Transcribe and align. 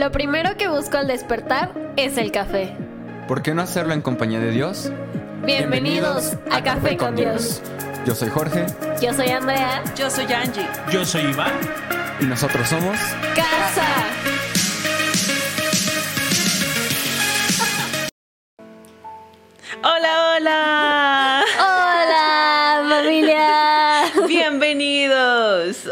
Lo 0.00 0.10
primero 0.10 0.56
que 0.56 0.66
busco 0.66 0.96
al 0.96 1.06
despertar 1.06 1.74
es 1.98 2.16
el 2.16 2.32
café. 2.32 2.74
¿Por 3.28 3.42
qué 3.42 3.52
no 3.52 3.60
hacerlo 3.60 3.92
en 3.92 4.00
compañía 4.00 4.40
de 4.40 4.50
Dios? 4.50 4.90
Bienvenidos, 5.44 6.38
a, 6.50 6.62
Café 6.62 6.96
con 6.96 7.16
Dios. 7.16 7.60
Yo 8.06 8.14
soy 8.14 8.30
Jorge 8.30 8.64
Yo 9.02 9.12
soy 9.12 9.28
Andrea. 9.28 9.84
Yo 9.94 10.08
soy 10.08 10.32
Angie. 10.32 10.66
Yo 10.90 11.04
soy 11.04 11.24
Iván. 11.24 11.52
y 12.18 12.24
nosotros 12.24 12.66
somos... 12.66 12.96
Casa. 13.36 14.09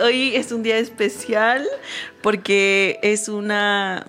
Hoy 0.08 0.34
es 0.34 0.52
un 0.52 0.62
día 0.62 0.78
especial 0.78 1.68
porque 2.22 2.98
es 3.02 3.28
una 3.28 4.06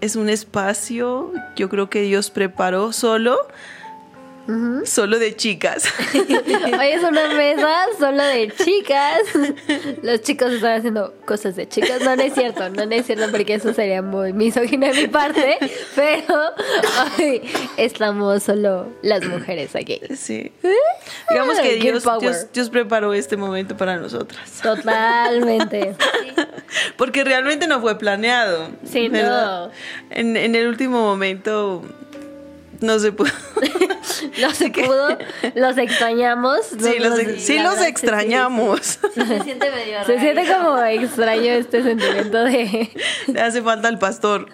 es 0.00 0.16
un 0.16 0.30
espacio, 0.30 1.34
yo 1.54 1.68
creo 1.68 1.90
que 1.90 2.00
Dios 2.00 2.30
preparó 2.30 2.94
solo 2.94 3.36
solo 4.84 5.18
de 5.18 5.34
chicas. 5.36 5.84
Hoy 6.14 6.86
es 6.88 7.02
una 7.02 7.34
mesa 7.34 7.86
solo 7.98 8.22
de 8.22 8.52
chicas. 8.52 9.22
Los 10.02 10.22
chicos 10.22 10.52
están 10.52 10.78
haciendo 10.78 11.14
cosas 11.24 11.56
de 11.56 11.68
chicas. 11.68 12.02
No, 12.02 12.14
no 12.16 12.22
es 12.22 12.34
cierto, 12.34 12.68
no, 12.70 12.84
no 12.84 12.92
es 12.92 13.06
cierto 13.06 13.30
porque 13.30 13.54
eso 13.54 13.72
sería 13.72 14.02
muy 14.02 14.32
misógino 14.32 14.86
de 14.86 14.94
mi 14.94 15.06
parte. 15.08 15.58
Pero 15.94 16.40
hoy 17.18 17.42
estamos 17.76 18.42
solo 18.42 18.88
las 19.02 19.24
mujeres 19.26 19.74
aquí. 19.76 20.00
Sí. 20.16 20.52
Digamos 21.30 21.58
que 21.60 21.76
Dios, 21.76 22.04
power. 22.04 22.20
Dios, 22.20 22.52
Dios 22.52 22.70
preparó 22.70 23.14
este 23.14 23.36
momento 23.36 23.76
para 23.76 23.96
nosotras. 23.96 24.60
Totalmente. 24.62 25.94
Porque 26.96 27.24
realmente 27.24 27.66
no 27.66 27.80
fue 27.80 27.98
planeado. 27.98 28.70
Sí, 28.84 29.08
¿verdad? 29.08 29.66
no. 29.66 29.70
En, 30.10 30.36
en 30.36 30.54
el 30.54 30.66
último 30.68 31.00
momento 31.00 31.82
no 32.80 32.98
se 32.98 33.12
pudo. 33.12 33.30
No 34.40 34.50
se 34.50 34.70
pudo, 34.70 35.16
los 35.54 35.76
extrañamos. 35.78 36.58
Sí, 36.66 36.98
los, 36.98 37.22
Los- 37.22 37.40
sí 37.42 37.58
los 37.58 37.80
extrañamos. 37.80 38.80
Se 39.14 39.40
siente 39.42 39.70
medio 39.70 40.04
Se 40.04 40.12
raro. 40.16 40.20
siente 40.20 40.52
como 40.52 40.78
extraño 40.82 41.52
este 41.52 41.82
sentimiento 41.82 42.38
de 42.44 42.90
Le 43.26 43.40
hace 43.40 43.62
falta 43.62 43.88
el 43.88 43.98
pastor. 43.98 44.48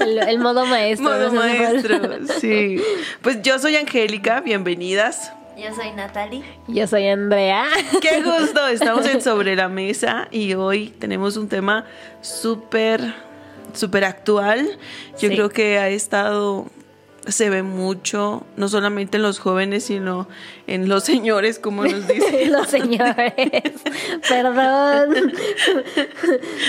el, 0.00 0.18
el 0.18 0.38
modo 0.38 0.66
maestro. 0.66 1.08
Modo 1.10 1.32
maestro. 1.32 2.00
Sí. 2.40 2.82
Pues 3.22 3.42
yo 3.42 3.58
soy 3.58 3.76
Angélica, 3.76 4.40
bienvenidas. 4.40 5.32
Yo 5.56 5.74
soy 5.74 5.92
Natalie. 5.92 6.42
Yo 6.68 6.86
soy 6.86 7.06
Andrea. 7.08 7.66
Qué 8.00 8.22
gusto. 8.22 8.66
Estamos 8.68 9.06
en 9.06 9.20
Sobre 9.22 9.54
la 9.56 9.68
Mesa 9.68 10.28
y 10.30 10.54
hoy 10.54 10.88
tenemos 10.98 11.36
un 11.36 11.48
tema 11.48 11.86
súper, 12.22 13.14
súper 13.72 14.04
actual. 14.04 14.78
Yo 15.12 15.28
Sí. 15.28 15.34
creo 15.34 15.48
que 15.50 15.78
ha 15.78 15.88
estado, 15.88 16.66
se 17.26 17.50
ve 17.50 17.62
mucho, 17.62 18.44
no 18.56 18.68
solamente 18.68 19.16
en 19.16 19.22
los 19.22 19.38
jóvenes, 19.38 19.84
sino 19.84 20.28
en 20.66 20.88
los 20.88 21.04
señores, 21.04 21.58
como 21.58 21.84
nos 21.84 22.06
dicen. 22.08 22.52
Los 22.52 22.68
señores. 22.68 23.72
Perdón. 24.28 25.32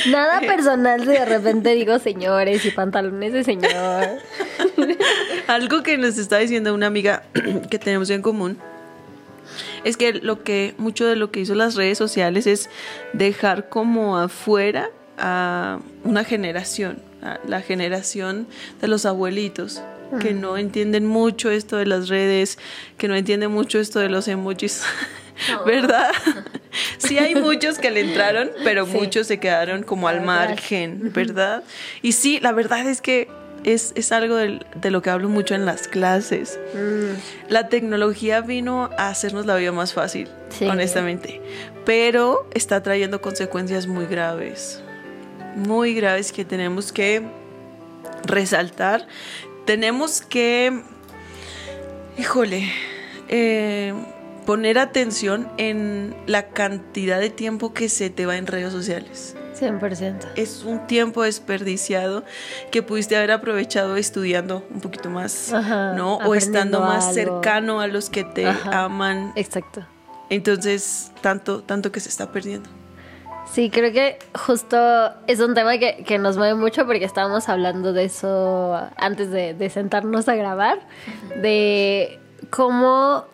Nada 0.09 0.39
personal 0.41 1.01
si 1.01 1.07
de 1.07 1.25
repente 1.25 1.73
digo 1.73 1.97
señores 1.99 2.65
y 2.65 2.71
pantalones 2.71 3.33
de 3.33 3.43
señor. 3.43 4.07
Algo 5.47 5.81
que 5.81 5.97
nos 5.97 6.17
está 6.17 6.37
diciendo 6.37 6.73
una 6.73 6.87
amiga 6.87 7.23
que 7.69 7.79
tenemos 7.79 8.09
en 8.09 8.21
común 8.21 8.57
es 9.83 9.97
que 9.97 10.13
lo 10.13 10.43
que 10.43 10.75
mucho 10.77 11.05
de 11.05 11.15
lo 11.15 11.31
que 11.31 11.41
hizo 11.41 11.55
las 11.55 11.75
redes 11.75 11.97
sociales 11.97 12.47
es 12.47 12.69
dejar 13.13 13.69
como 13.69 14.17
afuera 14.17 14.89
a 15.17 15.79
una 16.03 16.23
generación, 16.23 16.99
a 17.21 17.39
la 17.47 17.61
generación 17.61 18.47
de 18.81 18.87
los 18.87 19.05
abuelitos 19.05 19.81
que 20.19 20.33
no 20.33 20.57
entienden 20.57 21.05
mucho 21.05 21.49
esto 21.51 21.77
de 21.77 21.85
las 21.85 22.09
redes, 22.09 22.57
que 22.97 23.07
no 23.07 23.15
entienden 23.15 23.51
mucho 23.51 23.79
esto 23.79 23.99
de 23.99 24.09
los 24.09 24.27
emojis. 24.27 24.83
¿Verdad? 25.65 26.11
Sí 26.97 27.19
hay 27.19 27.35
muchos 27.35 27.77
que 27.77 27.91
le 27.91 27.99
entraron, 27.99 28.49
pero 28.63 28.85
Sí. 28.87 28.93
muchos 28.93 29.27
se 29.27 29.39
quedaron 29.39 29.83
como 29.83 30.07
al 30.07 30.21
margen, 30.21 31.11
¿verdad? 31.13 31.63
Y 32.01 32.13
sí, 32.13 32.39
la 32.41 32.51
verdad 32.51 32.87
es 32.87 32.99
que 33.01 33.27
es, 33.63 33.91
es 33.95 34.11
algo 34.11 34.35
de, 34.37 34.59
lo 34.89 35.01
que 35.03 35.09
hablo 35.11 35.29
mucho 35.29 35.53
en 35.53 35.65
las 35.67 35.87
clases. 35.87 36.59
La 37.47 37.69
tecnología 37.69 38.41
vino 38.41 38.89
a 38.97 39.09
hacernos 39.09 39.45
la 39.45 39.55
vida 39.55 39.71
más 39.71 39.93
fácil, 39.93 40.29
Sí. 40.49 40.65
honestamente, 40.65 41.41
pero 41.85 42.47
está 42.55 42.81
trayendo 42.81 43.21
consecuencias 43.21 43.85
muy 43.85 44.05
graves, 44.07 44.81
muy 45.55 45.93
graves 45.93 46.31
que 46.31 46.43
tenemos 46.43 46.91
que 46.91 47.21
resaltar. 48.25 49.07
Tenemos 49.65 50.21
que, 50.21 50.81
híjole, 52.17 52.69
eh, 53.29 53.93
poner 54.45 54.77
atención 54.77 55.47
en 55.57 56.15
la 56.27 56.49
cantidad 56.49 57.19
de 57.19 57.29
tiempo 57.29 57.73
que 57.73 57.87
se 57.89 58.09
te 58.09 58.25
va 58.25 58.35
en 58.37 58.47
redes 58.47 58.71
sociales. 58.73 59.35
100%. 59.57 60.25
Es 60.35 60.63
un 60.63 60.87
tiempo 60.87 61.23
desperdiciado 61.23 62.23
que 62.71 62.81
pudiste 62.81 63.15
haber 63.15 63.31
aprovechado 63.31 63.95
estudiando 63.97 64.65
un 64.73 64.81
poquito 64.81 65.09
más, 65.09 65.53
Ajá, 65.53 65.93
¿no? 65.93 66.17
O 66.17 66.35
estando 66.35 66.81
más 66.81 67.03
algo. 67.05 67.13
cercano 67.13 67.79
a 67.79 67.87
los 67.87 68.09
que 68.09 68.23
te 68.23 68.47
Ajá. 68.47 68.83
aman. 68.85 69.31
Exacto. 69.35 69.85
Entonces, 70.29 71.11
tanto, 71.21 71.61
tanto 71.63 71.91
que 71.91 71.99
se 71.99 72.09
está 72.09 72.31
perdiendo. 72.31 72.69
Sí, 73.53 73.69
creo 73.69 73.91
que 73.91 74.17
justo 74.33 74.77
es 75.27 75.39
un 75.39 75.53
tema 75.53 75.77
que, 75.77 76.03
que 76.07 76.17
nos 76.17 76.37
mueve 76.37 76.55
mucho 76.55 76.87
porque 76.87 77.05
estábamos 77.05 77.49
hablando 77.49 77.93
de 77.93 78.05
eso 78.05 78.89
antes 78.97 79.29
de, 79.29 79.53
de 79.53 79.69
sentarnos 79.69 80.27
a 80.27 80.33
grabar, 80.35 80.79
de 81.39 82.19
cómo 82.49 83.25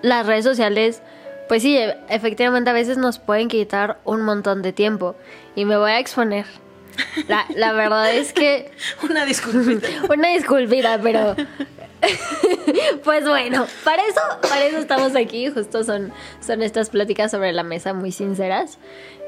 las 0.00 0.24
redes 0.26 0.44
sociales, 0.46 1.02
pues 1.48 1.60
sí, 1.62 1.76
e- 1.76 1.94
efectivamente 2.08 2.70
a 2.70 2.72
veces 2.72 2.96
nos 2.96 3.18
pueden 3.18 3.48
quitar 3.48 3.98
un 4.04 4.22
montón 4.22 4.62
de 4.62 4.72
tiempo. 4.72 5.14
Y 5.54 5.66
me 5.66 5.76
voy 5.76 5.90
a 5.90 5.98
exponer. 5.98 6.46
La, 7.28 7.44
la 7.54 7.72
verdad 7.72 8.10
es 8.14 8.32
que 8.32 8.70
Una 9.02 9.26
disculpita. 9.26 9.88
una 10.10 10.28
disculpita, 10.28 10.98
pero 11.02 11.36
pues 13.04 13.26
bueno, 13.26 13.66
para 13.84 14.02
eso, 14.06 14.20
para 14.42 14.64
eso 14.66 14.78
estamos 14.78 15.16
aquí, 15.16 15.48
justo 15.50 15.84
son, 15.84 16.12
son 16.40 16.62
estas 16.62 16.90
pláticas 16.90 17.30
sobre 17.30 17.52
la 17.52 17.62
mesa 17.62 17.94
muy 17.94 18.12
sinceras. 18.12 18.78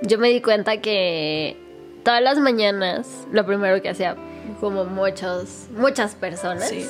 Yo 0.03 0.19
me 0.19 0.29
di 0.29 0.41
cuenta 0.41 0.81
que 0.81 1.57
todas 2.05 2.23
las 2.23 2.39
mañanas 2.39 3.27
lo 3.33 3.45
primero 3.47 3.81
que 3.83 3.89
hacía, 3.89 4.17
como 4.61 4.85
muchos, 4.85 5.67
muchas 5.77 6.15
personas, 6.15 6.69
Sí. 6.69 6.87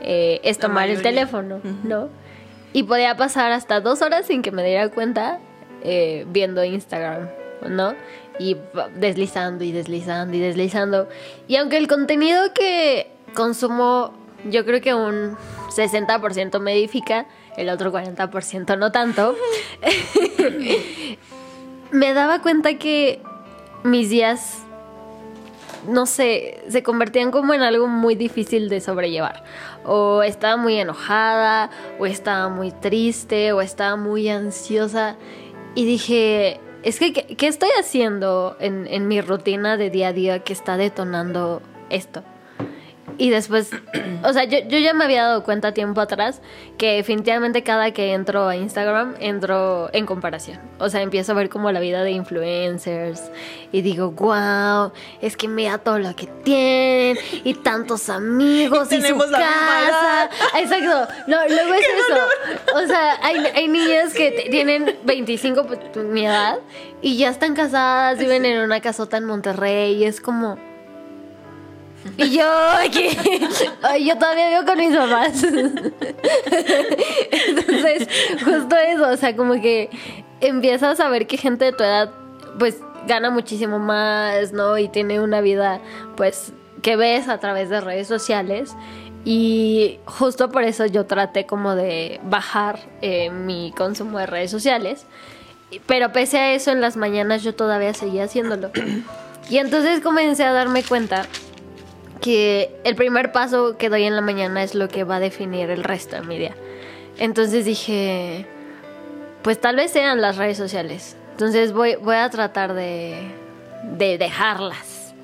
eh, 0.00 0.40
es 0.44 0.58
tomar 0.58 0.88
el 0.88 1.02
teléfono, 1.02 1.60
¿no? 1.84 2.08
Y 2.72 2.84
podía 2.84 3.16
pasar 3.16 3.52
hasta 3.52 3.80
dos 3.80 4.00
horas 4.02 4.26
sin 4.26 4.42
que 4.42 4.50
me 4.50 4.64
diera 4.64 4.88
cuenta 4.88 5.40
eh, 5.84 6.24
viendo 6.28 6.64
Instagram, 6.64 7.28
¿no? 7.68 7.94
Y 8.38 8.56
deslizando 8.96 9.62
y 9.64 9.72
deslizando 9.72 10.34
y 10.36 10.40
deslizando. 10.40 11.08
Y 11.48 11.56
aunque 11.56 11.76
el 11.76 11.86
contenido 11.86 12.52
que 12.54 13.10
consumo, 13.34 14.14
yo 14.44 14.64
creo 14.64 14.80
que 14.80 14.94
un 14.94 15.36
60% 15.68 16.60
me 16.60 16.74
edifica, 16.74 17.26
el 17.56 17.68
otro 17.68 17.92
40% 17.92 18.78
no 18.78 18.92
tanto, 18.92 19.36
me 21.90 22.14
daba 22.14 22.40
cuenta 22.40 22.78
que 22.78 23.20
mis 23.84 24.10
días 24.10 24.62
no 25.86 26.06
sé, 26.06 26.62
se 26.68 26.82
convertían 26.82 27.30
como 27.30 27.54
en 27.54 27.62
algo 27.62 27.88
muy 27.88 28.14
difícil 28.14 28.68
de 28.68 28.80
sobrellevar. 28.80 29.44
O 29.84 30.22
estaba 30.22 30.56
muy 30.56 30.78
enojada, 30.78 31.70
o 31.98 32.06
estaba 32.06 32.48
muy 32.48 32.70
triste, 32.70 33.52
o 33.52 33.60
estaba 33.60 33.96
muy 33.96 34.28
ansiosa. 34.28 35.16
Y 35.74 35.84
dije, 35.84 36.60
es 36.82 36.98
que, 36.98 37.12
¿qué, 37.12 37.48
estoy 37.48 37.70
haciendo 37.78 38.56
en, 38.60 38.86
en 38.86 39.08
mi 39.08 39.20
rutina 39.20 39.76
de 39.76 39.90
día 39.90 40.08
a 40.08 40.12
día 40.12 40.38
que 40.40 40.52
está 40.52 40.76
detonando 40.76 41.62
esto? 41.90 42.22
Y 43.18 43.30
después, 43.30 43.70
o 44.24 44.32
sea, 44.32 44.44
yo, 44.44 44.58
yo 44.68 44.78
ya 44.78 44.94
me 44.94 45.04
había 45.04 45.24
dado 45.24 45.44
cuenta 45.44 45.72
tiempo 45.72 46.00
atrás 46.00 46.40
que 46.78 46.96
definitivamente 46.96 47.62
cada 47.62 47.92
que 47.92 48.12
entro 48.12 48.48
a 48.48 48.56
Instagram 48.56 49.14
entro 49.20 49.90
en 49.92 50.06
comparación. 50.06 50.58
O 50.78 50.88
sea, 50.88 51.02
empiezo 51.02 51.32
a 51.32 51.34
ver 51.34 51.48
como 51.48 51.70
la 51.70 51.80
vida 51.80 52.02
de 52.02 52.12
influencers 52.12 53.30
y 53.70 53.82
digo, 53.82 54.10
wow, 54.12 54.92
es 55.20 55.36
que 55.36 55.48
mira 55.48 55.78
todo 55.78 55.98
lo 55.98 56.14
que 56.16 56.26
tienen 56.26 57.18
y 57.44 57.54
tantos 57.54 58.08
amigos 58.08 58.90
y, 58.92 58.96
su 59.00 59.02
la 59.02 59.12
misma 59.12 59.38
casa. 59.38 60.30
Exacto, 60.58 61.12
no, 61.26 61.36
luego 61.48 61.74
es 61.74 61.86
eso. 61.86 62.76
O 62.76 62.86
sea, 62.86 63.18
hay, 63.22 63.36
hay 63.54 63.68
niñas 63.68 64.14
que 64.14 64.48
tienen 64.50 64.96
25 65.04 65.66
pues, 65.66 65.80
mi 65.96 66.26
edad 66.26 66.58
y 67.00 67.16
ya 67.16 67.28
están 67.30 67.54
casadas, 67.54 68.18
viven 68.18 68.44
en 68.44 68.60
una 68.60 68.80
casota 68.80 69.16
en 69.16 69.24
Monterrey 69.24 69.94
y 69.94 70.04
es 70.04 70.20
como... 70.20 70.71
Y 72.16 72.30
yo 72.30 72.44
aquí, 72.84 73.08
yo 74.04 74.18
todavía 74.18 74.48
vivo 74.50 74.64
con 74.66 74.78
mis 74.78 74.96
papás. 74.96 75.42
Entonces, 77.32 78.08
justo 78.44 78.76
eso, 78.76 79.08
o 79.08 79.16
sea, 79.16 79.36
como 79.36 79.54
que 79.60 79.90
empiezas 80.40 81.00
a 81.00 81.08
ver 81.08 81.26
que 81.26 81.36
gente 81.36 81.66
de 81.66 81.72
tu 81.72 81.84
edad, 81.84 82.10
pues, 82.58 82.78
gana 83.06 83.30
muchísimo 83.30 83.78
más, 83.78 84.52
¿no? 84.52 84.78
Y 84.78 84.88
tiene 84.88 85.20
una 85.20 85.40
vida, 85.40 85.80
pues, 86.16 86.52
que 86.82 86.96
ves 86.96 87.28
a 87.28 87.38
través 87.38 87.70
de 87.70 87.80
redes 87.80 88.08
sociales 88.08 88.74
y 89.24 90.00
justo 90.04 90.50
por 90.50 90.64
eso 90.64 90.86
yo 90.86 91.06
traté 91.06 91.46
como 91.46 91.76
de 91.76 92.20
bajar 92.24 92.80
eh, 93.02 93.30
mi 93.30 93.72
consumo 93.76 94.18
de 94.18 94.26
redes 94.26 94.50
sociales. 94.50 95.06
Pero 95.86 96.12
pese 96.12 96.38
a 96.38 96.52
eso, 96.52 96.70
en 96.70 96.80
las 96.80 96.96
mañanas 96.96 97.42
yo 97.42 97.54
todavía 97.54 97.94
seguía 97.94 98.24
haciéndolo. 98.24 98.70
Y 99.50 99.58
entonces 99.58 100.00
comencé 100.00 100.44
a 100.44 100.52
darme 100.52 100.84
cuenta 100.84 101.26
que 102.22 102.70
el 102.84 102.94
primer 102.94 103.32
paso 103.32 103.76
que 103.76 103.90
doy 103.90 104.04
en 104.04 104.14
la 104.14 104.22
mañana 104.22 104.62
es 104.62 104.74
lo 104.74 104.88
que 104.88 105.04
va 105.04 105.16
a 105.16 105.20
definir 105.20 105.68
el 105.70 105.82
resto 105.84 106.16
de 106.16 106.22
mi 106.22 106.38
día. 106.38 106.54
Entonces 107.18 107.64
dije, 107.64 108.46
pues 109.42 109.60
tal 109.60 109.76
vez 109.76 109.90
sean 109.90 110.22
las 110.22 110.36
redes 110.36 110.56
sociales. 110.56 111.16
Entonces 111.32 111.72
voy, 111.72 111.96
a 112.14 112.30
tratar 112.30 112.74
de, 112.74 113.16
de 113.82 114.18
dejarlas, 114.18 115.14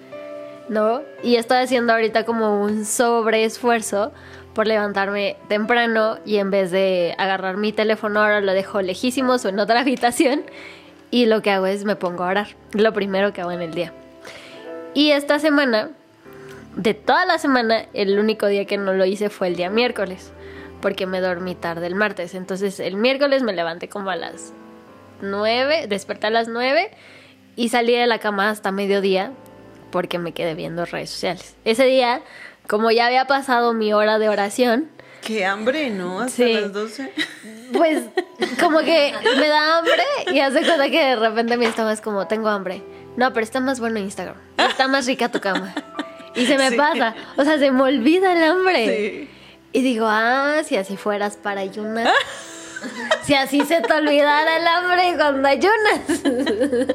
¿no? 0.68 1.02
Y 1.22 1.36
estoy 1.36 1.58
haciendo 1.58 1.92
ahorita 1.92 2.24
como 2.24 2.62
un 2.62 2.84
sobreesfuerzo 2.84 4.12
por 4.54 4.66
levantarme 4.66 5.36
temprano 5.48 6.18
y 6.24 6.38
en 6.38 6.50
vez 6.50 6.72
de 6.72 7.14
agarrar 7.16 7.58
mi 7.58 7.72
teléfono 7.72 8.20
ahora 8.20 8.40
lo 8.40 8.52
dejo 8.54 8.82
lejísimos 8.82 9.44
o 9.44 9.50
en 9.50 9.60
otra 9.60 9.80
habitación 9.82 10.42
y 11.12 11.26
lo 11.26 11.42
que 11.42 11.52
hago 11.52 11.66
es 11.66 11.84
me 11.84 11.94
pongo 11.94 12.24
a 12.24 12.28
orar, 12.28 12.48
lo 12.72 12.92
primero 12.92 13.32
que 13.32 13.40
hago 13.40 13.52
en 13.52 13.62
el 13.62 13.72
día. 13.72 13.92
Y 14.94 15.12
esta 15.12 15.38
semana, 15.38 15.90
de 16.76 16.94
toda 16.94 17.24
la 17.26 17.38
semana, 17.38 17.86
el 17.92 18.18
único 18.18 18.46
día 18.46 18.64
que 18.64 18.78
no 18.78 18.92
lo 18.92 19.04
hice 19.04 19.30
fue 19.30 19.48
el 19.48 19.56
día 19.56 19.70
miércoles, 19.70 20.32
porque 20.80 21.06
me 21.06 21.20
dormí 21.20 21.54
tarde 21.54 21.86
el 21.86 21.94
martes. 21.94 22.34
Entonces 22.34 22.78
el 22.80 22.96
miércoles 22.96 23.42
me 23.42 23.52
levanté 23.52 23.88
como 23.88 24.10
a 24.10 24.16
las 24.16 24.52
9, 25.22 25.86
desperté 25.88 26.28
a 26.28 26.30
las 26.30 26.48
9 26.48 26.90
y 27.56 27.68
salí 27.70 27.94
de 27.94 28.06
la 28.06 28.18
cama 28.18 28.50
hasta 28.50 28.70
mediodía 28.70 29.32
porque 29.90 30.18
me 30.18 30.32
quedé 30.32 30.54
viendo 30.54 30.84
redes 30.84 31.10
sociales. 31.10 31.56
Ese 31.64 31.84
día, 31.84 32.20
como 32.68 32.90
ya 32.90 33.06
había 33.06 33.26
pasado 33.26 33.72
mi 33.74 33.92
hora 33.92 34.18
de 34.18 34.28
oración, 34.28 34.88
Qué 35.20 35.44
hambre, 35.44 35.90
¿no? 35.90 36.20
Hasta 36.20 36.36
Sí. 36.44 36.52
las 36.54 36.72
12. 36.72 37.12
pues 37.72 38.04
como 38.60 38.78
que 38.78 39.12
me 39.38 39.48
da 39.48 39.78
hambre 39.78 40.02
y 40.32 40.38
hace 40.38 40.64
cuenta 40.64 40.88
que 40.88 41.04
de 41.04 41.16
repente 41.16 41.56
mi 41.56 41.66
estómago 41.66 41.92
es 41.92 42.00
como, 42.00 42.28
tengo 42.28 42.48
hambre. 42.48 42.82
No, 43.16 43.32
pero 43.32 43.42
está 43.42 43.58
más 43.58 43.80
bueno 43.80 43.98
Instagram. 43.98 44.36
Está 44.56 44.86
más 44.86 45.06
rica 45.06 45.28
tu 45.28 45.40
cama. 45.40 45.74
Y 46.34 46.46
se 46.46 46.56
me 46.58 46.70
Sí. 46.70 46.76
pasa. 46.76 47.14
O 47.36 47.44
sea, 47.44 47.58
se 47.58 47.70
me 47.70 47.82
olvida 47.82 48.32
el 48.32 48.42
hambre. 48.42 48.86
Sí. 48.86 49.28
Y 49.72 49.82
digo, 49.82 50.06
ah, 50.08 50.62
si 50.64 50.76
así 50.76 50.96
fueras 50.96 51.36
para 51.36 51.60
ayunar. 51.62 52.08
Si 53.25 53.34
así 53.34 53.60
se 53.62 53.80
te 53.80 53.92
olvidara 53.92 54.56
el 54.56 54.66
hambre 54.69 55.14
cuando 55.16 55.48
ayunas. 55.48 56.22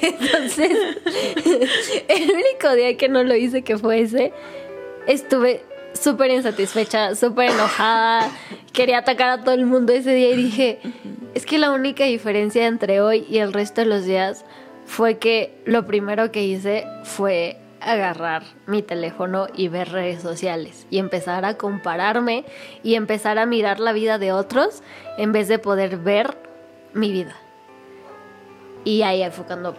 Entonces, 0.00 0.70
el 2.08 2.30
único 2.30 2.74
día 2.76 2.96
que 2.96 3.08
no 3.08 3.22
lo 3.24 3.34
hice, 3.34 3.62
que 3.62 3.76
fue 3.78 4.00
ese, 4.02 4.32
estuve 5.06 5.64
súper 5.92 6.30
insatisfecha, 6.30 7.14
súper 7.14 7.50
enojada. 7.50 8.30
Quería 8.72 8.98
atacar 8.98 9.28
a 9.30 9.42
todo 9.44 9.54
el 9.54 9.66
mundo 9.66 9.92
ese 9.92 10.14
día 10.14 10.30
y 10.30 10.36
dije, 10.36 10.78
es 11.34 11.46
que 11.46 11.58
la 11.58 11.72
única 11.72 12.04
diferencia 12.04 12.66
entre 12.66 13.00
hoy 13.00 13.26
y 13.28 13.38
el 13.38 13.52
resto 13.52 13.80
de 13.82 13.88
los 13.88 14.04
días 14.04 14.44
fue 14.86 15.18
que 15.18 15.52
lo 15.64 15.86
primero 15.86 16.30
que 16.32 16.44
hice 16.44 16.86
fue 17.04 17.56
agarrar 17.84 18.42
mi 18.66 18.82
teléfono 18.82 19.46
y 19.54 19.68
ver 19.68 19.90
redes 19.90 20.22
sociales 20.22 20.86
y 20.90 20.98
empezar 20.98 21.44
a 21.44 21.56
compararme 21.56 22.44
y 22.82 22.94
empezar 22.94 23.38
a 23.38 23.46
mirar 23.46 23.80
la 23.80 23.92
vida 23.92 24.18
de 24.18 24.32
otros 24.32 24.82
en 25.18 25.32
vez 25.32 25.48
de 25.48 25.58
poder 25.58 25.96
ver 25.98 26.36
mi 26.94 27.10
vida. 27.12 27.34
Y 28.84 29.02
ahí 29.02 29.28
fue 29.30 29.44
cuando 29.44 29.76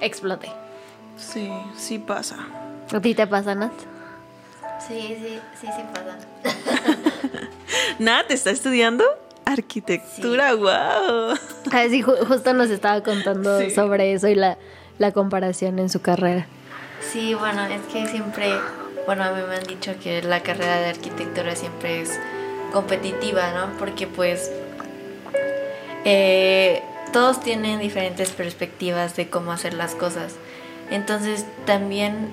exploté. 0.00 0.50
Sí, 1.16 1.50
sí 1.76 1.98
pasa. 1.98 2.36
¿A 2.92 3.00
ti 3.00 3.14
te 3.14 3.26
pasa, 3.26 3.54
Nat? 3.54 3.72
Sí, 4.86 5.16
sí, 5.20 5.38
sí, 5.60 5.66
sí 5.66 5.82
pasa. 5.92 6.18
Nat, 7.98 8.30
¿está 8.30 8.50
estudiando? 8.50 9.04
Arquitectura, 9.44 10.54
wow. 10.54 11.34
Ah, 11.72 11.84
sí, 11.88 12.02
ju- 12.02 12.26
justo 12.26 12.52
nos 12.54 12.70
estaba 12.70 13.02
contando 13.02 13.60
Sí. 13.60 13.70
sobre 13.70 14.12
eso 14.12 14.28
y 14.28 14.34
la, 14.34 14.56
la 14.98 15.12
comparación 15.12 15.78
en 15.78 15.88
su 15.88 16.00
carrera. 16.00 16.46
Sí, 17.00 17.34
bueno, 17.34 17.64
es 17.66 17.80
que 17.92 18.06
siempre, 18.06 18.52
bueno, 19.06 19.24
a 19.24 19.32
mí 19.32 19.42
me 19.48 19.56
han 19.56 19.64
dicho 19.64 19.94
que 20.02 20.22
la 20.22 20.42
carrera 20.42 20.80
de 20.80 20.90
arquitectura 20.90 21.56
siempre 21.56 22.02
es 22.02 22.18
competitiva, 22.72 23.52
¿no? 23.52 23.76
Porque 23.78 24.06
pues 24.06 24.50
eh, 26.04 26.82
todos 27.12 27.40
tienen 27.40 27.80
diferentes 27.80 28.30
perspectivas 28.30 29.16
de 29.16 29.28
cómo 29.28 29.52
hacer 29.52 29.74
las 29.74 29.94
cosas. 29.94 30.36
Entonces 30.90 31.46
también 31.66 32.28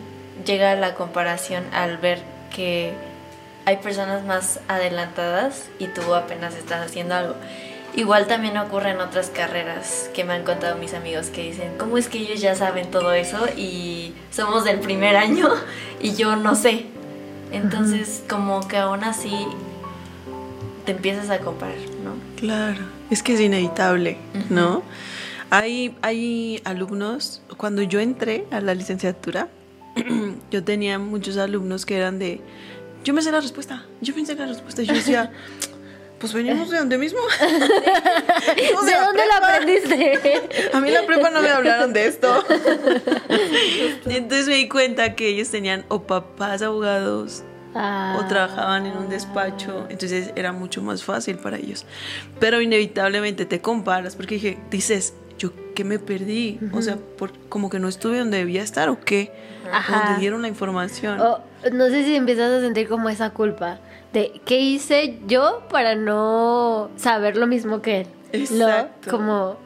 llega 0.46 0.76
la 0.76 0.96
comparación 0.96 1.66
al 1.74 1.98
ver 1.98 2.22
que 2.56 2.94
hay 3.66 3.78
personas 3.78 4.24
más 4.24 4.60
adelantadas 4.68 5.70
y 5.80 5.88
tú 5.88 6.14
apenas 6.14 6.56
estás 6.56 6.86
haciendo 6.86 7.16
algo. 7.16 7.36
Igual 7.98 8.28
también 8.28 8.56
ocurre 8.58 8.92
en 8.92 9.02
otras 9.02 9.32
carreras 9.32 10.12
que 10.14 10.24
me 10.24 10.34
han 10.34 10.44
contado 10.44 10.78
mis 10.78 10.94
amigos 10.94 11.32
que 11.32 11.42
dicen, 11.42 11.72
¿cómo 11.80 11.98
es 11.98 12.08
que 12.08 12.20
ellos 12.20 12.40
ya 12.40 12.54
saben 12.54 12.92
todo 12.92 13.12
eso 13.12 13.48
y 13.58 14.14
somos 14.30 14.66
del 14.66 14.80
primer 14.80 15.16
año 15.16 15.50
y 16.00 16.14
yo 16.14 16.36
no 16.36 16.54
sé? 16.54 16.86
Entonces 17.52 18.24
como 18.30 18.68
que 18.68 18.78
aún 18.78 19.04
así 19.04 19.32
te 20.86 20.92
empiezas 20.92 21.32
a 21.32 21.40
comparar, 21.40 21.80
¿no? 22.04 22.14
Claro, 22.36 22.86
es 23.10 23.24
que 23.24 23.34
es 23.34 23.40
inevitable, 23.40 24.20
¿no? 24.52 24.84
Hay, 25.50 25.96
hay 26.04 26.62
alumnos, 26.66 27.42
cuando 27.58 27.82
yo 27.82 28.00
entré 28.00 28.46
a 28.52 28.62
la 28.62 28.76
licenciatura, 28.76 29.48
yo 30.52 30.64
tenía 30.64 31.00
muchos 31.00 31.38
alumnos 31.38 31.88
que 31.88 31.98
eran 31.98 32.20
de, 32.20 32.42
yo 33.04 33.16
me 33.16 33.24
sé 33.24 33.32
la 33.32 33.42
respuesta, 33.42 33.86
yo 34.02 34.14
me 34.16 34.24
sé 34.24 34.36
la 34.36 34.46
respuesta. 34.46 34.84
Yo 34.84 34.94
decía, 34.94 35.32
pues 36.20 36.34
venimos 36.34 36.70
de 36.70 36.80
donde 36.80 36.98
mismo. 36.98 37.20
¿De 37.40 38.92
la 38.92 39.06
dónde 39.06 39.22
prepa. 39.24 39.54
aprendiste? 39.56 40.42
A 40.74 40.80
mí 40.80 40.88
en 40.88 40.94
la 40.94 41.06
prepa 41.06 41.30
no 41.30 41.42
me 41.42 41.50
hablaron 41.50 41.94
de 41.94 42.08
esto. 42.08 42.44
Entonces 44.06 44.48
me 44.48 44.56
di 44.56 44.68
cuenta 44.68 45.16
que 45.16 45.28
ellos 45.28 45.50
tenían 45.50 45.86
o 45.90 46.04
papás 46.04 46.62
abogados 46.62 47.44
Ah. 47.80 48.18
o 48.20 48.26
trabajaban 48.26 48.88
en 48.88 48.98
un 48.98 49.08
despacho, 49.08 49.86
entonces 49.90 50.32
era 50.36 50.52
mucho 50.52 50.82
más 50.82 51.04
fácil 51.04 51.38
para 51.38 51.58
ellos. 51.58 51.86
Pero 52.40 52.60
inevitablemente 52.60 53.46
te 53.46 53.62
comparas 53.62 54.16
porque 54.16 54.36
dije, 54.36 54.58
dices, 54.72 55.14
yo 55.38 55.52
qué 55.76 55.84
me 55.84 56.00
perdí, 56.00 56.60
o 56.72 56.82
sea, 56.82 56.96
por, 56.96 57.38
como 57.50 57.70
que 57.70 57.78
no 57.78 57.88
estuve 57.88 58.18
donde 58.18 58.38
debía 58.40 58.64
estar 58.64 58.90
o 58.90 59.00
qué, 59.00 59.32
Ajá. 59.72 60.06
donde 60.08 60.22
dieron 60.22 60.42
la 60.42 60.48
información. 60.48 61.20
O, 61.22 61.40
no 61.72 61.90
sé 61.90 62.04
si 62.04 62.16
empiezas 62.16 62.52
a 62.52 62.62
sentir 62.62 62.88
como 62.88 63.10
esa 63.10 63.30
culpa 63.30 63.80
de 64.14 64.42
qué 64.46 64.60
hice 64.60 65.20
yo 65.28 65.62
para 65.70 65.96
no 65.96 66.90
saber 66.96 67.38
lo 67.38 67.48
mismo 67.48 67.82
que 67.82 68.02
él. 68.02 68.08
¿no? 68.52 68.68
Exacto. 68.68 69.12
Como 69.12 69.58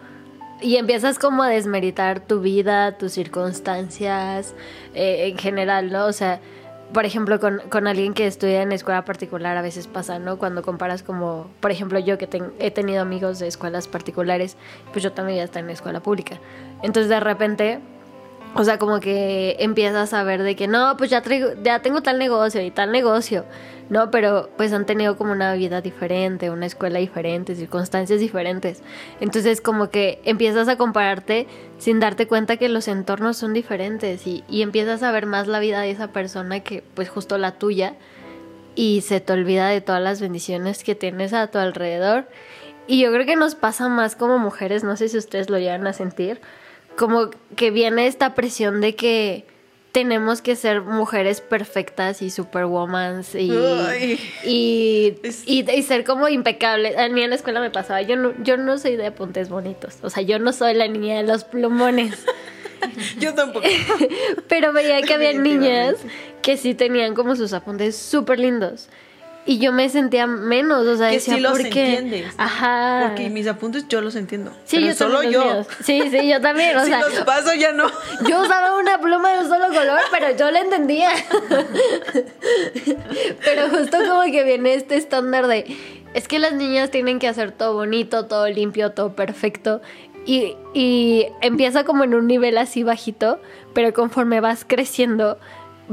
y 0.62 0.76
empiezas 0.78 1.18
como 1.18 1.42
a 1.42 1.50
desmeritar 1.50 2.20
tu 2.20 2.40
vida, 2.40 2.96
tus 2.98 3.14
circunstancias 3.14 4.54
eh, 4.94 5.28
en 5.30 5.38
general, 5.38 5.92
¿no? 5.92 6.06
O 6.06 6.14
sea, 6.14 6.40
por 6.94 7.06
ejemplo, 7.06 7.40
con, 7.40 7.62
con 7.70 7.88
alguien 7.88 8.14
que 8.14 8.28
estudia 8.28 8.62
en 8.62 8.72
escuela 8.72 9.04
particular 9.06 9.58
a 9.58 9.62
veces 9.62 9.88
pasa, 9.88 10.20
¿no? 10.20 10.38
Cuando 10.38 10.62
comparas 10.62 11.02
como, 11.04 11.48
por 11.62 11.72
ejemplo, 11.72 11.98
yo 12.00 12.18
que 12.18 12.28
ten- 12.28 12.52
he 12.60 12.70
tenido 12.70 13.02
amigos 13.02 13.40
de 13.40 13.48
escuelas 13.48 13.88
particulares, 13.88 14.58
pues 14.92 15.02
yo 15.02 15.12
también 15.14 15.38
ya 15.38 15.44
estoy 15.46 15.62
en 15.62 15.70
escuela 15.72 16.02
pública. 16.02 16.38
Entonces 16.84 17.10
de 17.10 17.20
repente 17.20 17.80
o 18.54 18.64
sea, 18.64 18.78
como 18.78 19.00
que 19.00 19.56
empiezas 19.60 20.14
a 20.14 20.24
ver 20.24 20.44
de 20.44 20.56
que 20.56 20.68
no, 20.68 20.98
pues 20.98 21.10
ya, 21.10 21.22
traigo, 21.22 21.50
ya 21.64 21.82
tengo 21.82 22.02
tal 22.02 22.20
negocio 22.20 22.62
y 22.62 22.70
tal 22.70 22.92
negocio, 22.92 23.46
¿no? 23.90 24.12
Pero 24.12 24.50
pues 24.58 24.74
han 24.74 24.86
tenido 24.86 25.18
como 25.18 25.32
una 25.32 25.54
vida 25.54 25.82
diferente, 25.82 26.50
una 26.50 26.66
escuela 26.66 27.00
diferente, 27.00 27.56
circunstancias 27.56 28.20
diferentes. 28.20 28.84
Entonces 29.22 29.62
como 29.62 29.90
que 29.90 30.22
empiezas 30.26 30.68
a 30.68 30.78
compararte 30.78 31.48
sin 31.78 32.00
darte 32.02 32.28
cuenta 32.28 32.58
que 32.58 32.68
los 32.68 32.88
entornos 32.90 33.38
son 33.38 33.54
diferentes 33.54 34.28
y, 34.28 34.44
y 34.50 34.64
empiezas 34.64 35.02
a 35.02 35.12
ver 35.12 35.28
más 35.28 35.48
la 35.48 35.60
vida 35.60 35.80
de 35.82 35.92
esa 35.92 36.10
persona 36.10 36.60
que 36.60 36.84
pues 36.94 37.10
justo 37.10 37.38
la 37.38 37.54
tuya 37.54 37.96
y 38.76 39.02
se 39.02 39.20
te 39.22 39.34
olvida 39.34 39.68
de 39.68 39.82
todas 39.82 40.02
las 40.02 40.22
bendiciones 40.22 40.84
que 40.84 40.96
tienes 40.96 41.34
a 41.34 41.48
tu 41.48 41.58
alrededor. 41.58 42.28
Y 42.88 43.02
yo 43.02 43.12
creo 43.12 43.26
que 43.26 43.36
nos 43.36 43.56
pasa 43.56 43.88
más 43.88 44.16
como 44.16 44.40
mujeres, 44.40 44.84
no 44.84 44.98
sé 44.98 45.08
si 45.08 45.18
ustedes 45.18 45.50
lo 45.50 45.58
llegan 45.58 45.88
a 45.88 45.94
sentir, 45.94 46.42
como 46.98 47.30
que 47.56 47.72
viene 47.72 48.08
esta 48.08 48.34
presión 48.36 48.82
de 48.82 48.96
que 48.96 49.46
tenemos 49.92 50.42
que 50.42 50.56
ser 50.56 50.82
mujeres 50.82 51.42
perfectas 51.42 52.22
y 52.22 52.30
superwomans 52.30 53.36
y, 53.36 53.52
y, 54.46 55.18
y, 55.46 55.72
y 55.72 55.84
ser 55.84 56.04
como 56.04 56.30
impecables. 56.30 56.98
A 56.98 57.10
mí 57.10 57.22
en 57.22 57.30
la 57.30 57.36
escuela 57.36 57.60
me 57.60 57.72
pasaba, 57.72 58.02
yo 58.02 58.16
no, 58.16 58.34
yo 58.44 58.58
no 58.58 58.78
soy 58.78 58.96
de 58.96 59.08
apuntes 59.08 59.50
bonitos, 59.50 59.98
o 60.02 60.10
sea, 60.10 60.24
yo 60.24 60.40
no 60.40 60.54
soy 60.54 60.74
la 60.76 60.88
niña 60.88 61.18
de 61.18 61.24
los 61.24 61.44
plumones. 61.44 62.26
Yo 63.20 63.36
tampoco. 63.36 63.68
Pero 64.48 64.74
veía 64.74 65.04
que 65.04 65.14
había 65.14 65.34
niñas 65.34 65.98
que 66.42 66.58
sí 66.58 66.74
tenían 66.74 67.14
como 67.14 67.36
sus 67.36 67.54
apuntes 67.54 67.96
súper 67.96 68.40
lindos. 68.40 68.90
Y 69.44 69.58
yo 69.58 69.72
me 69.72 69.90
sentía 69.90 70.28
menos, 70.28 70.86
o 70.86 70.98
sea, 70.98 71.10
Que 71.10 71.16
decía, 71.16 71.36
sí 71.36 71.40
los 71.40 71.54
¿por 71.54 71.70
qué? 71.70 71.96
entiendes. 71.98 72.34
Ajá. 72.38 73.06
Porque 73.08 73.30
mis 73.30 73.48
apuntes 73.48 73.88
yo 73.88 74.02
los 74.02 74.16
entiendo. 74.16 74.52
Sí, 74.66 74.78
pero 74.78 74.88
yo 74.88 74.94
solo 74.94 75.24
yo. 75.24 75.44
míos. 75.44 75.68
Sí, 75.84 76.02
sí, 76.12 76.30
yo 76.30 76.40
también, 76.40 76.78
o 76.78 76.82
si 76.84 76.90
sea, 76.90 77.00
los 77.00 77.14
paso 77.22 77.54
ya 77.56 77.72
no. 77.72 77.90
yo 78.30 78.42
usaba 78.42 78.78
una 78.78 79.00
pluma 79.02 79.32
de 79.34 79.40
un 79.40 79.50
solo 79.50 79.68
color, 79.70 80.00
pero 80.12 80.36
yo 80.38 80.52
la 80.52 80.60
entendía. 80.60 81.10
pero 83.44 83.70
justo 83.70 83.98
como 84.08 84.24
que 84.32 84.44
viene 84.44 84.76
este 84.76 84.96
estándar 84.96 85.48
de, 85.48 85.76
es 86.14 86.28
que 86.28 86.38
las 86.40 86.54
niñas 86.54 86.92
tienen 86.92 87.18
que 87.20 87.28
hacer 87.28 87.52
todo 87.52 87.74
bonito, 87.74 88.26
todo 88.26 88.48
limpio, 88.48 88.92
todo 88.92 89.16
perfecto. 89.16 89.82
Y, 90.26 90.56
y 90.76 91.26
empieza 91.42 91.84
como 91.84 92.04
en 92.04 92.14
un 92.14 92.28
nivel 92.28 92.60
así 92.60 92.84
bajito, 92.84 93.40
pero 93.74 93.92
conforme 93.92 94.40
vas 94.40 94.66
creciendo, 94.68 95.40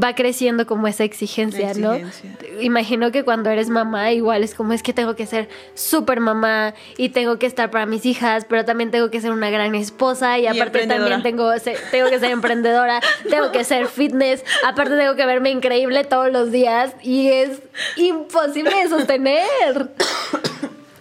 va 0.02 0.14
creciendo 0.14 0.66
como 0.66 0.87
esa 0.87 1.04
exigencia, 1.04 1.75
La 1.75 1.80
¿no? 1.80 1.95
exigencia. 1.95 2.49
Imagino 2.61 3.11
que 3.11 3.25
cuando 3.25 3.50
eres 3.50 3.68
mamá, 3.68 4.12
igual 4.12 4.45
es 4.45 4.54
como 4.54 4.73
es 4.73 4.83
que 4.83 4.92
tengo 4.92 5.16
que 5.16 5.26
ser 5.26 5.49
súper 5.75 6.21
mamá 6.21 6.75
y 6.97 7.11
tengo 7.11 7.38
que 7.38 7.47
estar 7.47 7.71
para 7.71 7.87
mis 7.87 8.07
hijas, 8.07 8.45
pero 8.49 8.64
también 8.64 8.90
tengo 8.90 9.11
que 9.11 9.21
ser 9.21 9.33
una 9.33 9.50
gran 9.50 9.75
esposa 9.75 10.38
y, 10.38 10.47
aparte 10.47 10.87
también 10.87 11.23
tengo, 11.23 11.50
tengo 11.90 12.11
que 12.11 12.18
ser 12.18 12.30
emprendedora, 12.30 13.00
tengo 13.30 13.50
que 13.52 13.64
ser 13.64 13.87
fitness, 13.87 14.45
aparte 14.66 14.97
tengo 14.97 15.16
que 15.16 15.26
verme 15.26 15.50
increíble 15.50 16.04
todos 16.04 16.30
los 16.33 16.52
días 16.52 16.92
y 17.02 17.28
es 17.28 17.61
imposible 17.97 18.75
de 18.75 18.88
sostener. 18.88 19.90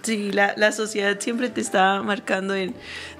Sí, 0.04 0.32
la, 0.32 0.54
la 0.56 0.72
sociedad 0.72 1.20
siempre 1.20 1.50
te 1.50 1.60
está 1.60 2.02
marcando 2.02 2.56
en 2.56 2.74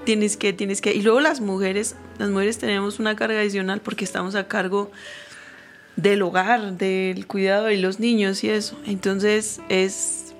tienes 0.06 0.38
que, 0.38 0.54
tienes 0.54 0.80
que. 0.80 0.94
Y 0.94 1.02
luego 1.02 1.20
las 1.20 1.42
mujeres, 1.42 1.98
las 2.18 2.30
mujeres 2.30 2.60
tenemos 2.60 2.98
una 2.98 3.18
carga 3.18 3.42
adicional 3.42 3.82
porque 3.82 4.06
estamos 4.06 4.36
a 4.36 4.48
cargo 4.48 4.90
del 5.98 6.22
hogar, 6.22 6.78
del 6.78 7.28
cuidado 7.28 7.66
de 7.66 7.78
los 7.78 8.00
niños 8.00 8.44
y 8.44 8.50
eso. 8.50 8.80
Entonces 8.86 9.60
es. 9.68 10.34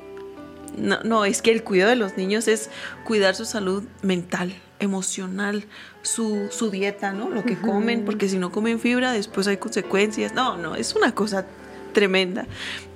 No, 0.78 1.02
no, 1.04 1.26
es 1.26 1.42
que 1.42 1.52
el 1.52 1.64
cuidado 1.64 1.90
de 1.90 1.96
los 1.98 2.16
niños 2.18 2.48
es 2.48 2.70
cuidar 3.04 3.36
su 3.36 3.46
salud 3.46 3.84
mental, 4.02 4.54
emocional, 4.80 5.66
su, 6.04 6.48
su 6.52 6.70
dieta, 6.70 7.12
¿no? 7.12 7.30
Lo 7.30 7.44
que 7.44 7.58
comen, 7.58 8.06
porque 8.06 8.30
si 8.30 8.38
no 8.38 8.52
comen 8.52 8.80
fibra, 8.80 9.12
después 9.12 9.48
hay 9.48 9.58
consecuencias. 9.58 10.34
No, 10.34 10.56
no, 10.56 10.76
es 10.76 10.96
una 10.96 11.14
cosa 11.14 11.46
tremenda. 11.94 12.46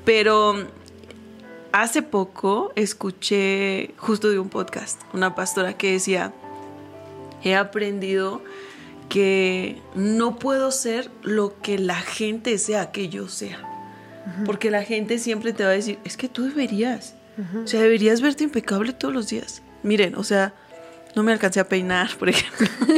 Pero 0.05 0.67
Hace 1.71 2.01
poco 2.01 2.73
escuché 2.75 3.93
justo 3.95 4.29
de 4.29 4.39
un 4.39 4.49
podcast 4.49 5.01
una 5.13 5.35
pastora 5.35 5.77
que 5.77 5.93
decía, 5.93 6.33
he 7.43 7.55
aprendido 7.55 8.41
que 9.11 9.77
no 9.93 10.39
puedo 10.39 10.71
ser 10.71 11.11
lo 11.21 11.61
que 11.61 11.77
la 11.77 11.97
gente 11.97 12.57
sea 12.57 12.93
que 12.93 13.09
yo 13.09 13.27
sea. 13.27 13.67
Porque 14.45 14.71
la 14.71 14.83
gente 14.83 15.19
siempre 15.19 15.51
te 15.51 15.65
va 15.65 15.71
a 15.71 15.73
decir, 15.73 15.99
es 16.05 16.15
que 16.15 16.29
tú 16.29 16.43
deberías. 16.43 17.15
O 17.61 17.67
sea, 17.67 17.81
deberías 17.81 18.21
verte 18.21 18.45
impecable 18.45 18.93
todos 18.93 19.13
los 19.13 19.27
días. 19.27 19.63
Miren, 19.83 20.15
o 20.15 20.23
sea, 20.23 20.53
no 21.13 21.23
me 21.23 21.33
alcancé 21.33 21.59
a 21.59 21.67
peinar, 21.67 22.15
por 22.17 22.29
ejemplo. 22.29 22.65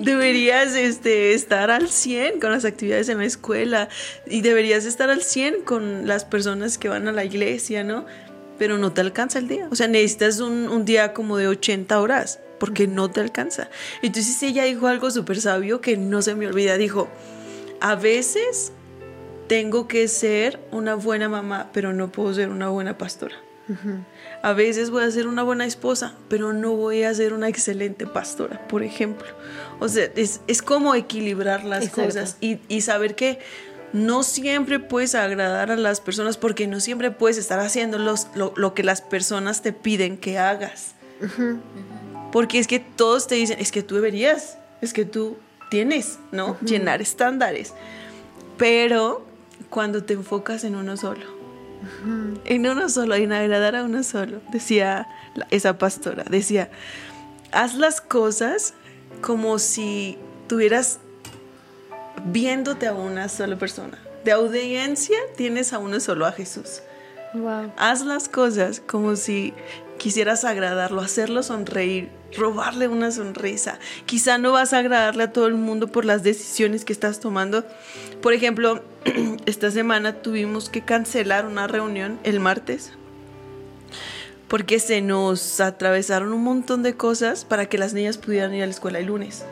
deberías 0.00 0.74
este, 0.74 1.34
estar 1.34 1.70
al 1.70 1.90
100 1.90 2.40
con 2.40 2.52
las 2.52 2.64
actividades 2.64 3.10
en 3.10 3.18
la 3.18 3.26
escuela 3.26 3.90
y 4.26 4.40
deberías 4.40 4.86
estar 4.86 5.10
al 5.10 5.20
100 5.20 5.64
con 5.64 6.06
las 6.06 6.24
personas 6.24 6.78
que 6.78 6.88
van 6.88 7.08
a 7.08 7.12
la 7.12 7.26
iglesia, 7.26 7.84
¿no? 7.84 8.06
Pero 8.58 8.78
no 8.78 8.94
te 8.94 9.02
alcanza 9.02 9.38
el 9.38 9.48
día. 9.48 9.68
O 9.70 9.76
sea, 9.76 9.86
necesitas 9.86 10.40
un, 10.40 10.70
un 10.70 10.86
día 10.86 11.12
como 11.12 11.36
de 11.36 11.48
80 11.48 12.00
horas 12.00 12.40
porque 12.60 12.86
no 12.86 13.10
te 13.10 13.20
alcanza. 13.20 13.68
Entonces 14.02 14.40
ella 14.44 14.62
dijo 14.64 14.86
algo 14.86 15.10
súper 15.10 15.40
sabio 15.40 15.80
que 15.80 15.96
no 15.96 16.22
se 16.22 16.36
me 16.36 16.46
olvida. 16.46 16.76
Dijo, 16.76 17.08
a 17.80 17.96
veces 17.96 18.70
tengo 19.48 19.88
que 19.88 20.06
ser 20.06 20.60
una 20.70 20.94
buena 20.94 21.28
mamá, 21.28 21.70
pero 21.72 21.92
no 21.92 22.12
puedo 22.12 22.32
ser 22.34 22.50
una 22.50 22.68
buena 22.68 22.96
pastora. 22.96 23.34
A 24.42 24.52
veces 24.52 24.90
voy 24.90 25.04
a 25.04 25.10
ser 25.12 25.28
una 25.28 25.44
buena 25.44 25.64
esposa, 25.64 26.16
pero 26.28 26.52
no 26.52 26.72
voy 26.74 27.04
a 27.04 27.14
ser 27.14 27.32
una 27.32 27.46
excelente 27.48 28.04
pastora, 28.04 28.66
por 28.66 28.82
ejemplo. 28.82 29.28
O 29.78 29.88
sea, 29.88 30.08
es, 30.16 30.40
es 30.48 30.60
como 30.60 30.96
equilibrar 30.96 31.62
las 31.64 31.84
Exacto. 31.84 32.04
cosas 32.06 32.36
y, 32.40 32.58
y 32.68 32.80
saber 32.80 33.14
que 33.14 33.38
no 33.92 34.24
siempre 34.24 34.80
puedes 34.80 35.14
agradar 35.14 35.70
a 35.70 35.76
las 35.76 36.00
personas 36.00 36.36
porque 36.36 36.66
no 36.66 36.80
siempre 36.80 37.12
puedes 37.12 37.38
estar 37.38 37.60
haciendo 37.60 37.98
los- 37.98 38.26
lo, 38.34 38.52
lo 38.56 38.74
que 38.74 38.82
las 38.82 39.02
personas 39.02 39.62
te 39.62 39.72
piden 39.72 40.16
que 40.18 40.36
hagas. 40.38 40.94
Porque 42.32 42.58
es 42.58 42.66
que 42.66 42.78
todos 42.78 43.26
te 43.26 43.34
dicen, 43.34 43.58
es 43.60 43.72
que 43.72 43.82
tú 43.82 43.96
deberías, 43.96 44.58
es 44.80 44.92
que 44.92 45.04
tú 45.04 45.36
tienes, 45.70 46.18
¿no? 46.32 46.58
Llenar 46.60 47.00
estándares. 47.00 47.74
Pero 48.56 49.24
cuando 49.70 50.04
te 50.04 50.14
enfocas 50.14 50.64
en 50.64 50.74
uno 50.74 50.96
solo, 50.96 51.24
en 52.44 52.66
uno 52.66 52.88
solo, 52.88 53.14
en 53.14 53.32
agradar 53.32 53.76
a 53.76 53.84
uno 53.84 54.02
solo, 54.02 54.40
decía 54.52 55.06
esa 55.50 55.78
pastora, 55.78 56.24
decía, 56.28 56.70
haz 57.52 57.74
las 57.74 58.00
cosas 58.00 58.74
como 59.22 59.58
si 59.58 60.18
tuvieras 60.46 60.98
viéndote 62.26 62.86
a 62.86 62.92
una 62.92 63.28
sola 63.28 63.56
persona. 63.56 63.98
De 64.24 64.32
audiencia 64.32 65.16
tienes 65.36 65.72
a 65.72 65.78
uno 65.78 66.00
solo, 66.00 66.26
a 66.26 66.32
Jesús. 66.32 66.82
Wow. 67.32 67.72
Haz 67.76 68.02
las 68.04 68.28
cosas 68.28 68.80
como 68.80 69.16
si 69.16 69.54
quisieras 70.00 70.44
agradarlo, 70.44 71.02
hacerlo 71.02 71.42
sonreír, 71.42 72.08
robarle 72.34 72.88
una 72.88 73.10
sonrisa. 73.10 73.78
Quizá 74.06 74.38
no 74.38 74.50
vas 74.50 74.72
a 74.72 74.78
agradarle 74.78 75.24
a 75.24 75.32
todo 75.32 75.46
el 75.46 75.54
mundo 75.54 75.88
por 75.92 76.06
las 76.06 76.22
decisiones 76.22 76.86
que 76.86 76.94
estás 76.94 77.20
tomando. 77.20 77.66
Por 78.22 78.32
ejemplo, 78.32 78.82
esta 79.46 79.70
semana 79.70 80.14
tuvimos 80.22 80.70
que 80.70 80.80
cancelar 80.80 81.44
una 81.44 81.66
reunión 81.66 82.18
el 82.24 82.40
martes 82.40 82.92
porque 84.48 84.80
se 84.80 85.02
nos 85.02 85.60
atravesaron 85.60 86.32
un 86.32 86.42
montón 86.42 86.82
de 86.82 86.96
cosas 86.96 87.44
para 87.44 87.66
que 87.66 87.78
las 87.78 87.92
niñas 87.92 88.16
pudieran 88.16 88.52
ir 88.54 88.62
a 88.62 88.66
la 88.66 88.72
escuela 88.72 88.98
el 88.98 89.06
lunes. 89.06 89.44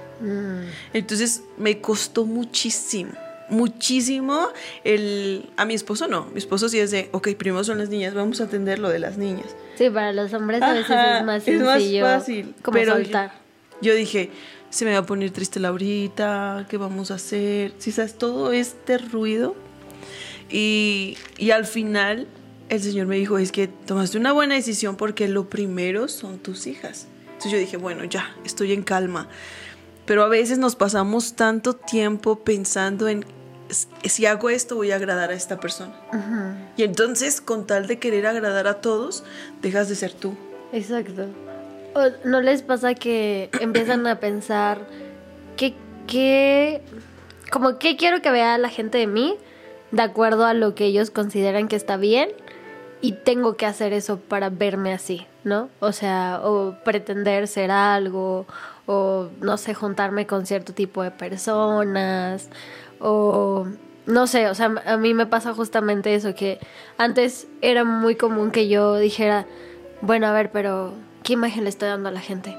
Entonces 0.92 1.42
me 1.58 1.80
costó 1.80 2.24
muchísimo, 2.24 3.12
muchísimo 3.50 4.48
el... 4.82 5.50
A 5.56 5.66
mi 5.66 5.74
esposo 5.74 6.08
no, 6.08 6.24
mi 6.32 6.38
esposo 6.38 6.68
sí 6.68 6.80
es 6.80 6.90
de, 6.90 7.10
ok, 7.12 7.28
primero 7.36 7.62
son 7.62 7.78
las 7.78 7.90
niñas, 7.90 8.14
vamos 8.14 8.40
a 8.40 8.44
atender 8.44 8.80
lo 8.80 8.88
de 8.88 8.98
las 8.98 9.18
niñas. 9.18 9.54
Sí, 9.78 9.88
para 9.90 10.12
los 10.12 10.32
hombres 10.34 10.60
a 10.62 10.72
veces 10.74 10.90
Ajá, 10.90 11.18
es 11.20 11.24
más 11.24 11.48
es 11.48 11.60
más 11.62 11.74
sencillo 11.80 12.04
fácil, 12.04 12.54
como 12.62 12.74
pero 12.76 12.94
soltar. 12.94 13.32
Yo 13.80 13.94
dije, 13.94 14.30
se 14.70 14.84
me 14.84 14.92
va 14.92 14.98
a 14.98 15.06
poner 15.06 15.30
triste 15.30 15.60
Laurita, 15.60 16.66
¿qué 16.68 16.76
vamos 16.76 17.10
a 17.12 17.14
hacer? 17.14 17.72
Si 17.78 17.92
sabes, 17.92 18.18
todo 18.18 18.52
este 18.52 18.98
ruido. 18.98 19.54
Y, 20.50 21.16
y 21.36 21.50
al 21.52 21.64
final 21.64 22.26
el 22.68 22.82
Señor 22.82 23.06
me 23.06 23.16
dijo, 23.16 23.38
es 23.38 23.52
que 23.52 23.68
tomaste 23.68 24.18
una 24.18 24.32
buena 24.32 24.54
decisión 24.56 24.96
porque 24.96 25.28
lo 25.28 25.48
primero 25.48 26.08
son 26.08 26.38
tus 26.38 26.66
hijas. 26.66 27.06
Entonces 27.26 27.52
yo 27.52 27.58
dije, 27.58 27.76
bueno, 27.76 28.04
ya, 28.04 28.34
estoy 28.44 28.72
en 28.72 28.82
calma. 28.82 29.28
Pero 30.06 30.24
a 30.24 30.28
veces 30.28 30.58
nos 30.58 30.74
pasamos 30.74 31.34
tanto 31.36 31.74
tiempo 31.76 32.40
pensando 32.40 33.08
en, 33.08 33.20
"S- 33.20 33.28
si 33.70 34.26
hago 34.26 34.50
esto 34.50 34.76
voy 34.76 34.90
a 34.92 34.96
agradar 34.96 35.30
a 35.30 35.34
esta 35.34 35.58
persona. 35.60 35.94
Y 36.76 36.82
entonces, 36.82 37.40
con 37.40 37.66
tal 37.66 37.86
de 37.86 37.98
querer 37.98 38.26
agradar 38.26 38.66
a 38.66 38.74
todos, 38.80 39.24
dejas 39.62 39.88
de 39.88 39.94
ser 39.94 40.12
tú. 40.12 40.34
Exacto. 40.72 41.26
¿O 41.94 42.28
¿No 42.28 42.40
les 42.40 42.62
pasa 42.62 42.94
que 42.94 43.50
empiezan 43.60 44.06
a 44.06 44.20
pensar 44.20 44.80
que, 45.56 45.74
que, 46.06 46.82
como 47.50 47.78
qué 47.78 47.96
quiero 47.96 48.22
que 48.22 48.30
vea 48.30 48.58
la 48.58 48.68
gente 48.68 48.98
de 48.98 49.06
mí 49.06 49.36
de 49.90 50.02
acuerdo 50.02 50.44
a 50.44 50.54
lo 50.54 50.74
que 50.74 50.84
ellos 50.84 51.10
consideran 51.10 51.68
que 51.68 51.76
está 51.76 51.96
bien 51.96 52.28
y 53.00 53.12
tengo 53.12 53.56
que 53.56 53.66
hacer 53.66 53.92
eso 53.92 54.18
para 54.18 54.50
verme 54.50 54.92
así, 54.92 55.26
¿no? 55.44 55.68
O 55.80 55.92
sea, 55.92 56.40
o 56.42 56.74
pretender 56.84 57.46
ser 57.46 57.70
algo, 57.70 58.46
o 58.86 59.28
no 59.40 59.56
sé, 59.56 59.72
juntarme 59.74 60.26
con 60.26 60.46
cierto 60.46 60.72
tipo 60.72 61.02
de 61.02 61.10
personas, 61.10 62.48
o 63.00 63.66
no 64.06 64.26
sé, 64.26 64.48
o 64.48 64.54
sea, 64.54 64.72
a 64.86 64.96
mí 64.96 65.12
me 65.12 65.26
pasa 65.26 65.52
justamente 65.52 66.14
eso, 66.14 66.34
que 66.34 66.58
antes 66.96 67.46
era 67.60 67.84
muy 67.84 68.14
común 68.16 68.50
que 68.50 68.68
yo 68.68 68.96
dijera, 68.96 69.46
bueno, 70.00 70.26
a 70.26 70.32
ver, 70.32 70.50
pero 70.50 70.94
¿qué 71.22 71.34
imagen 71.34 71.64
le 71.64 71.70
estoy 71.70 71.88
dando 71.88 72.08
a 72.08 72.12
la 72.12 72.20
gente? 72.20 72.56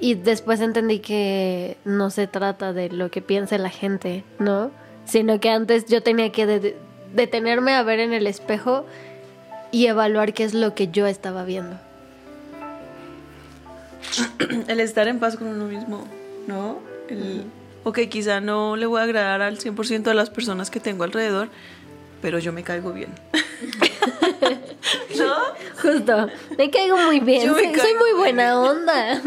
Y 0.00 0.14
después 0.14 0.60
entendí 0.60 0.98
que 0.98 1.78
no 1.84 2.10
se 2.10 2.26
trata 2.26 2.72
de 2.72 2.90
lo 2.90 3.10
que 3.10 3.22
piense 3.22 3.58
la 3.58 3.70
gente, 3.70 4.24
¿no? 4.38 4.70
Sino 5.06 5.40
que 5.40 5.48
antes 5.50 5.86
yo 5.86 6.02
tenía 6.02 6.30
que 6.32 6.46
de- 6.46 6.76
detenerme 7.14 7.72
a 7.74 7.82
ver 7.82 8.00
en 8.00 8.12
el 8.12 8.26
espejo 8.26 8.84
y 9.70 9.86
evaluar 9.86 10.34
qué 10.34 10.44
es 10.44 10.52
lo 10.52 10.74
que 10.74 10.88
yo 10.88 11.06
estaba 11.06 11.44
viendo. 11.44 11.76
el 14.68 14.80
estar 14.80 15.08
en 15.08 15.18
paz 15.18 15.36
con 15.36 15.48
uno 15.48 15.66
mismo, 15.66 16.04
¿no? 16.46 16.78
El, 17.08 17.44
ok, 17.84 18.00
quizá 18.08 18.40
no 18.40 18.76
le 18.76 18.86
voy 18.86 19.00
a 19.00 19.04
agradar 19.04 19.42
al 19.42 19.58
100% 19.58 20.02
de 20.02 20.14
las 20.14 20.30
personas 20.30 20.70
que 20.70 20.80
tengo 20.80 21.04
alrededor, 21.04 21.48
pero 22.20 22.38
yo 22.38 22.52
me 22.52 22.62
caigo 22.62 22.92
bien. 22.92 23.10
¿No? 25.18 25.34
Justo, 25.80 26.28
me 26.58 26.70
caigo 26.70 26.96
muy 26.96 27.20
bien, 27.20 27.46
Yo 27.46 27.54
me 27.54 27.76
soy, 27.76 27.94
muy 27.94 28.12
buena 28.16 28.60
onda. 28.60 29.20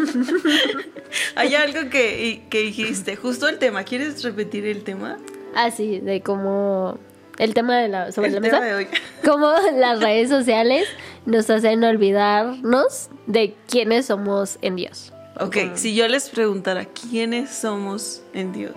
Hay 1.36 1.56
algo 1.56 1.90
que, 1.90 2.44
que 2.50 2.60
dijiste, 2.62 3.16
justo 3.16 3.48
el 3.48 3.58
tema, 3.58 3.84
¿quieres 3.84 4.24
repetir 4.24 4.66
el 4.66 4.84
tema? 4.84 5.18
Ah, 5.56 5.72
sí, 5.72 6.00
de 6.00 6.22
cómo, 6.22 7.00
el 7.38 7.54
tema 7.54 7.78
de 7.78 7.88
la, 7.88 8.12
sobre 8.12 8.28
El 8.30 8.36
la 8.36 8.42
tema 8.42 8.60
mesa. 8.60 8.66
de 8.66 8.76
hoy. 8.76 8.88
Cómo 9.26 9.52
las 9.76 10.00
redes 10.00 10.30
sociales 10.30 10.88
nos 11.26 11.50
hacen 11.50 11.84
olvidarnos 11.84 13.10
de 13.26 13.56
quiénes 13.68 14.08
somos 14.08 14.58
en 14.62 14.76
Dios. 14.76 15.14
Ok, 15.40 15.58
si 15.76 15.94
yo 15.94 16.08
les 16.08 16.30
preguntara 16.30 16.86
quiénes 16.86 17.52
somos 17.52 18.24
en 18.34 18.54
Dios. 18.54 18.74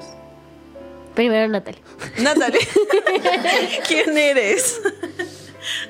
Primero 1.14 1.48
Natalie. 1.48 1.80
Natalie, 2.18 2.60
¿quién 3.88 4.16
eres? 4.16 4.80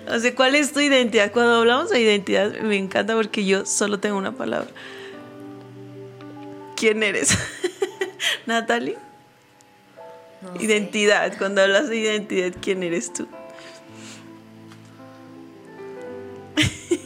O 0.08 0.18
sea, 0.18 0.34
¿cuál 0.34 0.54
es 0.54 0.72
tu 0.72 0.80
identidad? 0.80 1.32
Cuando 1.32 1.56
hablamos 1.56 1.90
de 1.90 2.00
identidad 2.00 2.52
me 2.60 2.76
encanta 2.76 3.14
porque 3.14 3.44
yo 3.44 3.66
solo 3.66 3.98
tengo 3.98 4.16
una 4.16 4.32
palabra. 4.32 4.70
¿Quién 6.76 7.02
eres? 7.02 7.36
Natalie. 8.46 8.96
No 10.42 10.56
sé. 10.56 10.64
Identidad. 10.64 11.36
Cuando 11.36 11.62
hablas 11.62 11.88
de 11.88 11.96
identidad, 11.96 12.52
¿quién 12.60 12.82
eres 12.82 13.12
tú? 13.12 13.28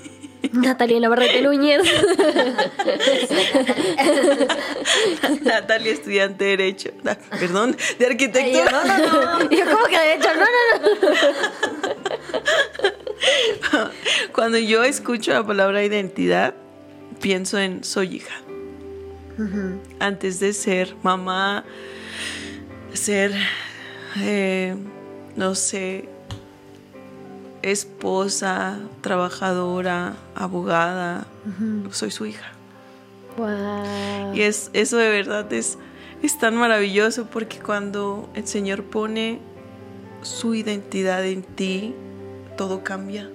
Natalie 0.55 1.01
Navarrete 1.01 1.43
Núñez. 1.43 1.83
Natalie, 5.43 5.93
estudiante 5.93 6.45
de 6.45 6.51
Derecho. 6.51 6.91
Perdón, 7.31 7.75
de 7.99 8.07
Arquitectura. 8.07 8.65
yo, 8.65 8.71
no, 8.71 8.85
no, 8.85 8.97
no. 9.39 9.51
Yo 9.51 9.65
como 9.65 9.87
que 9.87 9.99
de 9.99 10.15
hecho, 10.15 10.29
no, 10.35 10.45
no, 13.73 13.85
no. 13.85 13.91
Cuando 14.33 14.59
yo 14.59 14.85
escucho 14.85 15.33
la 15.33 15.47
palabra 15.47 15.83
identidad, 15.85 16.55
pienso 17.21 17.59
en 17.59 17.83
soy 17.85 18.17
hija. 18.17 18.35
Antes 19.99 20.39
de 20.39 20.53
ser 20.53 20.95
mamá, 21.03 21.65
ser, 22.93 23.33
eh, 24.21 24.77
no 25.35 25.57
sé, 25.57 26.09
esposa, 27.65 28.79
trabajadora, 29.01 30.17
abogada, 30.35 31.27
soy 31.91 32.11
su 32.11 32.27
hija. 32.27 32.53
Wow. 33.37 34.35
Y 34.35 34.43
es, 34.43 34.71
eso 34.75 34.99
de 34.99 35.09
verdad 35.09 35.51
es, 35.53 35.79
es 36.23 36.39
tan 36.39 36.57
maravilloso 36.57 37.27
porque 37.27 37.59
cuando 37.59 38.29
el 38.35 38.47
Señor 38.47 38.85
pone 38.85 39.41
su 40.23 40.55
identidad 40.55 41.25
en 41.25 41.43
ti, 41.43 41.95
todo 42.57 42.85
cambia, 42.85 43.31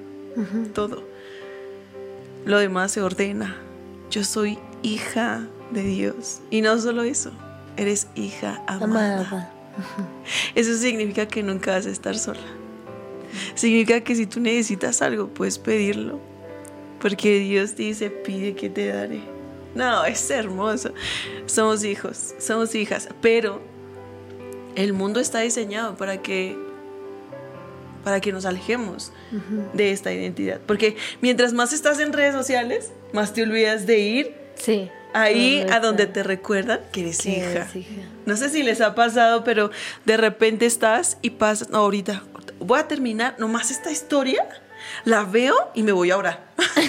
todo. 0.73 1.03
Lo 2.45 2.59
demás 2.59 2.91
se 2.91 3.01
ordena. 3.01 3.55
Yo 4.09 4.23
soy 4.23 4.57
hija 4.83 5.47
de 5.71 5.83
Dios. 5.83 6.39
Y 6.49 6.61
no 6.61 6.79
solo 6.79 7.03
eso, 7.03 7.31
eres 7.77 8.07
hija 8.15 8.63
amada. 8.67 9.27
Amada. 9.27 9.53
Eso 10.55 10.75
significa 10.77 11.27
que 11.27 11.43
nunca 11.43 11.71
vas 11.71 11.85
a 11.85 11.89
estar 11.89 12.17
sola. 12.17 12.58
Significa 13.55 14.01
que 14.01 14.15
si 14.15 14.25
tú 14.25 14.39
necesitas 14.39 15.01
algo, 15.01 15.27
puedes 15.27 15.57
pedirlo. 15.59 16.19
Porque 17.01 17.39
Dios 17.39 17.75
dice, 17.75 18.09
pide 18.09 18.55
que 18.55 18.69
te 18.69 18.87
daré. 18.87 19.21
No, 19.75 20.03
es 20.05 20.29
hermoso. 20.29 20.93
Somos 21.45 21.83
hijos, 21.83 22.33
somos 22.39 22.73
hijas, 22.75 23.07
pero 23.21 23.61
el 24.75 24.93
mundo 24.93 25.19
está 25.19 25.39
diseñado 25.39 25.95
para 25.95 26.21
que 26.21 26.57
para 28.03 28.21
que 28.21 28.31
nos 28.31 28.45
alejemos 28.45 29.11
de 29.73 29.91
esta 29.91 30.11
identidad. 30.13 30.59
Porque 30.65 30.95
mientras 31.21 31.51
más 31.53 31.73
estás 31.73 31.99
en 31.99 32.13
redes 32.13 32.33
sociales, 32.33 32.91
más 33.13 33.33
te 33.33 33.43
olvidas 33.43 33.85
de 33.85 33.99
ir 33.99 34.35
Sí. 34.55 34.89
ahí 35.13 35.65
a 35.69 35.79
donde 35.81 36.05
te 36.07 36.23
recuerdan 36.23 36.79
que 36.93 37.01
eres 37.01 37.25
hija. 37.25 37.51
eres 37.51 37.75
hija. 37.75 38.01
No 38.25 38.37
sé 38.37 38.49
si 38.49 38.63
les 38.63 38.79
ha 38.81 38.95
pasado, 38.95 39.43
pero 39.43 39.69
de 40.05 40.15
repente 40.17 40.65
estás 40.65 41.17
y 41.21 41.31
pasas, 41.31 41.69
no, 41.69 41.79
ahorita 41.79 42.23
voy 42.59 42.79
a 42.79 42.87
terminar 42.87 43.35
nomás 43.39 43.71
esta 43.71 43.91
historia, 43.91 44.47
la 45.05 45.23
veo 45.23 45.55
y 45.73 45.83
me 45.83 45.91
voy 45.91 46.11
a 46.11 46.17
orar. 46.17 46.49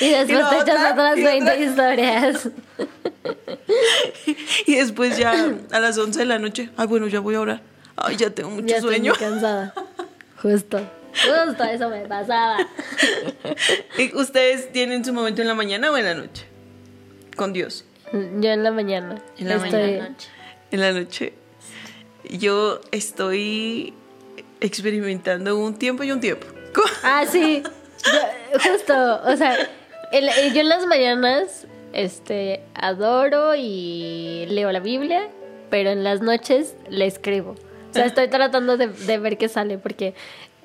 Y 0.00 0.08
después 0.10 0.38
la 0.38 0.48
te 0.50 0.56
echas 0.56 0.68
otra, 0.76 0.92
otras 0.92 1.18
y 1.18 1.22
20 1.22 1.50
otra. 1.50 1.64
historias. 1.64 2.48
y 4.66 4.74
después 4.76 5.16
ya 5.18 5.54
a 5.70 5.80
las 5.80 5.98
11 5.98 6.18
de 6.20 6.24
la 6.24 6.38
noche, 6.38 6.70
ay, 6.76 6.86
bueno, 6.86 7.06
ya 7.06 7.20
voy 7.20 7.34
a 7.34 7.40
orar. 7.40 7.62
Ay, 7.96 8.16
ya 8.16 8.30
tengo 8.30 8.50
mucho 8.50 8.66
ya 8.66 8.76
estoy 8.76 8.94
sueño. 8.96 9.12
muy 9.12 9.18
cansada. 9.20 9.74
Justo. 10.40 10.80
Justo 11.12 11.64
eso 11.64 11.90
me 11.90 12.06
pasaba. 12.06 12.56
¿Y 13.98 14.14
¿Ustedes 14.16 14.72
tienen 14.72 15.04
su 15.04 15.12
momento 15.12 15.42
en 15.42 15.48
la 15.48 15.54
mañana 15.54 15.90
o 15.90 15.96
en 15.98 16.04
la 16.04 16.14
noche? 16.14 16.46
Con 17.36 17.52
Dios. 17.52 17.84
Yo 18.12 18.48
en 18.50 18.62
la 18.64 18.70
mañana. 18.70 19.16
En 19.36 19.48
la 19.48 19.56
estoy- 19.56 19.70
mañana. 19.98 20.16
En 20.70 20.80
la 20.80 20.92
noche. 20.92 21.34
Yo 22.24 22.80
estoy 22.90 23.92
experimentando 24.60 25.56
un 25.58 25.76
tiempo 25.78 26.02
y 26.04 26.12
un 26.12 26.20
tiempo. 26.20 26.46
Ah, 27.02 27.24
sí. 27.28 27.62
Yo- 28.04 28.58
justo. 28.72 29.20
O 29.24 29.36
sea, 29.36 29.56
el- 30.12 30.28
el- 30.28 30.52
yo 30.54 30.60
en 30.60 30.68
las 30.68 30.86
mañanas 30.86 31.66
este, 31.92 32.62
adoro 32.74 33.54
y 33.56 34.46
leo 34.48 34.70
la 34.72 34.80
Biblia, 34.80 35.28
pero 35.70 35.90
en 35.90 36.04
las 36.04 36.20
noches 36.22 36.74
le 36.88 37.06
escribo. 37.06 37.52
O 37.90 37.92
sea, 37.92 38.06
estoy 38.06 38.28
tratando 38.28 38.76
de, 38.76 38.86
de 38.86 39.18
ver 39.18 39.36
qué 39.36 39.48
sale, 39.48 39.76
porque 39.76 40.14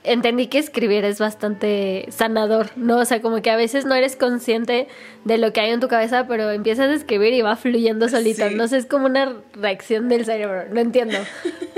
entendí 0.06 0.48
que 0.48 0.60
escribir 0.60 1.06
es 1.06 1.20
bastante 1.20 2.06
sanador, 2.10 2.70
¿no? 2.76 2.98
O 2.98 3.06
sea, 3.06 3.22
como 3.22 3.42
que 3.42 3.50
a 3.50 3.56
veces 3.56 3.86
no 3.86 3.96
eres 3.96 4.16
consciente 4.16 4.88
de 5.24 5.38
lo 5.38 5.54
que 5.54 5.62
hay 5.62 5.72
en 5.72 5.80
tu 5.80 5.88
cabeza, 5.88 6.28
pero 6.28 6.52
empiezas 6.52 6.90
a 6.90 6.94
escribir 6.94 7.34
y 7.34 7.42
va 7.42 7.56
fluyendo 7.56 8.08
solito. 8.10 8.48
Sí. 8.48 8.56
No 8.56 8.68
sé, 8.68 8.78
es 8.78 8.86
como 8.86 9.06
una 9.06 9.34
reacción 9.54 10.10
del 10.10 10.26
cerebro, 10.26 10.66
no 10.72 10.80
entiendo. 10.80 11.18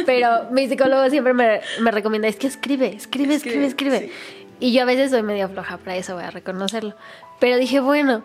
Pero 0.06 0.46
mi 0.52 0.68
psicólogo 0.68 1.10
siempre 1.10 1.34
me, 1.34 1.62
me 1.80 1.92
recomienda, 1.92 2.28
es 2.28 2.36
que 2.36 2.48
escribe, 2.48 2.88
escribe, 2.96 3.36
escribe, 3.36 3.66
Escribe, 3.66 3.98
escribe. 3.98 4.12
Y 4.60 4.74
yo 4.74 4.82
a 4.82 4.86
veces 4.86 5.12
soy 5.12 5.24
medio 5.24 5.50
floja 5.50 5.78
para 5.78 5.96
eso, 5.96 6.16
voy 6.16 6.24
a 6.24 6.32
reconocerlo. 6.32 6.96
Pero 7.40 7.58
dije, 7.58 7.80
bueno, 7.80 8.24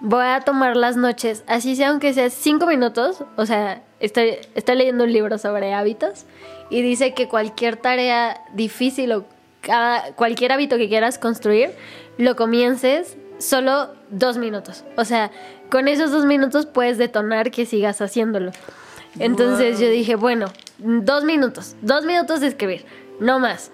voy 0.00 0.24
a 0.24 0.40
tomar 0.40 0.76
las 0.76 0.96
noches, 0.96 1.44
así 1.46 1.76
sea 1.76 1.90
aunque 1.90 2.12
sea 2.12 2.30
cinco 2.30 2.66
minutos. 2.66 3.24
O 3.36 3.46
sea, 3.46 3.82
estoy, 4.00 4.36
estoy 4.54 4.76
leyendo 4.76 5.04
un 5.04 5.12
libro 5.12 5.38
sobre 5.38 5.74
hábitos 5.74 6.26
y 6.70 6.82
dice 6.82 7.14
que 7.14 7.28
cualquier 7.28 7.76
tarea 7.76 8.42
difícil 8.52 9.12
o 9.12 9.24
cada, 9.62 10.12
cualquier 10.12 10.52
hábito 10.52 10.76
que 10.76 10.88
quieras 10.88 11.18
construir, 11.18 11.70
lo 12.18 12.36
comiences 12.36 13.16
solo 13.38 13.94
dos 14.10 14.36
minutos. 14.36 14.84
O 14.96 15.04
sea, 15.06 15.30
con 15.70 15.88
esos 15.88 16.10
dos 16.10 16.26
minutos 16.26 16.66
puedes 16.66 16.98
detonar 16.98 17.50
que 17.50 17.64
sigas 17.64 18.02
haciéndolo. 18.02 18.52
Entonces 19.18 19.78
Wow. 19.78 19.86
yo 19.86 19.90
dije, 19.90 20.16
bueno, 20.16 20.46
dos 20.78 21.24
minutos, 21.24 21.76
dos 21.80 22.04
minutos 22.04 22.40
de 22.40 22.48
escribir, 22.48 22.84
no 23.20 23.38
más. 23.38 23.70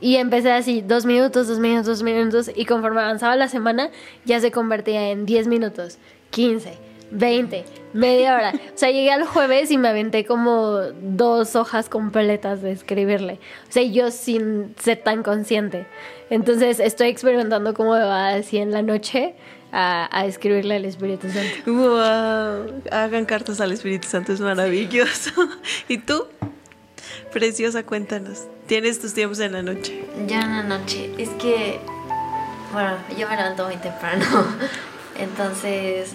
Y 0.00 0.16
empecé 0.16 0.52
así, 0.52 0.82
dos 0.82 1.06
minutos, 1.06 1.48
dos 1.48 1.58
minutos, 1.58 1.86
dos 1.86 2.02
minutos, 2.02 2.50
y 2.54 2.64
conforme 2.66 3.00
avanzaba 3.00 3.34
la 3.36 3.48
semana, 3.48 3.90
ya 4.24 4.40
se 4.40 4.52
convertía 4.52 5.10
en 5.10 5.26
10 5.26 5.48
minutos, 5.48 5.98
15, 6.30 6.78
20, 7.10 7.64
media 7.92 8.34
hora. 8.34 8.52
O 8.54 8.78
sea, 8.78 8.90
llegué 8.90 9.10
al 9.10 9.26
jueves 9.26 9.70
y 9.70 9.78
me 9.78 9.88
aventé 9.88 10.24
como 10.24 10.78
dos 11.00 11.56
hojas 11.56 11.88
completas 11.88 12.62
de 12.62 12.72
escribirle. 12.72 13.38
O 13.68 13.72
sea, 13.72 13.82
yo 13.82 14.10
sin 14.10 14.74
ser 14.78 14.98
tan 14.98 15.22
consciente. 15.22 15.86
Entonces 16.30 16.80
estoy 16.80 17.08
experimentando 17.08 17.74
cómo 17.74 17.92
me 17.92 18.00
va 18.00 18.30
así 18.30 18.58
en 18.58 18.72
la 18.72 18.82
noche 18.82 19.34
a, 19.72 20.08
a 20.16 20.26
escribirle 20.26 20.76
al 20.76 20.84
Espíritu 20.84 21.28
Santo. 21.30 21.72
¡Wow! 21.72 22.82
Hagan 22.90 23.24
cartas 23.24 23.60
al 23.60 23.72
Espíritu 23.72 24.08
Santo, 24.08 24.32
es 24.32 24.40
maravilloso. 24.40 25.30
¿Y 25.88 25.98
tú? 25.98 26.26
Preciosa, 27.32 27.84
cuéntanos. 27.84 28.44
¿Tienes 28.66 29.00
tus 29.00 29.14
tiempos 29.14 29.40
en 29.40 29.52
la 29.52 29.62
noche? 29.62 30.04
Yo 30.26 30.36
en 30.36 30.50
la 30.50 30.62
noche, 30.62 31.10
es 31.18 31.30
que, 31.30 31.80
bueno, 32.72 32.96
yo 33.18 33.28
me 33.28 33.36
levanto 33.36 33.64
muy 33.64 33.76
temprano, 33.76 34.24
entonces 35.18 36.14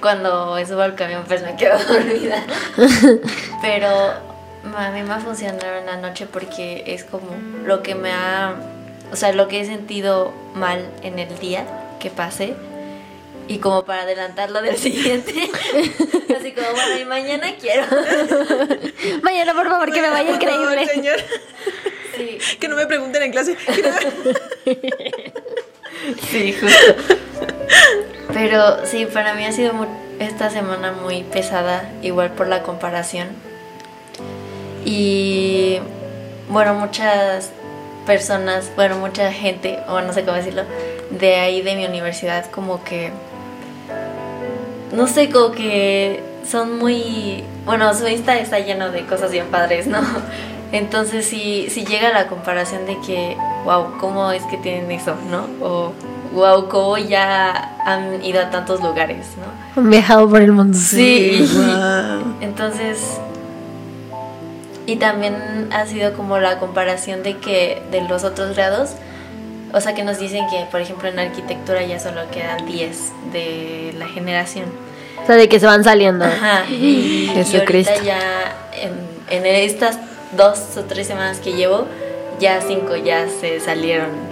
cuando 0.00 0.56
subo 0.66 0.82
al 0.82 0.94
camión 0.94 1.24
pues 1.26 1.42
me 1.42 1.56
quedo 1.56 1.78
dormida, 1.88 2.42
pero 3.62 3.88
a 4.76 4.90
mí 4.90 5.02
me 5.02 5.14
ha 5.14 5.20
funcionado 5.20 5.76
en 5.78 5.86
la 5.86 5.96
noche 5.96 6.26
porque 6.26 6.84
es 6.86 7.04
como 7.04 7.30
lo 7.64 7.82
que 7.82 7.94
me 7.94 8.12
ha, 8.12 8.54
o 9.12 9.16
sea, 9.16 9.32
lo 9.32 9.48
que 9.48 9.60
he 9.60 9.64
sentido 9.64 10.32
mal 10.54 10.86
en 11.02 11.18
el 11.18 11.38
día 11.38 11.64
que 11.98 12.10
pasé 12.10 12.54
y 13.48 13.58
como 13.58 13.84
para 13.84 14.02
adelantarlo 14.02 14.62
del 14.62 14.76
siguiente, 14.76 15.32
así 16.38 16.52
como, 16.52 16.70
bueno, 16.70 17.00
y 17.00 17.04
mañana 17.04 17.48
quiero. 17.60 17.84
Mañana, 19.22 19.54
por 19.54 19.68
favor, 19.68 19.92
que 19.92 20.00
me 20.00 20.08
vaya 20.08 20.38
favor, 20.38 20.42
increíble. 20.42 20.86
señor. 20.86 21.16
Sí, 22.16 22.38
Que 22.60 22.68
no 22.68 22.76
me 22.76 22.86
pregunten 22.86 23.22
en 23.24 23.32
clase. 23.32 23.56
Sí, 26.30 26.52
justo. 26.52 27.14
Pero 28.32 28.86
sí, 28.86 29.06
para 29.06 29.34
mí 29.34 29.44
ha 29.44 29.52
sido 29.52 29.72
esta 30.18 30.50
semana 30.50 30.92
muy 30.92 31.22
pesada, 31.24 31.88
igual 32.02 32.30
por 32.30 32.46
la 32.48 32.62
comparación. 32.62 33.28
Y 34.84 35.78
bueno, 36.48 36.74
muchas 36.74 37.52
personas, 38.06 38.70
bueno, 38.76 38.96
mucha 38.96 39.32
gente, 39.32 39.78
o 39.88 40.00
no 40.00 40.12
sé 40.12 40.24
cómo 40.24 40.36
decirlo, 40.36 40.62
de 41.10 41.36
ahí 41.36 41.62
de 41.62 41.76
mi 41.76 41.86
universidad, 41.86 42.46
como 42.50 42.82
que, 42.84 43.12
no 44.92 45.06
sé, 45.06 45.30
como 45.30 45.52
que 45.52 46.22
son 46.46 46.78
muy, 46.78 47.44
bueno, 47.64 47.92
su 47.94 48.08
Insta 48.08 48.38
está 48.38 48.58
lleno 48.58 48.90
de 48.90 49.06
cosas 49.06 49.30
bien 49.30 49.46
padres, 49.46 49.86
¿no? 49.86 50.00
Entonces 50.72 51.26
si, 51.26 51.68
si 51.68 51.84
llega 51.84 52.10
la 52.10 52.26
comparación 52.28 52.86
de 52.86 52.96
que, 53.00 53.36
wow, 53.64 53.98
¿cómo 53.98 54.30
es 54.32 54.42
que 54.44 54.56
tienen 54.56 54.90
eso, 54.90 55.16
no? 55.30 55.92
Wow, 56.32 56.68
¿cómo 56.68 56.98
ya 56.98 57.76
han 57.84 58.24
ido 58.24 58.40
a 58.40 58.50
tantos 58.50 58.80
lugares, 58.80 59.26
no? 59.36 59.80
Han 59.80 59.90
viajado 59.90 60.28
por 60.28 60.42
el 60.42 60.52
mundo. 60.52 60.76
Sí. 60.78 61.48
Wow. 61.54 62.36
Entonces, 62.40 63.18
y 64.86 64.96
también 64.96 65.68
ha 65.72 65.86
sido 65.86 66.14
como 66.14 66.38
la 66.38 66.58
comparación 66.58 67.22
de 67.22 67.36
que 67.36 67.82
de 67.90 68.02
los 68.02 68.24
otros 68.24 68.56
grados, 68.56 68.90
o 69.72 69.80
sea 69.80 69.94
que 69.94 70.02
nos 70.02 70.18
dicen 70.18 70.46
que, 70.50 70.66
por 70.70 70.80
ejemplo, 70.80 71.08
en 71.08 71.18
arquitectura 71.18 71.84
ya 71.84 72.00
solo 72.00 72.22
quedan 72.32 72.66
10 72.66 73.12
de 73.32 73.94
la 73.98 74.06
generación. 74.08 74.66
O 75.22 75.26
sea, 75.26 75.36
de 75.36 75.48
que 75.48 75.60
se 75.60 75.66
van 75.66 75.84
saliendo. 75.84 76.24
Ajá. 76.24 76.64
Y, 76.70 76.74
y 76.74 77.30
Jesucristo. 77.34 77.92
ahorita 77.92 78.04
ya 78.04 78.56
en, 78.72 78.92
en 79.28 79.46
estas 79.46 79.98
dos 80.36 80.76
o 80.76 80.82
tres 80.84 81.06
semanas 81.06 81.38
que 81.40 81.52
llevo, 81.52 81.86
ya 82.40 82.60
cinco 82.60 82.96
ya 82.96 83.26
se 83.28 83.60
salieron. 83.60 84.29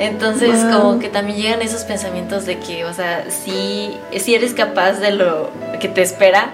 Entonces, 0.00 0.50
Wow. 0.64 0.72
como 0.80 0.98
que 0.98 1.08
también 1.10 1.38
llegan 1.38 1.62
esos 1.62 1.82
pensamientos 1.84 2.46
de 2.46 2.58
que, 2.58 2.84
o 2.86 2.92
sea, 2.94 3.26
si, 3.30 3.90
si 4.18 4.34
eres 4.34 4.54
capaz 4.54 4.94
de 4.94 5.12
lo 5.12 5.50
que 5.80 5.88
te 5.88 6.00
espera 6.02 6.50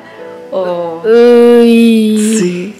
o... 0.50 1.00
Uy. 1.04 2.36
Sí. 2.40 2.74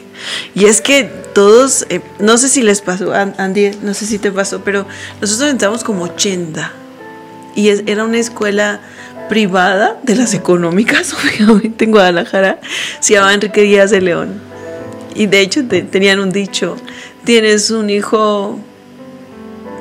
Y 0.55 0.65
es 0.65 0.81
que 0.81 1.05
todos, 1.35 1.87
eh, 1.89 2.01
no 2.19 2.37
sé 2.37 2.49
si 2.49 2.63
les 2.63 2.81
pasó, 2.81 3.13
An- 3.13 3.35
Andy, 3.39 3.73
no 3.83 3.95
sé 3.95 4.07
si 4.07 4.19
te 4.19 4.33
pasó, 4.33 4.63
pero 4.65 4.87
nosotros 5.21 5.51
entramos 5.51 5.85
como 5.85 6.05
80. 6.05 6.73
Y 7.55 7.69
es- 7.69 7.83
era 7.87 8.05
una 8.05 8.19
escuela 8.19 8.81
privada 9.29 9.99
de 10.03 10.17
las 10.17 10.35
económicas, 10.35 11.15
obviamente, 11.39 11.85
en 11.85 11.91
Guadalajara. 11.93 12.59
Se 13.01 13.15
llamaba 13.15 13.35
Enrique 13.35 13.63
Díaz 13.63 13.91
de 13.91 14.01
León. 14.01 14.41
Y 15.15 15.27
de 15.27 15.41
hecho 15.41 15.67
te- 15.69 15.83
tenían 15.83 16.19
un 16.19 16.33
dicho, 16.33 16.77
tienes 17.25 17.71
un 17.71 17.89
hijo, 17.91 18.59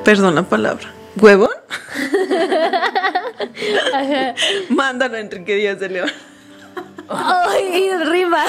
perdón 0.05 0.35
la 0.35 0.43
palabra, 0.43 0.93
huevón. 1.19 1.49
Mándalo 4.69 5.17
a 5.17 5.19
Enrique 5.19 5.55
Díaz 5.55 5.79
de 5.79 5.89
León. 5.89 6.11
Ay, 7.09 7.89
rima. 8.09 8.45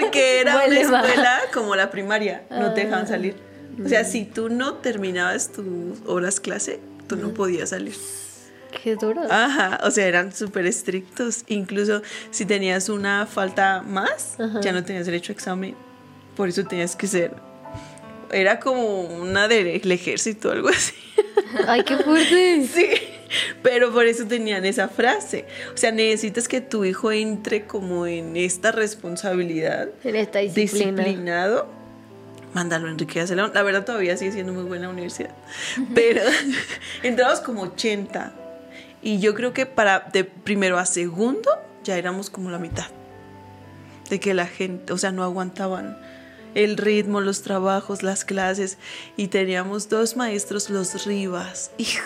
Porque 0.00 0.40
era 0.40 0.64
una 0.66 0.80
escuela 0.80 1.40
como 1.52 1.76
la 1.76 1.90
primaria, 1.90 2.44
no 2.50 2.72
te 2.72 2.84
dejaban 2.84 3.06
salir. 3.06 3.36
O 3.84 3.88
sea, 3.88 4.04
si 4.04 4.24
tú 4.24 4.48
no 4.48 4.74
terminabas 4.74 5.52
tus 5.52 5.64
horas 6.06 6.40
clase, 6.40 6.80
tú 7.06 7.16
no 7.16 7.34
podías 7.34 7.70
salir. 7.70 7.94
Qué 8.82 8.96
duro. 8.96 9.22
Ajá, 9.30 9.80
o 9.84 9.90
sea, 9.90 10.06
eran 10.06 10.34
súper 10.34 10.66
estrictos. 10.66 11.44
Incluso 11.48 12.00
si 12.30 12.46
tenías 12.46 12.88
una 12.88 13.26
falta 13.26 13.82
más, 13.82 14.36
ya 14.62 14.72
no 14.72 14.82
tenías 14.84 15.06
derecho 15.06 15.32
a 15.32 15.34
examen. 15.34 15.74
Por 16.36 16.48
eso 16.48 16.64
tenías 16.64 16.96
que 16.96 17.06
ser. 17.06 17.34
Era 18.32 18.60
como 18.60 19.02
una 19.02 19.48
del 19.48 19.90
ejército 19.90 20.48
o 20.48 20.52
algo 20.52 20.68
así. 20.68 20.94
Ay, 21.66 21.84
qué 21.84 21.96
fuerte. 21.98 22.66
Sí, 22.66 22.86
pero 23.62 23.92
por 23.92 24.06
eso 24.06 24.26
tenían 24.26 24.64
esa 24.64 24.88
frase. 24.88 25.44
O 25.72 25.76
sea, 25.76 25.92
necesitas 25.92 26.48
que 26.48 26.60
tu 26.60 26.84
hijo 26.84 27.12
entre 27.12 27.66
como 27.66 28.06
en 28.06 28.36
esta 28.36 28.72
responsabilidad 28.72 29.88
En 30.02 30.16
esta 30.16 30.40
disciplina. 30.40 31.02
disciplinado, 31.02 31.68
mándalo 32.52 32.88
a 32.88 32.90
Enrique 32.90 33.24
de 33.24 33.36
León. 33.36 33.52
La 33.54 33.62
verdad 33.62 33.84
todavía 33.84 34.16
sigue 34.16 34.32
siendo 34.32 34.52
muy 34.52 34.64
buena 34.64 34.88
universidad. 34.88 35.34
Pero 35.94 36.22
entramos 37.02 37.40
como 37.40 37.62
80. 37.62 38.32
Y 39.02 39.20
yo 39.20 39.34
creo 39.34 39.52
que 39.52 39.66
para 39.66 40.00
de 40.12 40.24
primero 40.24 40.78
a 40.78 40.86
segundo 40.86 41.50
ya 41.82 41.96
éramos 41.96 42.30
como 42.30 42.50
la 42.50 42.58
mitad. 42.58 42.86
De 44.08 44.20
que 44.20 44.34
la 44.34 44.46
gente, 44.46 44.92
o 44.92 44.98
sea, 44.98 45.12
no 45.12 45.24
aguantaban 45.24 45.98
el 46.54 46.76
ritmo, 46.76 47.20
los 47.20 47.42
trabajos, 47.42 48.02
las 48.02 48.24
clases. 48.24 48.78
Y 49.16 49.28
teníamos 49.28 49.88
dos 49.88 50.16
maestros, 50.16 50.70
los 50.70 51.04
Rivas. 51.06 51.70
Hijo, 51.78 52.02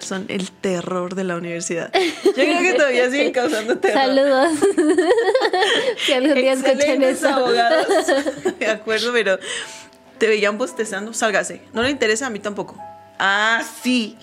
son 0.00 0.26
el 0.28 0.50
terror 0.50 1.14
de 1.14 1.24
la 1.24 1.36
universidad. 1.36 1.92
Yo 2.24 2.32
creo 2.32 2.60
que 2.60 2.72
todavía 2.74 3.10
siguen 3.10 3.32
causando 3.32 3.78
terror. 3.78 4.02
Saludos. 4.02 4.52
si 6.06 6.12
algún 6.12 6.34
día 6.34 6.52
escuchan 6.52 6.76
Excelentes 6.80 7.18
eso. 7.18 7.28
abogados. 7.28 7.86
De 8.58 8.66
acuerdo, 8.66 9.12
pero 9.12 9.38
te 10.18 10.26
veían 10.26 10.58
bostezando, 10.58 11.12
sálgase. 11.12 11.62
No 11.72 11.82
le 11.82 11.90
interesa 11.90 12.26
a 12.26 12.30
mí 12.30 12.38
tampoco. 12.38 12.76
Ah, 13.18 13.62
sí. 13.82 14.16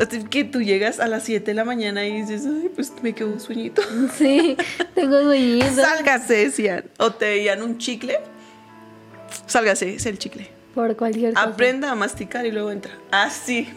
Así 0.00 0.24
Que 0.24 0.44
tú 0.44 0.60
llegas 0.62 1.00
a 1.00 1.06
las 1.08 1.24
7 1.24 1.44
de 1.44 1.54
la 1.54 1.64
mañana 1.64 2.06
y 2.06 2.22
dices, 2.22 2.42
ay, 2.46 2.70
pues 2.74 2.92
me 3.02 3.12
quedó 3.14 3.28
un 3.32 3.40
sueñito. 3.40 3.82
Sí, 4.16 4.56
tengo 4.94 5.20
sueñito. 5.22 5.66
Sálgase, 5.82 6.34
decían. 6.34 6.84
O 6.98 7.12
te 7.12 7.26
veían 7.26 7.62
un 7.62 7.78
chicle. 7.78 8.18
Sálgase, 9.46 9.94
es 9.94 10.06
el 10.06 10.18
chicle. 10.18 10.48
Por 10.74 10.96
cualquier 10.96 11.34
cosa. 11.34 11.46
Aprenda 11.46 11.90
a 11.90 11.94
masticar 11.94 12.46
y 12.46 12.52
luego 12.52 12.70
entra. 12.70 12.92
Ah, 13.10 13.30
sí. 13.30 13.68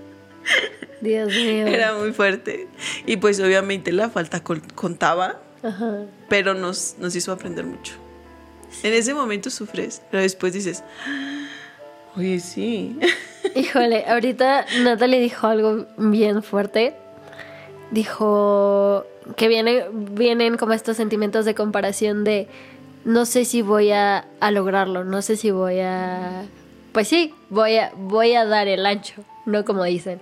Dios 1.00 1.28
mío. 1.28 1.66
Era 1.66 1.94
muy 1.94 2.12
fuerte. 2.12 2.68
Y 3.06 3.16
pues 3.16 3.40
obviamente 3.40 3.92
la 3.92 4.10
falta 4.10 4.42
contaba. 4.42 5.40
Ajá. 5.62 6.06
pero 6.30 6.54
nos, 6.54 6.94
nos 6.98 7.14
hizo 7.14 7.32
aprender 7.32 7.66
mucho. 7.66 7.92
En 8.82 8.94
ese 8.94 9.12
momento 9.12 9.50
sufres, 9.50 10.00
pero 10.10 10.22
después 10.22 10.54
dices, 10.54 10.82
"Ah, 11.06 11.46
oye, 12.16 12.40
sí. 12.40 12.98
Híjole, 13.54 14.04
ahorita 14.06 14.66
Natalie 14.82 15.20
dijo 15.20 15.46
algo 15.46 15.86
bien 15.96 16.42
fuerte. 16.42 16.94
Dijo 17.90 19.04
que 19.36 19.48
viene, 19.48 19.84
vienen 19.92 20.56
como 20.56 20.72
estos 20.72 20.96
sentimientos 20.96 21.44
de 21.44 21.54
comparación 21.54 22.24
de 22.24 22.46
no 23.04 23.24
sé 23.26 23.44
si 23.44 23.62
voy 23.62 23.90
a, 23.92 24.26
a 24.40 24.50
lograrlo, 24.50 25.04
no 25.04 25.22
sé 25.22 25.36
si 25.36 25.50
voy 25.50 25.80
a... 25.80 26.44
Pues 26.92 27.08
sí, 27.08 27.34
voy 27.48 27.76
a, 27.78 27.92
voy 27.96 28.34
a 28.34 28.44
dar 28.44 28.68
el 28.68 28.84
ancho, 28.86 29.24
no 29.46 29.64
como 29.64 29.84
dicen. 29.84 30.20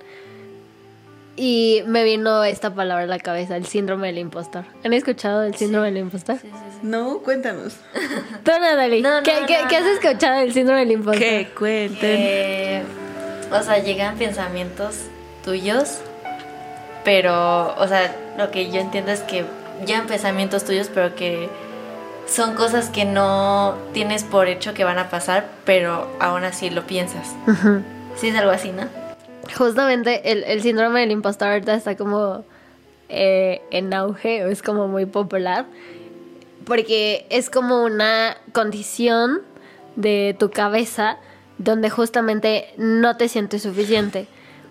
Y 1.37 1.83
me 1.87 2.05
vino 2.05 2.43
esta 2.45 2.75
palabra 2.75 3.05
a 3.05 3.07
la 3.07 3.19
cabeza, 3.19 3.57
el 3.57 3.67
síndrome 3.67 4.09
del 4.09 4.19
impostor. 4.19 4.65
¿Han 4.85 4.93
escuchado 4.93 5.41
del 5.41 5.55
síndrome 5.55 5.87
del 5.87 5.99
impostor? 5.99 6.37
Sí, 6.41 6.49
sí, 6.49 6.59
sí. 6.73 6.79
No, 6.83 7.19
cuéntanos. 7.19 7.77
Tú, 8.45 8.51
Natalie, 8.61 9.03
No, 9.03 9.19
no, 9.19 9.23
¿qué, 9.23 9.33
qué- 9.47 9.63
no, 9.63 9.69
qué 9.69 9.77
has 9.77 9.87
escuchado 9.87 10.41
del 10.41 10.53
síndrome 10.53 10.81
del 10.81 10.93
impostor? 10.93 11.19
¿Qué? 11.23 11.49
Cuenten. 11.57 11.99
Eh, 12.03 12.83
o 13.51 13.63
sea, 13.63 13.79
llegan 13.79 14.17
pensamientos 14.17 14.97
tuyos, 15.45 15.99
pero, 17.05 17.75
o 17.77 17.89
sea, 17.89 18.15
lo 18.37 18.51
que 18.51 18.71
yo 18.71 18.81
entiendo 18.81 19.11
es 19.13 19.21
que 19.21 19.45
llegan 19.87 20.07
pensamientos 20.07 20.65
tuyos, 20.65 20.91
pero 20.93 21.15
que 21.15 21.49
son 22.27 22.55
cosas 22.55 22.91
que 22.91 23.05
no 23.05 23.75
tienes 23.93 24.25
por 24.25 24.49
hecho 24.49 24.75
que 24.75 24.85
van 24.85 24.99
a 24.99 25.09
pasar, 25.09 25.49
pero 25.65 26.09
aún 26.21 26.45
así 26.45 26.71
lo 26.71 26.87
piensas. 26.87 27.35
Sí, 28.17 28.29
es 28.29 28.37
algo 28.37 28.51
así, 28.51 28.71
¿no? 28.71 28.83
Justamente 29.57 30.31
el, 30.31 30.45
el 30.45 30.61
síndrome 30.61 31.01
del 31.01 31.11
impostor 31.11 31.49
ahorita 31.49 31.75
está 31.75 31.97
como 31.97 32.45
eh, 33.09 33.63
en 33.71 33.95
auge, 33.95 34.45
o 34.45 34.49
es 34.49 34.61
como 34.63 34.89
muy 34.89 35.07
popular, 35.07 35.65
porque 36.67 37.27
es 37.31 37.49
como 37.49 37.83
una 37.83 38.37
condición 38.53 39.41
de 39.97 40.37
tu 40.39 40.51
cabeza 40.51 41.17
donde 41.59 41.91
justamente 41.91 42.73
no 42.77 43.17
te 43.17 43.29
sientes 43.29 43.63
suficiente 43.63 44.27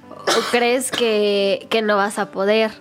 o 0.10 0.52
crees 0.52 0.92
que, 0.92 1.68
que 1.70 1.82
no 1.82 1.98
vas 1.98 2.18
a 2.18 2.32
poder. 2.32 2.72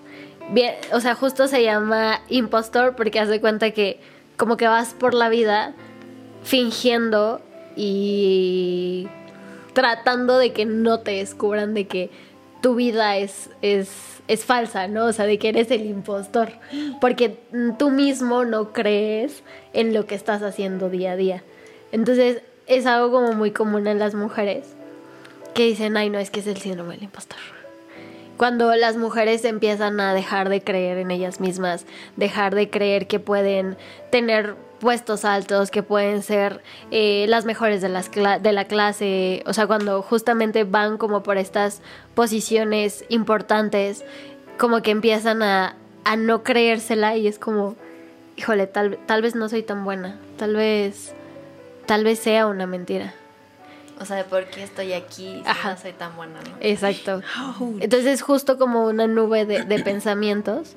Bien, 0.51 0.75
o 0.93 1.01
sea, 1.01 1.15
justo 1.15 1.49
se 1.49 1.63
llama 1.63 2.21
impostor 2.29 2.95
porque 2.97 3.19
haz 3.19 3.29
de 3.29 3.41
cuenta 3.41 3.73
que 3.73 4.01
como 4.37 4.57
que 4.57 4.69
vas 4.69 4.95
por 4.95 5.15
la 5.15 5.29
vida 5.29 5.75
fingiendo 6.45 7.41
y 7.75 9.09
tratando 9.73 10.39
de 10.39 10.53
que 10.53 10.65
no 10.65 11.01
te 11.01 11.13
descubran 11.13 11.75
de 11.75 11.87
que 11.87 12.11
tu 12.63 12.75
vida 12.75 13.17
es, 13.17 13.51
es, 13.61 13.91
es 14.29 14.45
falsa, 14.45 14.89
¿no? 14.89 15.07
O 15.07 15.13
sea, 15.13 15.27
de 15.27 15.39
que 15.39 15.49
eres 15.49 15.71
el 15.71 15.85
impostor. 15.87 16.53
Porque 17.01 17.39
tú 17.79 17.91
mismo 17.91 18.45
no 18.45 18.73
crees 18.73 19.43
en 19.73 19.93
lo 19.93 20.07
que 20.07 20.15
estás 20.15 20.43
haciendo 20.43 20.89
día 20.89 21.13
a 21.13 21.17
día. 21.17 21.45
Entonces, 21.93 22.43
es 22.67 22.87
algo 22.87 23.11
como 23.13 23.33
muy 23.33 23.51
común 23.51 23.87
en 23.87 23.99
las 23.99 24.15
mujeres 24.15 24.75
que 25.55 25.65
dicen, 25.65 25.97
ay, 25.97 26.11
no, 26.11 26.19
es 26.19 26.31
que 26.31 26.41
es 26.41 26.47
el 26.47 26.59
síndrome 26.59 26.95
del 26.95 27.05
impostor. 27.05 27.39
Cuando 28.37 28.75
las 28.77 28.97
mujeres 28.97 29.45
empiezan 29.47 29.99
a 30.01 30.13
dejar 30.13 30.51
de 30.51 30.61
creer 30.61 30.99
en 30.99 31.11
ellas 31.11 31.41
mismas, 31.41 31.87
dejar 32.17 32.55
de 32.55 32.69
creer 32.69 33.07
que 33.07 33.19
pueden 33.19 33.79
tener 34.11 34.57
puestos 34.79 35.25
altos, 35.25 35.71
que 35.71 35.83
pueden 35.83 36.23
ser 36.23 36.63
eh, 36.91 37.25
las 37.29 37.47
mejores 37.47 37.81
de, 37.81 37.89
de 37.89 38.53
la 38.53 38.65
clase, 38.67 39.43
o 39.47 39.55
sea, 39.55 39.67
cuando 39.67 40.03
justamente 40.03 40.65
van 40.65 40.99
como 40.99 41.23
por 41.23 41.39
estas 41.39 41.81
posiciones 42.15 43.07
importantes, 43.09 44.05
como 44.59 44.83
que 44.83 44.91
empiezan 44.91 45.43
a, 45.43 45.77
a 46.05 46.17
no 46.17 46.43
creérsela 46.43 47.17
y 47.17 47.27
es 47.27 47.39
como, 47.39 47.75
híjole, 48.37 48.67
tal, 48.67 48.99
tal 49.07 49.23
vez 49.23 49.35
no 49.35 49.49
soy 49.49 49.63
tan 49.63 49.85
buena, 49.85 50.19
tal 50.37 50.55
vez, 50.57 51.15
tal 51.87 52.05
vez 52.05 52.19
sea 52.19 52.47
una 52.47 52.67
mentira. 52.67 53.15
O 53.99 54.05
sea, 54.05 54.25
¿por 54.27 54.45
qué 54.47 54.63
estoy 54.63 54.93
aquí 54.93 55.41
si 55.43 55.49
Ajá. 55.49 55.71
no 55.73 55.79
soy 55.79 55.93
tan 55.93 56.15
buena, 56.17 56.41
no? 56.43 56.57
Exacto. 56.61 57.23
Ouch. 57.61 57.81
Entonces 57.81 58.07
es 58.07 58.23
justo 58.23 58.59
como 58.59 58.87
una 58.87 59.07
nube 59.07 59.47
de, 59.47 59.65
de 59.65 59.79
pensamientos 59.83 60.77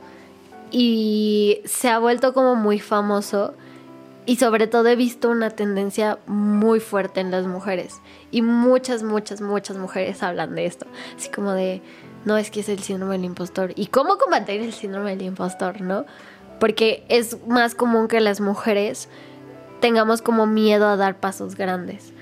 y 0.72 1.62
se 1.66 1.90
ha 1.90 2.00
vuelto 2.00 2.34
como 2.34 2.56
muy 2.56 2.80
famoso 2.80 3.56
Y 4.26 4.36
sobre 4.36 4.68
todo 4.68 4.88
he 4.90 4.96
visto 4.96 5.30
una 5.30 5.50
tendencia 5.50 6.20
muy 6.28 6.80
fuerte 6.80 7.20
en 7.20 7.32
las 7.32 7.48
mujeres. 7.48 8.00
Y 8.30 8.44
muchas, 8.44 9.02
muchas, 9.02 9.42
muchas 9.42 9.78
mujeres 9.78 10.22
hablan 10.22 10.54
de 10.54 10.68
esto. 10.68 10.86
Así 11.18 11.30
como 11.30 11.54
de, 11.54 11.82
no, 12.26 12.38
es 12.38 12.52
que 12.52 12.60
es 12.60 12.70
el 12.70 12.80
síndrome 12.80 13.14
del 13.14 13.26
impostor. 13.26 13.74
¿Y 13.76 13.88
cómo 13.88 14.20
combatir 14.20 14.62
el 14.62 14.72
síndrome 14.72 15.16
del 15.16 15.24
impostor, 15.24 15.82
no? 15.82 16.06
Porque 16.60 17.06
es 17.10 17.38
más 17.48 17.74
común 17.74 18.08
que 18.08 18.20
las 18.20 18.40
mujeres 18.40 19.10
tengamos 19.80 20.22
como 20.22 20.46
miedo 20.46 20.88
a 20.88 20.98
dar 20.98 21.20
pasos 21.20 21.56
grandes 21.56 22.14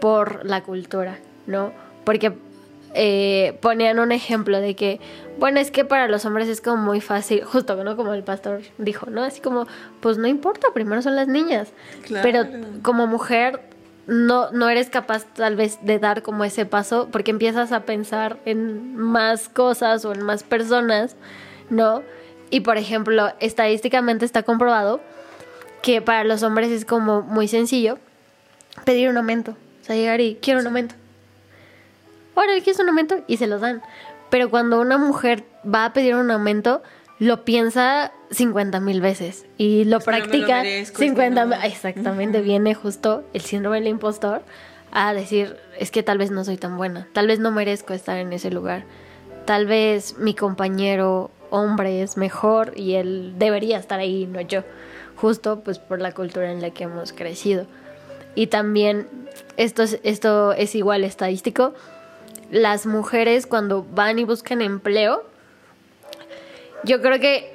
por 0.00 0.44
la 0.44 0.62
cultura, 0.62 1.18
¿no? 1.46 1.72
Porque 2.04 2.32
eh, 2.94 3.58
ponían 3.60 3.98
un 3.98 4.12
ejemplo 4.12 4.60
de 4.60 4.74
que, 4.74 5.00
bueno, 5.38 5.60
es 5.60 5.70
que 5.70 5.84
para 5.84 6.08
los 6.08 6.24
hombres 6.24 6.48
es 6.48 6.60
como 6.60 6.78
muy 6.78 7.00
fácil, 7.00 7.44
justo, 7.44 7.82
¿no? 7.82 7.96
Como 7.96 8.14
el 8.14 8.22
pastor 8.22 8.62
dijo, 8.78 9.10
¿no? 9.10 9.22
Así 9.22 9.40
como, 9.40 9.66
pues 10.00 10.18
no 10.18 10.26
importa, 10.26 10.68
primero 10.72 11.02
son 11.02 11.16
las 11.16 11.28
niñas. 11.28 11.72
Claro. 12.04 12.22
Pero 12.22 12.44
como 12.82 13.06
mujer 13.06 13.60
no, 14.06 14.50
no 14.52 14.68
eres 14.68 14.88
capaz 14.88 15.24
tal 15.34 15.56
vez 15.56 15.78
de 15.82 15.98
dar 15.98 16.22
como 16.22 16.44
ese 16.44 16.64
paso 16.64 17.08
porque 17.10 17.32
empiezas 17.32 17.72
a 17.72 17.80
pensar 17.80 18.38
en 18.44 18.96
más 18.96 19.48
cosas 19.48 20.04
o 20.04 20.12
en 20.12 20.22
más 20.22 20.42
personas, 20.42 21.16
¿no? 21.70 22.02
Y 22.50 22.60
por 22.60 22.76
ejemplo, 22.76 23.32
estadísticamente 23.40 24.24
está 24.24 24.42
comprobado 24.44 25.00
que 25.86 26.02
para 26.02 26.24
los 26.24 26.42
hombres 26.42 26.72
es 26.72 26.84
como 26.84 27.22
muy 27.22 27.46
sencillo 27.46 28.00
pedir 28.84 29.08
un 29.08 29.18
aumento. 29.18 29.52
O 29.52 29.84
sea, 29.84 29.94
llegar 29.94 30.20
y 30.20 30.36
quiero 30.42 30.58
un 30.58 30.66
aumento. 30.66 30.96
Ahora, 32.34 32.54
¿quieres 32.54 32.80
un 32.80 32.88
aumento? 32.88 33.22
Y 33.28 33.36
se 33.36 33.46
los 33.46 33.60
dan. 33.60 33.82
Pero 34.28 34.50
cuando 34.50 34.80
una 34.80 34.98
mujer 34.98 35.44
va 35.64 35.84
a 35.84 35.92
pedir 35.92 36.16
un 36.16 36.28
aumento, 36.32 36.82
lo 37.20 37.44
piensa 37.44 38.10
50 38.32 38.80
mil 38.80 39.00
veces 39.00 39.46
y 39.58 39.84
lo 39.84 39.98
Es 39.98 40.06
no 40.06 40.12
lo 40.12 40.18
practica 40.18 40.62
merezco, 40.62 40.82
es 40.82 40.90
que 40.90 41.04
50 41.04 41.44
no. 41.44 41.54
Exactamente, 41.62 42.40
viene 42.40 42.74
justo 42.74 43.22
el 43.32 43.42
síndrome 43.42 43.78
del 43.78 43.86
impostor 43.86 44.42
a 44.90 45.14
decir, 45.14 45.56
es 45.78 45.92
que 45.92 46.02
tal 46.02 46.18
vez 46.18 46.32
no 46.32 46.44
soy 46.44 46.56
tan 46.56 46.76
buena, 46.76 47.06
tal 47.12 47.28
vez 47.28 47.38
no 47.38 47.52
merezco 47.52 47.94
estar 47.94 48.18
en 48.18 48.32
ese 48.32 48.50
lugar, 48.50 48.82
tal 49.44 49.66
vez 49.66 50.18
mi 50.18 50.34
compañero 50.34 51.30
hombre 51.50 52.02
es 52.02 52.16
mejor 52.16 52.72
y 52.74 52.94
él 52.94 53.34
debería 53.38 53.78
estar 53.78 54.00
ahí, 54.00 54.26
no 54.26 54.40
yo, 54.40 54.64
justo 55.16 55.60
pues 55.60 55.78
por 55.78 56.00
la 56.00 56.12
cultura 56.12 56.50
en 56.52 56.60
la 56.62 56.70
que 56.70 56.84
hemos 56.84 57.12
crecido. 57.12 57.66
Y 58.34 58.48
también 58.48 59.08
esto 59.56 59.82
es, 59.82 59.98
esto 60.02 60.52
es 60.52 60.74
igual 60.74 61.04
estadístico, 61.04 61.74
las 62.50 62.86
mujeres 62.86 63.46
cuando 63.46 63.82
van 63.82 64.18
y 64.18 64.24
buscan 64.24 64.62
empleo, 64.62 65.24
yo 66.84 67.00
creo 67.02 67.18
que 67.18 67.52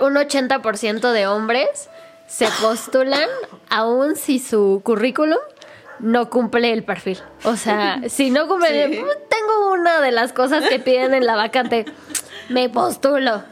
un 0.00 0.14
80% 0.14 1.12
de 1.12 1.26
hombres 1.26 1.88
se 2.26 2.48
postulan 2.62 3.28
aun 3.68 4.16
si 4.16 4.38
su 4.38 4.80
currículum 4.84 5.38
no 5.98 6.30
cumple 6.30 6.72
el 6.72 6.82
perfil. 6.82 7.18
O 7.44 7.56
sea, 7.56 8.00
si 8.08 8.30
no 8.30 8.48
cumple, 8.48 8.88
Sí. 8.88 9.00
"Pues, 9.00 9.16
tengo 9.28 9.72
una 9.72 10.00
de 10.00 10.12
las 10.12 10.32
cosas 10.32 10.66
que 10.68 10.78
piden 10.78 11.14
en 11.14 11.26
la 11.26 11.36
vacante, 11.36 11.84
me 12.48 12.68
postulo. 12.68 13.42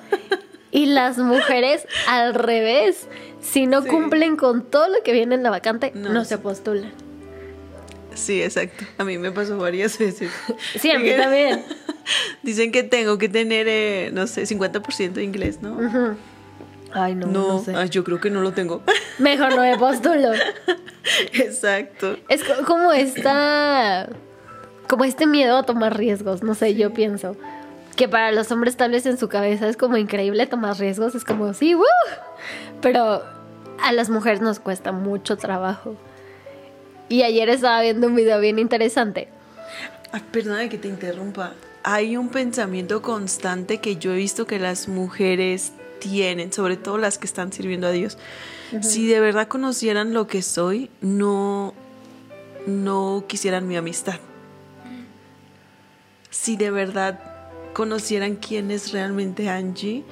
Y 0.73 0.87
las 0.87 1.19
mujeres 1.19 1.87
al 2.09 2.33
revés, 2.35 3.09
si 3.41 3.67
no 3.67 3.83
Sí. 3.83 3.89
cumplen 3.89 4.37
con 4.37 4.63
todo 4.65 4.89
lo 4.89 5.03
que 5.03 5.13
viene 5.13 5.35
en 5.35 5.43
la 5.43 5.51
vacante, 5.51 5.93
no, 5.95 6.11
No, 6.13 6.25
se 6.25 6.39
postulan. 6.39 6.93
Sí, 8.15 8.43
exacto. 8.43 8.85
A 8.99 9.05
mí 9.05 9.19
me 9.19 9.31
pasó 9.33 9.57
varias 9.57 9.97
veces. 9.99 10.31
Sí, 10.79 10.91
a 10.91 10.99
mí 10.99 11.11
también. 11.17 11.65
Dicen 12.43 12.73
que 12.73 12.83
tengo 12.83 13.19
que 13.19 13.29
tener, 13.29 13.67
eh, 13.69 14.11
no 14.13 14.27
sé, 14.27 14.43
50% 14.47 15.13
de 15.13 15.25
inglés, 15.25 15.61
¿no? 15.63 15.79
Ay, 16.93 17.15
no, 17.15 17.27
no, 17.29 17.49
No, 17.59 17.65
sé. 17.65 17.73
ay, 17.77 17.89
yo 17.89 18.03
creo 18.03 18.21
que 18.21 18.31
no 18.31 18.41
lo 18.41 18.53
tengo. 18.53 18.83
Mejor 19.19 19.55
no 19.55 19.63
me 19.63 19.79
postulo. 19.79 20.33
Exacto. 21.35 22.17
Es 22.29 22.43
co- 22.45 22.65
como 22.67 22.93
esta. 22.93 24.09
Como 24.89 25.05
este 25.05 25.27
miedo 25.27 25.57
a 25.57 25.63
tomar 25.63 25.97
riesgos, 25.97 26.43
no 26.43 26.55
sé, 26.55 26.75
yo 26.75 26.93
pienso. 26.93 27.37
Que 27.95 28.09
para 28.09 28.33
los 28.33 28.51
hombres 28.51 28.77
tal 28.77 28.91
vez 28.91 29.07
en 29.07 29.19
su 29.19 29.29
cabeza 29.29 29.69
es 29.69 29.77
como 29.77 29.97
increíble 29.97 30.47
tomar 30.47 30.77
riesgos, 30.79 31.15
es 31.15 31.23
como, 31.25 31.55
sí, 31.55 31.75
¡woo! 31.75 31.85
Pero 32.81 33.23
a 33.83 33.93
las 33.93 34.11
mujeres 34.11 34.41
nos 34.41 34.61
cuesta 34.61 34.93
mucho 34.93 35.37
trabajo. 35.37 35.97
Y 37.09 37.23
ayer 37.23 37.49
estaba 37.49 37.83
viendo 37.83 38.07
un 38.07 38.15
video 38.15 38.41
bien 38.41 38.59
interesante. 38.59 39.29
Ay, 40.13 40.23
perdona 40.33 40.69
que 40.69 40.79
te 40.79 40.89
interrumpa. 40.89 41.55
Hay 41.83 42.17
un 42.17 42.29
pensamiento 42.29 43.03
constante 43.03 43.79
que 43.79 43.97
yo 43.97 44.13
he 44.13 44.17
visto 44.17 44.47
que 44.47 44.59
las 44.59 44.87
mujeres 44.87 45.73
tienen, 45.99 46.53
sobre 46.53 46.77
todo 46.77 46.99
las 46.99 47.19
que 47.19 47.27
están 47.27 47.53
sirviendo 47.53 47.87
a 47.87 47.91
Dios. 47.91 48.19
Si 48.81 49.09
de 49.09 49.19
verdad 49.19 49.49
conocieran 49.49 50.15
lo 50.15 50.27
que 50.27 50.43
soy, 50.43 50.91
no, 51.01 51.75
no 52.67 53.25
quisieran 53.27 53.67
mi 53.67 53.77
amistad. 53.77 54.21
Si 56.31 56.57
de 56.57 56.71
verdad 56.71 57.19
conocieran 57.73 58.37
quién 58.37 58.71
es 58.71 58.93
realmente 58.93 59.49
Angie, 59.49 60.05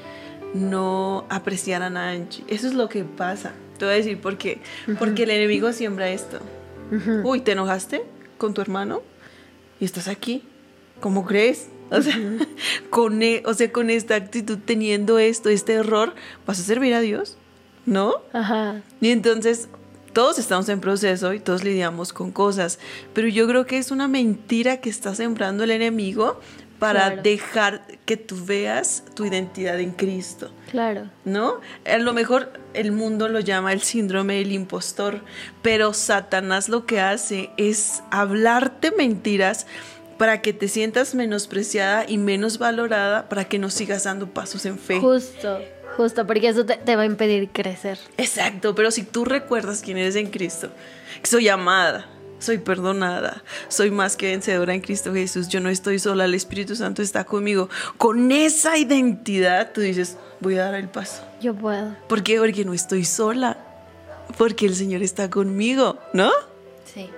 no 0.55 1.27
apreciaran 1.29 1.97
a 1.97 2.11
Angie. 2.11 2.45
Eso 2.49 2.67
es 2.67 2.75
lo 2.75 2.89
que 2.89 3.05
pasa. 3.05 3.53
Te 3.79 3.85
voy 3.85 3.95
a 3.95 3.97
decir 3.99 4.21
por 4.21 4.39
qué. 4.39 4.61
Porque 4.99 5.23
el 5.25 5.31
enemigo 5.31 5.73
siembra 5.73 6.09
esto. 6.11 6.39
Uy, 7.25 7.41
¿te 7.41 7.53
enojaste 7.53 8.03
con 8.39 8.55
tu 8.55 8.61
hermano? 8.61 9.03
Y 9.81 9.85
estás 9.85 10.09
aquí. 10.09 10.43
¿Cómo 11.01 11.25
crees? 11.27 11.69
O 11.91 12.03
sea, 12.03 12.17
con, 12.91 13.23
e- 13.23 13.43
o 13.47 13.55
sea, 13.55 13.71
con 13.73 13.91
esta 13.91 14.15
actitud, 14.17 14.59
teniendo 14.65 15.19
esto, 15.19 15.49
este 15.49 15.75
error, 15.75 16.15
¿vas 16.47 16.59
a 16.59 16.63
servir 16.63 16.95
a 16.95 17.01
Dios? 17.01 17.37
¿No? 17.87 18.17
Ajá. 18.33 18.83
Y 19.01 19.11
entonces, 19.11 19.69
todos 20.13 20.39
estamos 20.39 20.69
en 20.69 20.81
proceso 20.81 21.33
y 21.33 21.41
todos 21.41 21.63
lidiamos 21.65 22.13
con 22.13 22.33
cosas, 22.33 22.79
pero 23.15 23.29
yo 23.29 23.47
creo 23.47 23.65
que 23.67 23.79
es 23.79 23.91
una 23.91 24.09
mentira 24.09 24.79
que 24.79 24.91
está 24.91 25.15
sembrando 25.15 25.65
el 25.65 25.71
enemigo 25.71 26.41
para 26.79 27.07
Claro. 27.07 27.23
dejar 27.23 27.83
que 28.05 28.17
tú 28.17 28.45
veas 28.45 29.03
tu 29.15 29.25
identidad 29.25 29.79
en 29.81 29.91
Cristo. 29.93 30.51
Claro. 30.71 31.09
¿no? 31.25 31.61
A 31.87 31.99
lo 31.99 32.13
mejor 32.13 32.53
el 32.75 32.93
mundo 32.93 33.29
lo 33.29 33.41
llama 33.41 33.73
el 33.73 33.81
síndrome 33.83 34.35
del 34.37 34.53
impostor, 34.53 35.23
pero 35.63 35.93
Satanás 35.95 36.69
lo 36.69 36.87
que 36.87 37.01
hace 37.01 37.51
es 37.57 38.03
hablarte 38.11 38.91
mentiras 38.93 39.67
para 40.19 40.43
que 40.43 40.53
te 40.53 40.69
sientas 40.69 41.15
menospreciada 41.15 42.05
y 42.09 42.19
menos 42.19 42.59
valorada 42.59 43.29
para 43.29 43.45
que 43.45 43.59
no 43.59 43.71
sigas 43.71 44.05
dando 44.05 44.27
pasos 44.29 44.67
en 44.67 44.79
fe. 44.79 45.01
Justo, 45.01 45.61
justo, 45.97 46.27
porque 46.27 46.49
eso 46.49 46.67
te, 46.67 46.77
te 46.77 46.97
va 46.97 47.03
a 47.03 47.07
impedir 47.07 47.49
crecer. 47.51 47.99
Exacto, 48.17 48.75
pero 48.75 48.91
si 48.91 49.05
tú 49.05 49.25
recuerdas 49.25 49.81
quién 49.83 49.97
eres 49.97 50.17
en 50.17 50.29
Cristo, 50.31 50.71
que 51.23 51.29
soy 51.29 51.49
amada, 51.49 52.07
soy 52.39 52.59
perdonada, 52.59 53.43
soy 53.69 53.91
más 53.91 54.17
que 54.17 54.29
vencedora 54.29 54.75
en 54.75 54.81
Cristo 54.81 55.13
Jesús, 55.13 55.49
yo 55.49 55.61
no 55.61 55.69
estoy 55.69 55.99
sola, 55.99 56.25
el 56.25 56.35
Espíritu 56.35 56.77
Santo 56.77 57.03
está 57.03 57.25
conmigo. 57.25 57.69
Con 57.97 58.33
esa 58.33 58.77
identidad 58.77 59.73
tú 59.73 59.81
dices, 59.81 60.17
voy 60.41 60.57
a 60.59 60.65
dar 60.65 60.75
el 60.75 60.89
paso. 60.89 61.23
Yo 61.41 61.55
puedo. 61.55 61.97
¿Por 62.09 62.23
qué? 62.23 62.39
Porque 62.39 62.65
no 62.65 62.75
estoy 62.75 63.05
sola. 63.05 63.59
Porque 64.37 64.67
el 64.67 64.75
Señor 64.75 65.03
está 65.03 65.31
conmigo, 65.31 65.99
¿no? 66.13 66.31
Sí. 66.85 67.09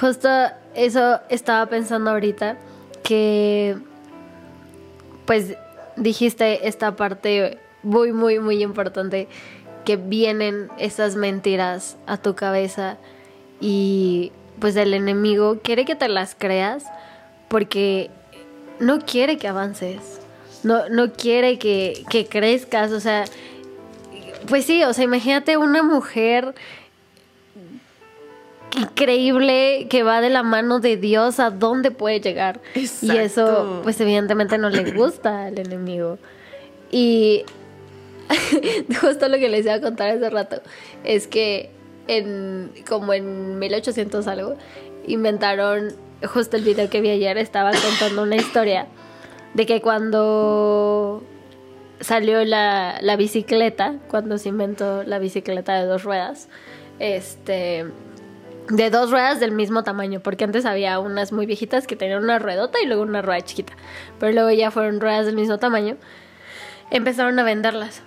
Justo 0.00 0.28
eso 0.74 1.20
estaba 1.28 1.66
pensando 1.66 2.10
ahorita, 2.10 2.58
que 3.02 3.76
pues 5.26 5.54
dijiste 5.96 6.66
esta 6.66 6.96
parte 6.96 7.58
muy, 7.82 8.12
muy, 8.12 8.40
muy 8.40 8.62
importante, 8.62 9.28
que 9.84 9.96
vienen 9.96 10.68
esas 10.78 11.14
mentiras 11.16 11.96
a 12.06 12.16
tu 12.16 12.34
cabeza 12.34 12.98
y 13.66 14.30
pues 14.58 14.76
el 14.76 14.92
enemigo 14.92 15.60
quiere 15.62 15.86
que 15.86 15.94
te 15.94 16.06
las 16.06 16.34
creas 16.34 16.84
porque 17.48 18.10
no 18.78 19.00
quiere 19.00 19.38
que 19.38 19.48
avances, 19.48 20.20
no, 20.64 20.90
no 20.90 21.14
quiere 21.14 21.58
que, 21.58 22.04
que 22.10 22.26
crezcas, 22.26 22.92
o 22.92 23.00
sea, 23.00 23.24
pues 24.48 24.66
sí, 24.66 24.84
o 24.84 24.92
sea, 24.92 25.04
imagínate 25.04 25.56
una 25.56 25.82
mujer 25.82 26.54
increíble 28.78 29.86
que 29.88 30.02
va 30.02 30.20
de 30.20 30.28
la 30.28 30.42
mano 30.42 30.80
de 30.80 30.98
Dios 30.98 31.40
a 31.40 31.48
dónde 31.50 31.90
puede 31.90 32.20
llegar. 32.20 32.60
Y 32.74 33.16
eso, 33.16 33.80
pues 33.82 33.98
evidentemente 33.98 34.58
no 34.58 34.68
le 34.68 34.92
gusta 34.92 35.46
al 35.46 35.58
enemigo. 35.58 36.18
Y 36.90 37.44
justo 39.00 39.26
lo 39.28 39.38
que 39.38 39.48
les 39.48 39.64
iba 39.64 39.74
a 39.74 39.80
contar 39.80 40.10
hace 40.10 40.28
rato 40.28 40.60
es 41.02 41.26
que 41.26 41.70
como 42.88 43.14
en 43.14 43.58
1800 43.58 44.26
algo 44.26 44.56
inventaron 45.06 45.92
justo 46.26 46.56
el 46.56 46.62
video 46.62 46.88
que 46.90 47.00
vi 47.00 47.10
ayer 47.10 47.38
estaba 47.38 47.70
contando 47.72 48.22
una 48.22 48.36
historia 48.36 48.86
de 49.54 49.66
que 49.66 49.80
cuando 49.80 51.22
salió 52.00 52.44
la, 52.44 52.98
la 53.00 53.16
bicicleta, 53.16 53.96
cuando 54.08 54.38
se 54.38 54.48
inventó 54.48 55.02
la 55.04 55.18
bicicleta 55.18 55.74
de 55.74 55.86
dos 55.86 56.02
ruedas, 56.04 56.48
este 56.98 57.86
de 58.68 58.88
dos 58.88 59.10
ruedas 59.10 59.40
del 59.40 59.52
mismo 59.52 59.82
tamaño, 59.82 60.20
porque 60.20 60.44
antes 60.44 60.64
había 60.64 60.98
unas 60.98 61.32
muy 61.32 61.44
viejitas 61.44 61.86
que 61.86 61.96
tenían 61.96 62.24
una 62.24 62.38
ruedota 62.38 62.78
y 62.82 62.86
luego 62.86 63.02
una 63.02 63.20
rueda 63.20 63.42
chiquita, 63.42 63.74
pero 64.18 64.32
luego 64.32 64.50
ya 64.50 64.70
fueron 64.70 65.00
ruedas 65.00 65.26
del 65.26 65.36
mismo 65.36 65.58
tamaño, 65.58 65.96
empezaron 66.90 67.38
a 67.38 67.42
venderlas. 67.42 68.02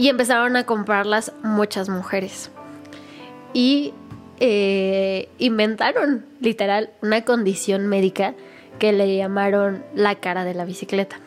y 0.00 0.08
empezaron 0.10 0.54
a 0.54 0.64
comprarlas 0.64 1.32
muchas 1.42 1.88
mujeres. 1.88 2.52
Y 3.58 3.92
eh, 4.38 5.28
inventaron, 5.38 6.24
literal, 6.40 6.90
una 7.02 7.24
condición 7.24 7.88
médica 7.88 8.34
que 8.78 8.92
le 8.92 9.16
llamaron 9.16 9.84
la 9.96 10.14
cara 10.14 10.44
de 10.44 10.54
la 10.54 10.64
bicicleta. 10.64 11.18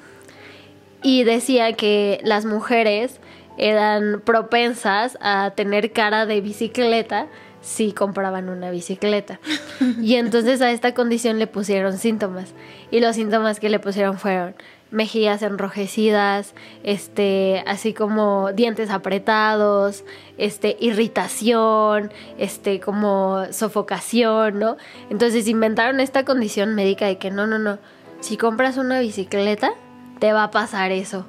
Y 1.04 1.26
decía 1.26 1.74
que 1.74 2.22
las 2.24 2.46
mujeres 2.46 3.20
eran 3.58 4.22
propensas 4.24 5.18
a 5.20 5.52
tener 5.58 5.92
cara 5.92 6.26
de 6.26 6.40
bicicleta 6.40 7.28
si 7.60 7.92
compraban 7.92 8.48
una 8.48 8.72
bicicleta. 8.72 9.42
Y 10.02 10.16
entonces 10.16 10.62
a 10.62 10.72
esta 10.72 10.94
condición 10.94 11.38
le 11.38 11.48
pusieron 11.48 11.98
síntomas. 11.98 12.54
Y 12.92 13.02
los 13.02 13.18
síntomas 13.18 13.60
que 13.60 13.68
le 13.68 13.80
pusieron 13.80 14.18
fueron 14.18 14.56
mejillas 14.92 15.42
enrojecidas, 15.42 16.54
este, 16.84 17.64
así 17.66 17.94
como 17.94 18.52
dientes 18.54 18.90
apretados, 18.90 20.04
este, 20.38 20.78
irritación, 20.80 22.12
este, 22.38 22.80
como 22.80 23.46
sofocación, 23.52 24.60
¿no? 24.60 24.78
Entonces 25.10 25.48
inventaron 25.48 26.00
esta 26.00 26.26
condición 26.26 26.76
médica 26.76 27.08
de 27.08 27.18
que 27.18 27.32
no, 27.32 27.48
no, 27.48 27.58
no, 27.58 27.80
si 28.20 28.38
compras 28.38 28.78
una 28.78 29.00
bicicleta, 29.00 29.72
te 30.20 30.34
va 30.34 30.44
a 30.44 30.52
pasar 30.52 30.92
eso. 30.92 31.26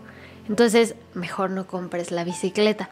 Entonces, 0.48 0.96
mejor 1.14 1.50
no 1.50 1.66
compres 1.66 2.10
la 2.10 2.24
bicicleta. 2.24 2.90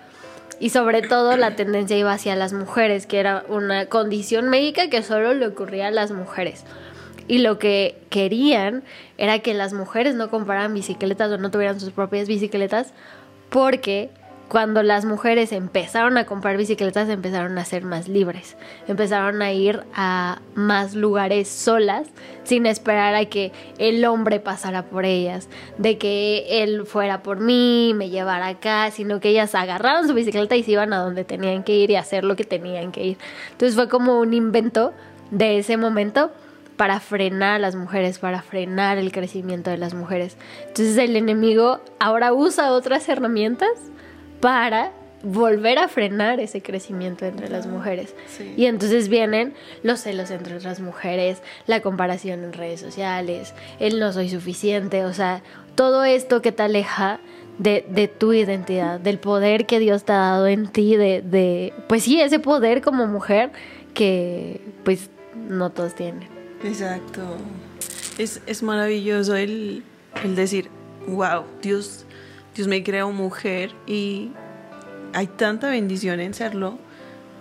Y 0.61 0.71
sobre 0.71 1.03
todo 1.03 1.37
la 1.37 1.57
tendencia 1.57 1.97
iba 1.97 2.13
hacia 2.13 2.37
las 2.37 2.53
mujeres, 2.53 3.07
que 3.07 3.19
era 3.19 3.45
una 3.49 3.87
condición 3.87 4.49
médica 4.49 4.89
que 4.89 5.03
solo 5.03 5.35
le 5.35 5.47
ocurría 5.47 5.89
a 5.89 5.91
las 5.91 6.13
mujeres. 6.13 6.65
Y 7.31 7.39
lo 7.39 7.61
que 7.61 7.97
querían 8.11 8.83
era 9.17 9.39
que 9.39 9.55
las 9.55 9.73
mujeres 9.73 10.17
no 10.17 10.31
compraran 10.31 10.75
bicicletas 10.75 11.31
o 11.31 11.39
no 11.39 11.53
tuvieran 11.53 11.79
sus 11.79 11.93
propias 11.93 12.27
bicicletas 12.27 12.93
porque 13.51 14.11
cuando 14.49 14.83
las 14.83 15.05
mujeres 15.05 15.53
empezaron 15.53 16.19
a 16.19 16.27
comprar 16.27 16.57
bicicletas 16.57 17.09
empezaron 17.09 17.57
a 17.57 17.65
ser 17.65 17.85
más 17.85 18.09
libres, 18.09 18.57
empezaron 18.89 19.43
a 19.43 19.53
ir 19.53 19.85
a 19.95 20.41
más 20.57 20.97
lugares 20.97 21.47
solas 21.47 22.09
sin 22.43 22.67
esperar 22.67 23.15
a 23.15 23.27
que 23.27 23.53
el 23.79 24.05
hombre 24.07 24.41
pasara 24.41 24.87
por 24.87 25.05
ellas, 25.05 25.49
de 25.79 25.99
que 25.99 26.65
él 26.65 26.85
fuera 26.85 27.23
por 27.23 27.39
mí, 27.39 27.93
me 27.95 28.11
llevara 28.11 28.49
acá, 28.49 28.91
sino 28.91 29.21
que 29.21 29.29
ellas 29.29 29.55
agarraron 29.55 30.09
su 30.09 30.15
bicicleta 30.15 30.57
y 30.57 30.65
se 30.65 30.73
iban 30.73 30.93
a 30.93 30.99
donde 30.99 31.23
tenían 31.23 31.63
que 31.63 31.77
ir 31.77 31.93
y 31.93 31.95
hacer 31.95 32.25
lo 32.25 32.35
que 32.35 32.43
tenían 32.43 32.91
que 32.91 33.05
ir. 33.05 33.19
Entonces 33.53 33.77
fue 33.77 33.89
como 33.89 34.19
un 34.19 34.35
invento 34.35 34.93
de 35.31 35.59
ese 35.59 35.77
momento 35.77 36.33
para 36.81 36.99
frenar 36.99 37.57
a 37.57 37.59
las 37.59 37.77
mujeres, 37.77 38.19
para 38.19 38.41
frenar 38.41 38.97
el 38.97 39.13
crecimiento 39.13 39.69
de 39.69 39.77
las 39.77 39.93
mujeres. 39.93 40.39
Entonces 40.63 40.97
el 40.97 41.15
enemigo 41.15 41.83
ahora 41.99 42.33
usa 42.33 42.73
otras 42.73 43.07
herramientas 43.07 43.69
para 44.41 44.91
volver 45.23 45.79
a 45.79 45.89
frenar 45.89 46.41
ese 46.41 46.63
crecimiento 46.63 47.27
entre 47.27 47.51
las 47.51 47.67
mujeres. 47.67 48.15
sí. 48.27 48.55
Y 48.57 48.65
entonces 48.65 49.11
vienen 49.11 49.53
los 49.83 50.01
celos 50.01 50.31
entre 50.31 50.57
otras 50.57 50.81
mujeres, 50.81 51.43
la 51.67 51.83
comparación 51.83 52.45
en 52.45 52.55
redes 52.55 52.81
sociales, 52.81 53.53
el 53.79 54.01
no 54.01 54.11
soy 54.15 54.31
suficiente, 54.31 55.05
o 55.05 55.13
sea, 55.13 55.43
todo 55.75 56.05
esto 56.05 56.41
que 56.41 56.51
te 56.51 56.63
aleja 56.63 57.21
de, 57.59 57.85
de 57.91 58.09
tu 58.09 58.33
identidad, 58.33 58.99
del 58.99 59.19
poder 59.19 59.67
que 59.67 59.81
Dios 59.81 60.05
te 60.05 60.13
ha 60.13 60.17
dado 60.17 60.47
en 60.47 60.67
ti, 60.69 60.97
de, 60.97 61.21
de, 61.21 61.75
pues 61.91 62.05
sí, 62.05 62.23
ese 62.23 62.39
poder 62.39 62.81
como 62.81 63.07
mujer 63.07 63.51
que 63.93 64.63
pues 64.83 65.11
no 65.35 65.69
todos 65.69 65.95
tienen. 65.95 66.40
Exacto. 66.63 67.37
Es, 68.19 68.43
es 68.47 68.63
maravilloso 68.63 69.37
el, 69.37 69.85
el 70.25 70.37
decir, 70.37 70.69
wow, 71.07 71.45
Dios, 71.63 72.05
Dios 72.55 72.69
me 72.69 72.83
creó 72.83 73.11
mujer 73.13 73.73
y 73.87 74.31
hay 75.15 75.27
tanta 75.27 75.71
bendición 75.71 76.21
en 76.21 76.35
serlo, 76.35 76.79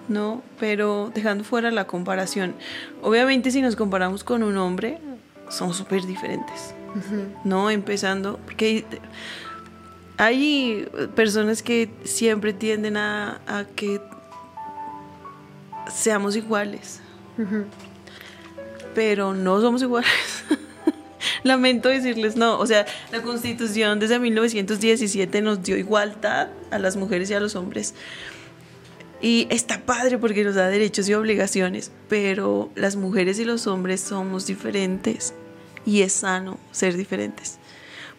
¿no? 0.08 0.41
Pero 0.60 1.12
dejando 1.13 1.43
fuera 1.43 1.71
la 1.71 1.86
comparación, 1.86 2.55
obviamente 3.01 3.51
si 3.51 3.62
nos 3.62 3.75
comparamos 3.75 4.23
con 4.23 4.43
un 4.43 4.58
hombre, 4.58 4.99
somos 5.49 5.77
súper 5.77 6.05
diferentes, 6.05 6.73
¿no? 7.43 7.69
Empezando, 7.69 8.39
porque 8.45 8.65
hay, 8.65 8.86
hay 10.17 10.88
personas 11.15 11.62
que 11.62 11.89
siempre 12.03 12.53
tienden 12.53 12.97
a, 12.97 13.41
a 13.47 13.65
que 13.75 14.01
seamos 15.91 16.36
iguales 16.36 17.01
pero 19.00 19.34
no 19.34 19.62
somos 19.62 19.82
iguales. 19.82 20.12
Lamento 21.44 21.88
decirles 21.88 22.36
no. 22.36 22.60
O 22.60 22.68
sea, 22.68 22.86
la 23.14 23.22
constitución 23.22 23.98
desde 23.98 24.20
1917 24.20 25.42
nos 25.42 25.64
dio 25.64 25.78
igualdad 25.78 26.50
a 26.70 26.80
las 26.80 26.98
mujeres 26.98 27.30
y 27.30 27.34
a 27.34 27.40
los 27.40 27.56
hombres. 27.56 27.94
Y 29.22 29.48
está 29.52 29.80
padre 29.86 30.18
porque 30.18 30.44
nos 30.44 30.56
da 30.56 30.68
derechos 30.68 31.08
y 31.08 31.14
obligaciones, 31.14 31.94
pero 32.10 32.72
las 32.76 32.98
mujeres 32.98 33.40
y 33.40 33.46
los 33.46 33.68
hombres 33.68 34.02
somos 34.02 34.48
diferentes. 34.48 35.34
Y 35.86 36.02
es 36.02 36.12
sano 36.12 36.60
ser 36.74 36.98
diferentes. 36.98 37.58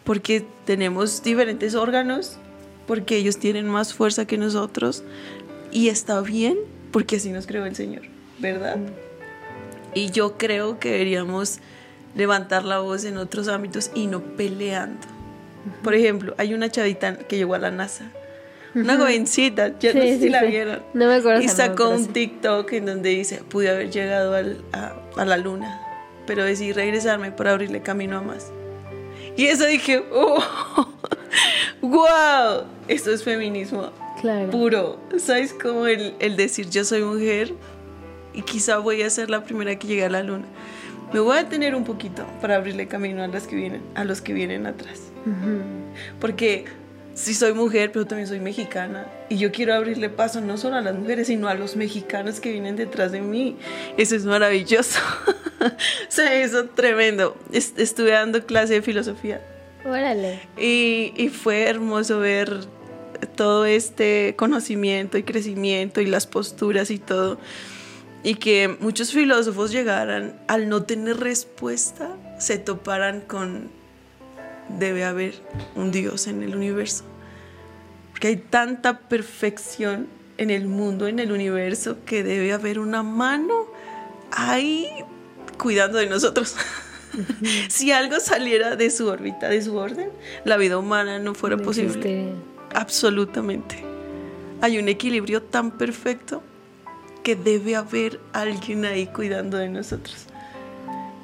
Porque 0.03 0.43
tenemos 0.65 1.21
diferentes 1.21 1.75
órganos, 1.75 2.39
porque 2.87 3.17
ellos 3.17 3.37
tienen 3.37 3.67
más 3.67 3.93
fuerza 3.93 4.25
que 4.25 4.39
nosotros. 4.39 5.03
Y 5.71 5.89
está 5.89 6.21
bien, 6.21 6.57
porque 6.91 7.17
así 7.17 7.31
nos 7.31 7.45
creó 7.45 7.67
el 7.67 7.75
Señor, 7.75 8.01
¿verdad? 8.39 8.79
Y 9.93 10.11
yo 10.11 10.37
creo 10.37 10.79
que 10.79 10.91
deberíamos 10.91 11.59
levantar 12.15 12.63
la 12.65 12.79
voz 12.79 13.03
en 13.05 13.17
otros 13.17 13.47
ámbitos 13.47 13.91
y 13.93 14.07
no 14.07 14.21
peleando. 14.21 15.07
Por 15.83 15.93
ejemplo, 15.95 16.33
hay 16.37 16.53
una 16.53 16.69
chavita 16.69 17.17
que 17.17 17.37
llegó 17.37 17.53
a 17.55 17.59
la 17.59 17.71
NASA. 17.71 18.11
Una 18.73 18.97
jovencita, 18.97 19.77
ya 19.79 19.93
no 19.93 20.01
Sí, 20.01 20.07
sé 20.07 20.13
si 20.15 20.21
sí, 20.23 20.29
la 20.29 20.39
sí. 20.41 20.47
vieron. 20.47 20.81
No 20.93 21.07
me 21.07 21.15
acuerdo 21.15 21.41
Y 21.41 21.47
nombre, 21.47 21.65
sacó 21.65 21.89
un. 21.89 22.07
TikTok 22.07 22.71
en 22.73 22.85
donde 22.85 23.09
dice, 23.09 23.37
pude 23.49 23.69
haber 23.69 23.91
llegado 23.91 24.33
al- 24.33 24.61
a, 24.71 24.93
a 25.17 25.25
la 25.25 25.35
luna, 25.37 25.81
pero 26.25 26.45
decidí 26.45 26.71
regresarme 26.71 27.31
para 27.31 27.51
abrirle 27.51 27.81
camino 27.81 28.17
a 28.17 28.21
más. 28.21 28.49
Y 29.35 29.47
eso 29.47 29.65
dije, 29.65 30.03
oh, 30.13 30.41
wow, 31.81 32.63
esto 32.87 33.11
es 33.11 33.23
feminismo 33.23 33.91
Claro. 34.21 34.49
puro. 34.51 34.99
¿Sabes? 35.17 35.53
Como 35.53 35.87
el, 35.87 36.13
el 36.19 36.37
decir 36.37 36.69
yo 36.69 36.85
soy 36.85 37.01
mujer 37.01 37.53
y 38.33 38.41
quizá 38.43 38.77
voy 38.77 39.01
a 39.01 39.09
ser 39.09 39.29
la 39.29 39.43
primera 39.43 39.77
que 39.77 39.87
llegue 39.87 40.05
a 40.05 40.09
la 40.09 40.23
luna. 40.23 40.45
Me 41.13 41.19
voy 41.19 41.37
a 41.37 41.43
detener 41.43 41.75
un 41.75 41.83
poquito 41.83 42.25
para 42.39 42.55
abrirle 42.55 42.87
camino 42.87 43.21
a 43.23 43.27
las 43.27 43.45
que 43.47 43.55
vienen, 43.55 43.81
a 43.95 44.03
los 44.05 44.21
que 44.21 44.33
vienen 44.33 44.65
atrás. 44.65 44.99
Porque 46.19 46.65
sí 47.13 47.33
soy 47.33 47.53
mujer, 47.53 47.91
pero 47.91 48.05
también 48.05 48.27
soy 48.27 48.39
mexicana. 48.39 49.05
Y 49.29 49.37
yo 49.37 49.51
quiero 49.51 49.73
abrirle 49.73 50.09
paso 50.09 50.39
no 50.41 50.57
solo 50.57 50.77
a 50.77 50.81
las 50.81 50.95
mujeres, 50.95 51.27
sino 51.27 51.47
a 51.49 51.53
los 51.53 51.75
mexicanos 51.75 52.39
que 52.39 52.51
vienen 52.53 52.75
detrás 52.77 53.11
de 53.11 53.21
mí. 53.21 53.57
Eso 53.97 54.15
es 54.15 54.25
maravilloso. 54.25 54.99
Se 56.07 56.41
hizo 56.43 56.65
tremendo. 56.69 57.35
Es- 57.51 57.73
Estuve 57.77 58.11
dando 58.11 58.45
clase 58.45 58.75
de 58.75 58.81
filosofía 58.81 59.41
Órale. 59.85 60.39
y, 60.57 61.13
y 61.17 61.29
fue 61.29 61.63
hermoso 61.63 62.19
ver 62.19 62.59
todo 63.35 63.65
este 63.65 64.33
conocimiento 64.37 65.17
y 65.17 65.23
crecimiento 65.23 66.01
y 66.01 66.05
las 66.05 66.25
posturas 66.25 66.89
y 66.89 66.97
todo. 66.99 67.37
Y 68.23 68.35
que 68.35 68.77
muchos 68.79 69.11
filósofos 69.11 69.71
llegaran 69.71 70.39
al 70.47 70.69
no 70.69 70.83
tener 70.83 71.17
respuesta, 71.17 72.15
se 72.37 72.57
toparan 72.59 73.21
con 73.21 73.69
debe 74.79 75.03
haber 75.03 75.35
un 75.75 75.91
Dios 75.91 76.27
en 76.27 76.43
el 76.43 76.55
universo. 76.55 77.03
Porque 78.11 78.27
hay 78.27 78.37
tanta 78.37 78.99
perfección 78.99 80.07
en 80.37 80.49
el 80.49 80.67
mundo, 80.67 81.07
en 81.07 81.19
el 81.19 81.31
universo, 81.31 81.97
que 82.05 82.23
debe 82.23 82.53
haber 82.53 82.79
una 82.79 83.03
mano 83.03 83.67
ahí 84.31 84.87
cuidando 85.57 85.97
de 85.97 86.07
nosotros. 86.07 86.55
si 87.69 87.91
algo 87.91 88.19
saliera 88.19 88.75
de 88.75 88.89
su 88.89 89.07
órbita, 89.07 89.49
de 89.49 89.61
su 89.61 89.75
orden, 89.75 90.09
la 90.45 90.57
vida 90.57 90.77
humana 90.77 91.19
no 91.19 91.33
fuera 91.33 91.57
No 91.57 91.63
posible. 91.63 91.89
existe. 91.89 92.33
Absolutamente. 92.73 93.83
Hay 94.61 94.77
un 94.77 94.87
equilibrio 94.87 95.41
tan 95.41 95.71
perfecto 95.71 96.43
que 97.23 97.35
debe 97.35 97.75
haber 97.75 98.19
alguien 98.33 98.85
ahí 98.85 99.07
cuidando 99.07 99.57
de 99.57 99.69
nosotros. 99.69 100.25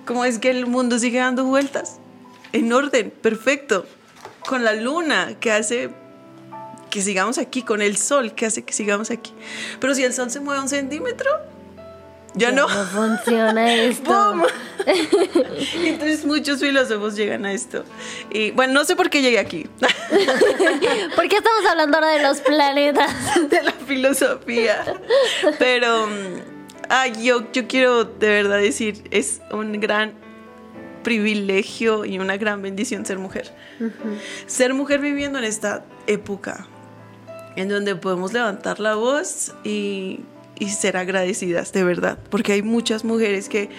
¿Cómo 0.06 0.24
es 0.26 0.40
que 0.40 0.50
el 0.50 0.66
mundo 0.66 1.00
sigue 1.00 1.20
dando 1.20 1.46
vueltas? 1.46 2.00
En 2.54 2.72
orden, 2.72 3.12
perfecto. 3.12 3.86
Con 4.48 4.64
la 4.64 4.74
luna 4.74 5.36
que 5.40 5.52
hace 5.52 5.90
que 6.90 7.02
sigamos 7.02 7.38
aquí, 7.38 7.64
con 7.64 7.82
el 7.82 7.98
sol 7.98 8.34
que 8.34 8.46
hace 8.46 8.64
que 8.64 8.74
sigamos 8.74 9.12
aquí. 9.12 9.34
Pero 9.80 9.94
si 9.94 10.04
el 10.04 10.14
sol 10.14 10.32
se 10.32 10.40
mueve 10.40 10.62
un 10.62 10.70
centímetro, 10.70 11.30
ya 12.38 12.52
no. 12.52 12.68
No 12.68 12.86
funciona 12.86 13.74
esto. 13.74 14.34
¡Bum! 14.34 14.44
Entonces 15.84 16.26
muchos 16.26 16.60
filósofos 16.60 17.16
llegan 17.16 17.46
a 17.46 17.52
esto. 17.52 17.84
Y 18.30 18.52
bueno, 18.52 18.74
no 18.74 18.86
sé 18.86 18.96
por 18.96 19.10
qué 19.10 19.22
llegué 19.22 19.40
aquí. 19.40 19.68
¿Por 21.16 21.28
qué 21.28 21.38
estamos 21.38 21.66
hablando 21.70 21.98
ahora 21.98 22.10
de 22.12 22.24
los 22.24 22.40
planetas? 22.42 23.12
de 23.50 23.64
la 23.64 23.72
filosofía. 23.72 24.84
Pero 25.60 26.08
ay, 26.90 27.14
yo, 27.22 27.52
yo 27.52 27.68
quiero 27.68 28.06
de 28.06 28.30
verdad 28.30 28.60
decir, 28.60 29.04
es 29.12 29.42
un 29.52 29.80
gran 29.80 30.14
privilegio 31.04 32.06
y 32.06 32.20
una 32.20 32.38
gran 32.38 32.62
bendición 32.62 33.06
ser 33.06 33.18
mujer. 33.18 33.54
Ser 34.46 34.74
mujer 34.74 35.00
viviendo 35.00 35.40
en 35.40 35.46
esta 35.46 35.86
época 36.06 36.68
en 37.58 37.70
donde 37.70 37.96
podemos 37.96 38.34
levantar 38.34 38.80
la 38.80 38.96
voz 38.96 39.54
y, 39.64 40.20
y 40.60 40.70
ser 40.70 40.98
agradecidas, 40.98 41.72
de 41.74 41.84
verdad, 41.84 42.18
porque 42.30 42.54
hay 42.54 42.62
muchas 42.62 43.04
mujeres 43.04 43.50
que 43.50 43.70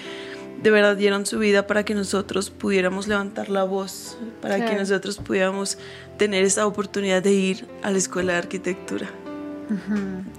de 0.63 0.71
verdad 0.71 0.97
dieron 0.97 1.25
su 1.27 1.39
vida 1.39 1.67
para 1.67 1.85
que 1.85 1.95
nosotros 1.95 2.51
pudiéramos 2.51 3.07
levantar 3.07 3.49
la 3.49 3.63
voz, 3.65 4.19
para 4.43 4.57
que 4.57 4.63
Claro. 4.63 4.79
nosotros 4.81 5.19
pudiéramos 5.19 5.79
tener 6.19 6.45
esa 6.45 6.67
oportunidad 6.67 7.23
de 7.23 7.33
ir 7.33 7.67
a 7.83 7.91
la 7.91 7.99
escuela 7.99 8.33
de 8.33 8.39
arquitectura. 8.39 9.09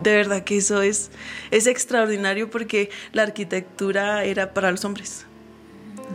De 0.02 0.16
verdad 0.16 0.44
que 0.44 0.58
eso 0.58 0.82
es, 0.82 1.12
es 1.52 1.68
extraordinario 1.68 2.50
porque 2.50 2.90
la 3.14 3.22
arquitectura 3.24 4.24
era 4.26 4.54
para 4.54 4.72
los 4.72 4.84
hombres. 4.86 5.26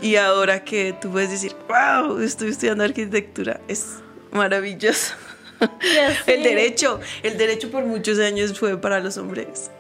Y 0.03 0.17
ahora 0.17 0.65
que 0.65 0.95
tú 1.01 1.11
puedes 1.13 1.31
decir, 1.31 1.55
wow, 1.69 2.19
estoy 2.19 2.51
estudiando 2.51 2.83
arquitectura, 2.83 3.61
es 3.69 3.87
maravilloso. 4.33 5.15
El 6.27 6.43
derecho, 6.43 6.99
el 7.23 7.39
derecho 7.39 7.71
por 7.71 7.85
muchos 7.85 8.19
años 8.19 8.59
fue 8.59 8.79
para 8.79 8.99
los 9.01 9.17
hombres. 9.17 9.71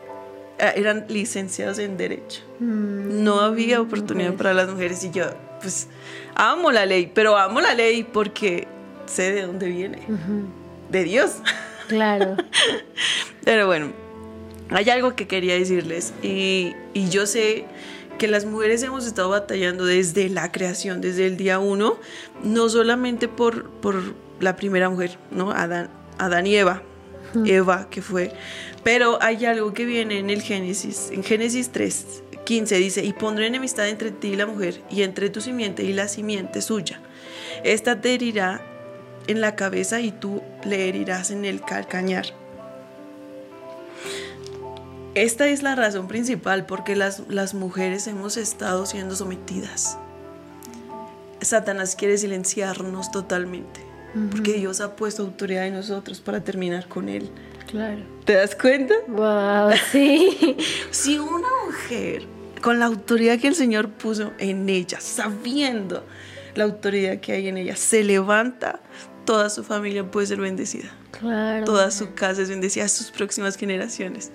Ah, 0.65 0.71
Eran 0.75 1.05
licenciados 1.09 1.79
en 1.79 1.97
derecho. 1.97 2.43
No 2.59 3.41
había 3.41 3.81
oportunidad 3.81 4.35
para 4.35 4.55
las 4.55 4.69
mujeres 4.69 5.05
y 5.05 5.11
yo, 5.11 5.25
pues, 5.61 5.89
amo 6.35 6.73
la 6.73 6.87
ley, 6.87 7.11
pero 7.13 7.37
amo 7.37 7.61
la 7.61 7.75
ley 7.75 8.03
porque 8.05 8.67
sé 9.07 9.33
de 9.33 9.43
dónde 9.43 9.69
viene. 9.69 9.99
De 10.91 11.05
Dios. 11.05 11.37
Claro. 11.89 12.37
Pero 13.45 13.67
bueno, 13.67 13.93
hay 14.71 14.89
algo 14.89 15.15
que 15.15 15.27
quería 15.27 15.53
decirles 15.53 16.15
y, 16.23 16.73
y 16.95 17.11
yo 17.11 17.27
sé 17.27 17.67
que 18.19 18.27
las 18.27 18.47
mujeres 18.47 18.83
hemos 18.83 19.07
estado 19.07 19.29
batallando 19.29 19.85
desde 19.85 20.31
la 20.31 20.51
creación, 20.51 21.03
desde 21.03 21.27
el 21.27 21.37
día 21.37 21.59
uno, 21.59 21.99
no 22.43 22.71
solamente 22.71 23.29
por, 23.29 23.69
por 23.69 24.15
la 24.41 24.57
primera 24.57 24.89
mujer, 24.89 25.19
¿no? 25.31 25.51
Adán, 25.51 25.91
Adán 26.17 26.47
y 26.47 26.57
Eva, 26.57 26.83
Eva 27.45 27.89
que 27.91 28.03
fue, 28.03 28.33
pero 28.83 29.23
hay 29.23 29.45
algo 29.45 29.73
que 29.73 29.85
viene 29.85 30.19
en 30.19 30.31
el 30.31 30.43
Génesis, 30.43 31.11
en 31.13 31.23
Génesis 31.25 31.71
3, 31.71 32.23
15 32.45 32.77
dice, 32.77 33.05
y 33.05 33.13
pondré 33.13 33.47
enemistad 33.47 33.89
entre 33.89 34.11
ti 34.11 34.29
y 34.29 34.37
la 34.37 34.47
mujer, 34.47 34.83
y 34.91 35.03
entre 35.03 35.31
tu 35.31 35.41
simiente 35.41 35.83
y 35.83 35.93
la 35.93 36.09
simiente 36.09 36.63
suya. 36.63 37.01
Esta 37.65 38.01
te 38.01 38.15
herirá 38.15 38.61
en 39.27 39.41
la 39.41 39.57
cabeza 39.57 40.01
y 40.01 40.11
tú 40.11 40.43
le 40.65 40.89
herirás 40.89 41.31
en 41.31 41.45
el 41.45 41.63
calcañar. 41.63 42.27
Esta 45.15 45.47
es 45.49 45.63
la 45.63 45.77
razón 45.77 46.09
principal 46.09 46.67
porque 46.67 46.97
las, 46.97 47.23
las 47.29 47.55
mujeres 47.55 48.07
hemos 48.07 48.37
estado 48.37 48.85
siendo 48.85 49.15
sometidas. 49.15 49.97
Satanás 51.41 51.95
quiere 51.95 52.19
silenciarnos 52.19 53.11
totalmente 53.11 53.94
porque 54.31 54.55
Dios 54.55 54.81
ha 54.81 54.97
puesto 54.97 55.23
autoridad 55.23 55.67
en 55.67 55.75
nosotros 55.75 56.21
para 56.21 56.43
terminar 56.43 56.89
con 56.89 57.09
él. 57.09 57.31
Claro. 57.67 58.03
¿Te 58.25 58.35
das 58.35 58.55
cuenta? 58.55 58.95
Wow, 59.09 59.73
sí. 59.93 60.57
Si 60.91 61.19
una 61.19 61.49
mujer 61.67 62.27
con 62.61 62.79
la 62.79 62.87
autoridad 62.87 63.39
que 63.39 63.49
el 63.49 63.55
Señor 63.55 63.91
puso 63.91 64.33
en 64.39 64.69
ella, 64.69 65.01
sabiendo 65.01 66.05
la 66.55 66.65
autoridad 66.65 67.19
que 67.19 67.33
hay 67.33 67.49
en 67.49 67.59
ella, 67.59 67.77
se 67.77 68.05
levanta, 68.05 68.81
toda 69.25 69.51
su 69.51 69.65
familia 69.65 70.11
puede 70.11 70.29
ser 70.29 70.41
bendecida. 70.41 70.91
Claro. 71.11 71.65
Toda 71.65 71.91
su 71.91 72.15
casa 72.15 72.43
es 72.43 72.49
bendecida, 72.49 72.89
sus 72.89 73.11
próximas 73.11 73.57
generaciones. 73.57 74.31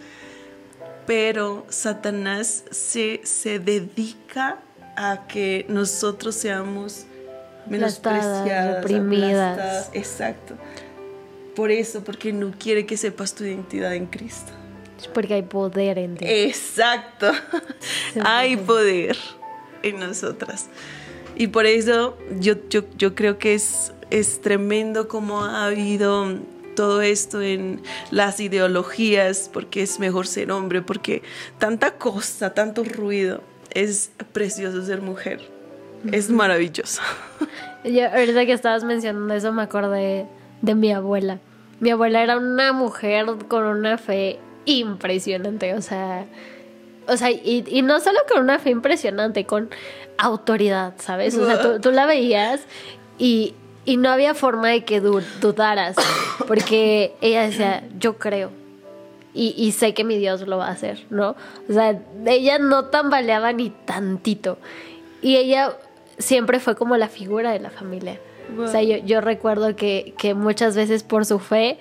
Pero 1.08 1.66
Satanás 1.70 2.66
se, 2.72 3.22
se 3.24 3.60
dedica 3.60 4.60
a 4.96 5.26
que 5.28 5.66
nosotros 5.70 6.36
seamos 6.36 7.06
menospreciadas, 7.70 8.76
reprimidas. 8.76 9.54
aplastadas. 9.54 9.90
Exacto. 9.94 10.56
Por 11.56 11.72
eso, 11.72 12.04
porque 12.04 12.32
no 12.32 12.52
quiere 12.58 12.86
que 12.86 12.98
sepas 12.98 13.36
tu 13.36 13.44
identidad 13.44 13.94
en 13.94 14.06
Cristo. 14.06 14.52
Es 14.98 15.08
porque 15.08 15.34
hay 15.34 15.44
poder 15.44 15.98
en 15.98 16.16
ti. 16.16 16.26
Exacto. 16.28 17.32
Hay 18.26 18.58
poder 18.58 19.18
en 19.82 20.00
nosotras. 20.00 20.68
Y 21.36 21.48
por 21.48 21.66
eso 21.66 22.18
yo, 22.40 22.56
yo, 22.70 22.82
yo 22.98 23.16
creo 23.16 23.38
que 23.38 23.54
es, 23.54 23.94
es 24.10 24.42
tremendo 24.42 25.08
cómo 25.08 25.46
ha 25.46 25.68
habido 25.68 26.40
todo 26.76 27.02
esto 27.02 27.42
en 27.42 27.82
las 28.12 28.40
ideologías, 28.40 29.50
porque 29.52 29.82
es 29.82 30.00
mejor 30.00 30.28
ser 30.28 30.52
hombre, 30.52 30.82
porque 30.82 31.24
tanta 31.58 31.92
cosa, 31.92 32.54
tanto 32.54 32.84
ruido. 32.84 33.42
Es 33.72 34.12
precioso 34.34 34.86
ser 34.86 35.02
mujer. 35.02 35.59
Es 36.12 36.30
maravilloso. 36.30 37.02
Yo, 37.84 38.08
ahorita 38.10 38.46
que 38.46 38.54
estabas 38.54 38.84
mencionando 38.84 39.34
eso 39.34 39.52
me 39.54 39.64
acordé 39.64 40.26
de 40.62 40.76
mi 40.76 40.92
abuela. 40.92 41.40
Mi 41.80 41.92
abuela 41.92 42.22
era 42.22 42.38
una 42.38 42.74
mujer 42.74 43.26
con 43.48 43.64
una 43.66 43.98
fe 43.98 44.38
impresionante, 44.66 45.74
o 45.74 45.82
sea, 45.82 46.26
o 47.08 47.18
sea, 47.18 47.32
y, 47.32 47.82
no 47.84 48.00
solo 48.00 48.20
con 48.32 48.42
una 48.44 48.60
fe 48.60 48.70
impresionante, 48.70 49.46
con 49.46 49.70
autoridad, 50.18 50.94
¿sabes? 51.00 51.36
O 51.38 51.46
sea, 51.46 51.80
tú, 51.80 51.92
la 51.92 52.06
veías 52.06 52.62
y, 53.18 53.54
y 53.86 53.98
no 53.98 54.10
había 54.10 54.34
forma 54.36 54.68
de 54.70 54.84
que 54.84 55.00
du- 55.00 55.24
dudaras, 55.42 55.96
porque 56.48 57.16
ella 57.22 57.44
decía, 57.44 57.84
yo 57.98 58.18
creo. 58.18 58.52
Y, 59.34 59.54
y 59.58 59.72
sé 59.72 59.94
que 59.94 60.04
mi 60.04 60.18
Dios 60.18 60.46
lo 60.48 60.58
va 60.58 60.68
a 60.68 60.72
hacer, 60.72 61.06
¿no? 61.10 61.36
O 61.70 61.74
sea, 61.74 61.98
ella 62.26 62.60
no 62.60 62.86
tambaleaba 62.86 63.54
ni 63.54 63.70
tantito. 63.70 64.58
Y 65.22 65.38
ella 65.38 65.74
siempre 66.20 66.60
fue 66.60 66.76
como 66.76 66.96
la 66.98 67.08
figura 67.08 67.52
de 67.52 67.60
la 67.60 67.70
familia. 67.72 68.20
O 68.58 68.68
sea, 68.68 68.82
yo, 68.82 68.98
yo 68.98 69.22
recuerdo 69.22 69.76
que, 69.76 70.14
que 70.18 70.34
muchas 70.34 70.76
veces 70.76 71.04
por 71.04 71.26
su 71.26 71.40
fe 71.40 71.78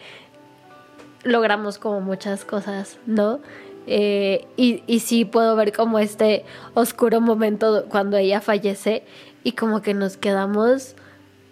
logramos 1.25 1.79
como 1.79 2.01
muchas 2.01 2.45
cosas, 2.45 2.99
¿no? 3.07 3.41
Eh, 3.87 4.47
y, 4.57 4.83
y 4.87 5.01
sí 5.01 5.25
puedo 5.25 5.57
ver 5.57 5.73
como 5.73 5.99
este 5.99 6.45
oscuro 6.75 7.23
momento 7.23 7.87
cuando 7.89 8.19
ella 8.19 8.43
fallece 8.43 9.03
y 9.45 9.53
como 9.53 9.81
que 9.81 9.95
nos 9.95 10.19
quedamos 10.19 10.95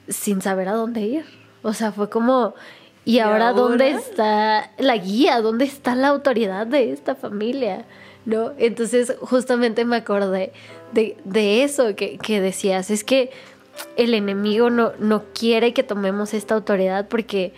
sin 0.09 0.43
saber 0.43 0.69
a 0.69 0.73
dónde 0.73 1.01
ir. 1.01 1.25
O 1.63 1.73
sea, 1.73 1.93
fue 1.93 2.11
como, 2.11 2.55
¿y, 3.05 3.21
ahora, 3.21 3.53
dónde 3.53 3.93
ahora? 3.93 3.99
está 3.99 4.71
la 4.79 4.97
guía? 4.97 5.41
¿Dónde 5.41 5.65
está 5.65 5.95
la 5.95 6.09
autoridad 6.09 6.67
de 6.67 6.93
esta 6.93 7.15
familia? 7.15 7.87
¿No? 8.27 8.53
Entonces 8.59 9.15
justamente 9.21 9.85
me 9.85 9.97
acordé 9.97 10.53
de, 10.93 11.17
de 11.25 11.63
eso 11.63 11.95
que, 11.95 12.19
que 12.19 12.41
decías, 12.41 12.91
es 12.91 13.05
que 13.05 13.31
el 13.97 14.15
enemigo 14.15 14.69
no, 14.69 14.93
no 14.99 15.25
quiere 15.33 15.73
que 15.73 15.83
tomemos 15.83 16.35
esta 16.35 16.55
autoridad 16.55 17.09
porque 17.09 17.53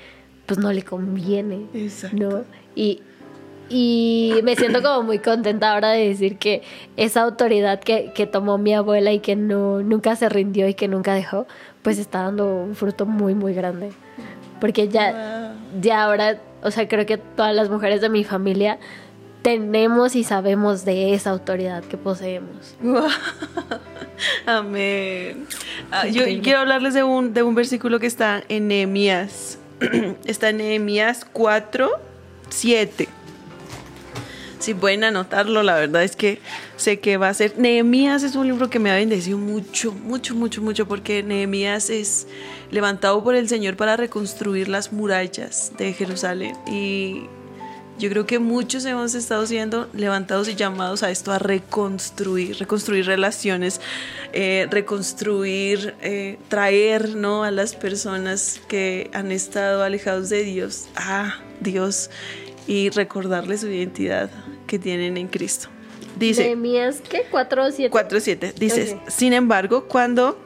pues 0.47 0.59
no 0.59 0.73
le 0.73 0.83
conviene. 0.83 1.67
Exacto. 1.75 2.17
¿no? 2.17 2.45
Y, 2.75 3.03
y 3.69 4.41
me 4.45 4.57
siento 4.57 4.83
como 4.83 5.03
muy 5.03 5.19
contenta 5.19 5.73
ahora 5.73 5.91
de 5.91 6.09
decir 6.09 6.39
que 6.39 6.63
esa 6.97 7.23
autoridad 7.23 7.81
que, 7.81 8.13
que 8.15 8.27
tomó 8.27 8.57
mi 8.57 8.75
abuela 8.75 9.13
y 9.13 9.21
que 9.21 9.37
no, 9.37 9.83
nunca 9.83 10.17
se 10.17 10.29
rindió 10.29 10.69
y 10.69 10.75
que 10.75 10.89
nunca 10.89 11.15
dejó, 11.15 11.47
pues 11.83 11.99
está 11.99 12.23
dando 12.23 12.47
un 12.47 12.75
fruto 12.75 13.05
muy, 13.05 13.35
muy 13.35 13.53
grande. 13.53 13.91
Porque 14.61 14.89
ya, 14.89 15.55
ya 15.81 16.03
ahora, 16.03 16.41
o 16.63 16.71
sea, 16.71 16.89
creo 16.89 17.05
que 17.05 17.19
todas 17.19 17.55
las 17.55 17.69
mujeres 17.69 18.01
de 18.01 18.09
mi 18.09 18.25
familia 18.25 18.79
tenemos 19.43 20.17
y 20.17 20.25
sabemos 20.25 20.85
de 20.85 21.15
esa 21.15 21.31
autoridad 21.31 21.85
que 21.85 21.97
poseemos. 21.97 22.77
Amén. 24.47 25.47
Ah, 25.91 26.07
yo 26.07 26.25
quiero 26.43 26.61
hablarles 26.61 26.95
de 26.95 27.05
un, 27.05 27.35
de 27.35 27.43
un 27.43 27.55
versículo 27.55 28.01
que 28.01 28.07
está 28.07 28.43
en 28.49 28.69
Nehemías. 28.69 29.59
está 30.25 30.51
en 30.51 30.59
Nehemías 30.59 31.25
4, 31.33 31.91
7. 32.49 33.09
Si 34.59 34.75
pueden 34.75 35.05
anotarlo, 35.05 35.63
la 35.63 35.77
verdad 35.77 36.03
es 36.03 36.17
que 36.17 36.41
sé 36.77 36.99
que 36.99 37.17
va 37.17 37.29
a 37.29 37.35
ser. 37.35 37.59
Nehemías 37.59 38.25
es 38.25 38.35
un 38.35 38.49
libro 38.49 38.69
que 38.69 38.81
me 38.81 38.91
ha 38.91 38.97
bendecido 38.97 39.39
mucho, 39.39 39.93
mucho, 39.93 40.35
mucho, 40.35 40.63
mucho, 40.63 40.89
porque 40.89 41.23
Nehemías 41.23 41.91
es 41.91 42.27
levantado 42.73 43.23
por 43.23 43.37
el 43.37 43.49
Señor 43.49 43.77
para 43.77 43.97
reconstruir 43.97 44.69
las 44.69 44.93
murallas 44.93 45.73
de 45.79 45.93
Jerusalén. 45.93 46.57
Y 46.67 47.29
yo 47.99 48.09
creo 48.11 48.27
que 48.27 48.39
muchos 48.39 48.85
hemos 48.85 49.15
estado 49.15 49.45
siendo 49.47 49.89
levantados 49.93 50.49
y 50.49 50.55
llamados 50.55 51.03
a 51.03 51.11
esto, 51.11 51.33
a 51.33 51.39
reconstruir, 51.39 52.59
reconstruir 52.59 53.07
relaciones, 53.07 53.81
eh, 54.33 54.67
reconstruir, 54.71 55.95
eh, 56.01 56.39
traer 56.49 57.17
¿no? 57.17 57.45
a 57.45 57.51
las 57.51 57.75
personas 57.75 58.61
que 58.69 59.11
han 59.13 59.33
estado 59.33 59.83
alejados 59.83 60.29
de 60.29 60.45
Dios 60.45 60.89
a 60.97 61.39
Dios 61.61 62.11
y 62.67 62.91
recordarles 62.91 63.63
su 63.63 63.69
identidad 63.69 64.31
que 64.67 64.79
tienen 64.79 65.17
en 65.17 65.29
Cristo. 65.29 65.69
Dice, 66.19 66.43
Nehemías, 66.45 67.01
¿qué? 67.09 67.23
¿Cuatro 67.31 67.65
o 67.65 67.71
siete? 67.71 67.97
4.7. 67.97 68.55
Dice, 68.55 68.95
Ok. 68.95 69.09
sin 69.09 69.33
embargo, 69.33 69.87
cuando 69.87 70.39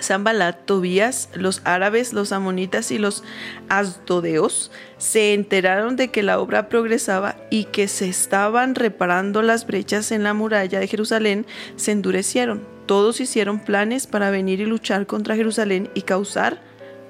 Zambalat, 0.00 0.64
Tobías, 0.64 1.30
los 1.34 1.60
árabes, 1.64 2.12
los 2.12 2.32
amonitas 2.32 2.90
y 2.90 2.98
los 2.98 3.24
asdodeos 3.68 4.70
se 4.96 5.34
enteraron 5.34 5.96
de 5.96 6.10
que 6.10 6.22
la 6.22 6.40
obra 6.40 6.68
progresaba 6.68 7.36
y 7.50 7.64
que 7.64 7.88
se 7.88 8.08
estaban 8.08 8.74
reparando 8.74 9.42
las 9.42 9.66
brechas 9.66 10.12
en 10.12 10.22
la 10.22 10.34
muralla 10.34 10.80
de 10.80 10.88
Jerusalén, 10.88 11.46
se 11.76 11.92
endurecieron. 11.92 12.66
Todos 12.86 13.20
hicieron 13.20 13.60
planes 13.60 14.06
para 14.06 14.30
venir 14.30 14.60
y 14.60 14.66
luchar 14.66 15.06
contra 15.06 15.36
Jerusalén 15.36 15.90
y 15.94 16.02
causar 16.02 16.60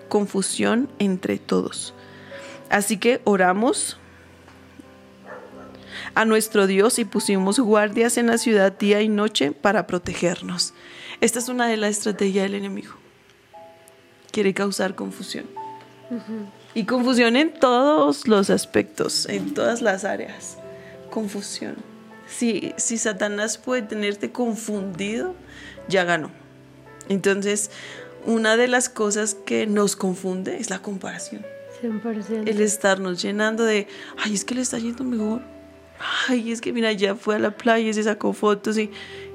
confusión 0.08 0.88
entre 0.98 1.38
todos. 1.38 1.94
Así 2.70 2.98
que 2.98 3.20
oramos 3.24 3.96
a 6.14 6.24
nuestro 6.24 6.66
Dios 6.66 6.98
y 6.98 7.04
pusimos 7.04 7.58
guardias 7.58 8.18
en 8.18 8.26
la 8.26 8.38
ciudad 8.38 8.72
día 8.72 9.02
y 9.02 9.08
noche 9.08 9.52
para 9.52 9.86
protegernos. 9.86 10.74
Esta 11.20 11.38
es 11.38 11.48
una 11.48 11.66
de 11.66 11.76
las 11.76 11.90
estrategias 11.90 12.44
del 12.44 12.54
enemigo. 12.54 12.92
Quiere 14.30 14.54
causar 14.54 14.94
confusión. 14.94 15.46
Y 16.74 16.84
confusión 16.84 17.36
en 17.36 17.52
todos 17.52 18.28
los 18.28 18.50
aspectos, 18.50 19.26
en 19.26 19.52
todas 19.52 19.82
las 19.82 20.04
áreas. 20.04 20.58
Confusión. 21.10 21.76
Si, 22.28 22.72
si 22.76 22.98
Satanás 22.98 23.58
puede 23.58 23.82
tenerte 23.82 24.30
confundido, 24.30 25.34
ya 25.88 26.04
ganó. 26.04 26.30
Entonces, 27.08 27.70
una 28.26 28.56
de 28.56 28.68
las 28.68 28.88
cosas 28.88 29.34
que 29.34 29.66
nos 29.66 29.96
confunde 29.96 30.58
es 30.58 30.70
la 30.70 30.80
comparación. 30.82 31.44
100%. 31.82 32.48
El 32.48 32.60
estarnos 32.60 33.22
llenando 33.22 33.64
de, 33.64 33.88
ay, 34.18 34.34
es 34.34 34.44
que 34.44 34.54
le 34.54 34.60
está 34.60 34.78
yendo 34.78 35.04
mejor. 35.04 35.42
Ay, 36.28 36.52
es 36.52 36.60
que 36.60 36.72
mira, 36.72 36.92
ya 36.92 37.14
fue 37.14 37.36
a 37.36 37.38
la 37.38 37.50
playa 37.50 37.88
y 37.88 37.94
se 37.94 38.02
sacó 38.02 38.32
fotos 38.32 38.78
y, 38.78 38.90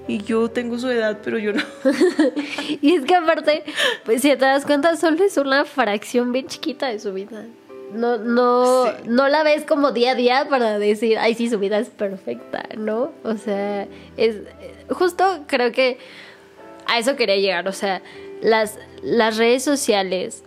y 0.08 0.22
yo 0.24 0.50
tengo 0.50 0.78
su 0.78 0.90
edad, 0.90 1.20
pero 1.24 1.38
yo 1.38 1.54
no. 1.54 1.64
Y 2.82 2.96
es 2.96 3.06
que 3.06 3.16
aparte, 3.16 3.64
pues 4.06 4.22
si 4.22 4.30
te 4.30 4.36
das 4.38 4.66
cuenta, 4.66 4.96
solo 4.98 5.24
es 5.24 5.38
una 5.38 5.66
fracción 5.66 6.32
bien 6.32 6.48
chiquita 6.48 6.88
de 6.88 7.00
su 7.00 7.14
vida. 7.14 7.46
No, 7.94 8.18
no, 8.18 8.86
Sí. 8.88 8.92
no 9.06 9.30
la 9.30 9.44
ves 9.44 9.66
como 9.66 9.92
día 9.92 10.12
a 10.12 10.16
día 10.16 10.48
para 10.50 10.80
decir, 10.80 11.18
ay, 11.20 11.36
sí, 11.36 11.50
su 11.50 11.60
vida 11.60 11.78
es 11.80 11.90
perfecta, 11.90 12.64
¿no? 12.76 13.12
O 13.24 13.36
sea, 13.38 13.88
es 14.18 14.38
justo 14.90 15.44
creo 15.48 15.72
que 15.72 16.00
a 16.88 16.98
eso 17.00 17.16
quería 17.16 17.38
llegar. 17.38 17.68
O 17.68 17.72
sea, 17.72 18.02
las, 18.42 18.80
las 19.04 19.38
redes 19.38 19.64
sociales 19.64 20.44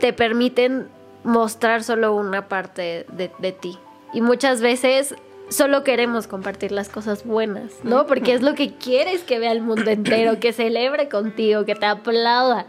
te 0.00 0.12
permiten 0.12 0.88
mostrar 1.22 1.82
solo 1.84 2.14
una 2.14 2.48
parte 2.48 3.06
de, 3.12 3.30
de 3.38 3.52
ti. 3.52 3.78
Y 4.12 4.20
muchas 4.20 4.60
veces 4.60 5.14
solo 5.48 5.84
queremos 5.84 6.26
compartir 6.26 6.72
las 6.72 6.88
cosas 6.88 7.24
buenas, 7.24 7.72
¿no? 7.82 8.06
Porque 8.06 8.34
es 8.34 8.42
lo 8.42 8.54
que 8.54 8.74
quieres 8.74 9.22
que 9.22 9.38
vea 9.38 9.52
el 9.52 9.60
mundo 9.60 9.90
entero, 9.90 10.40
que 10.40 10.52
celebre 10.52 11.08
contigo, 11.08 11.64
que 11.64 11.74
te 11.74 11.86
aplauda. 11.86 12.66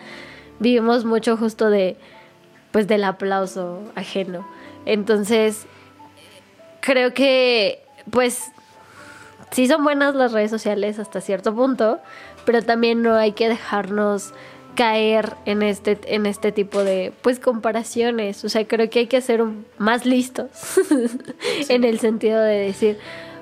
Vivimos 0.60 1.06
mucho 1.06 1.38
justo 1.38 1.70
de, 1.70 1.98
pues, 2.72 2.88
del 2.88 3.04
aplauso 3.04 3.82
ajeno. 3.96 4.48
Entonces, 4.86 5.66
creo 6.82 7.14
que, 7.14 7.84
pues, 8.12 8.52
sí 9.52 9.68
son 9.68 9.84
buenas 9.84 10.16
las 10.16 10.32
redes 10.32 10.52
sociales 10.52 11.00
hasta 11.00 11.22
cierto 11.22 11.56
punto, 11.56 12.00
pero 12.46 12.62
también 12.62 13.02
no 13.02 13.16
hay 13.16 13.32
que 13.32 13.50
dejarnos 13.50 14.34
caer 14.76 15.36
en 15.46 15.64
este, 15.64 15.98
en 16.08 16.26
este 16.26 16.52
tipo 16.52 16.84
de 16.84 17.14
pues 17.22 17.40
comparaciones. 17.40 18.44
O 18.44 18.50
sea, 18.50 18.68
creo 18.68 18.90
que 18.90 19.00
hay 19.00 19.08
que 19.08 19.22
ser 19.22 19.44
más 19.78 20.06
listos 20.06 20.50
en 21.70 21.84
el 21.84 22.00
sentido 22.00 22.42
de 22.42 22.60
decir, 22.60 22.98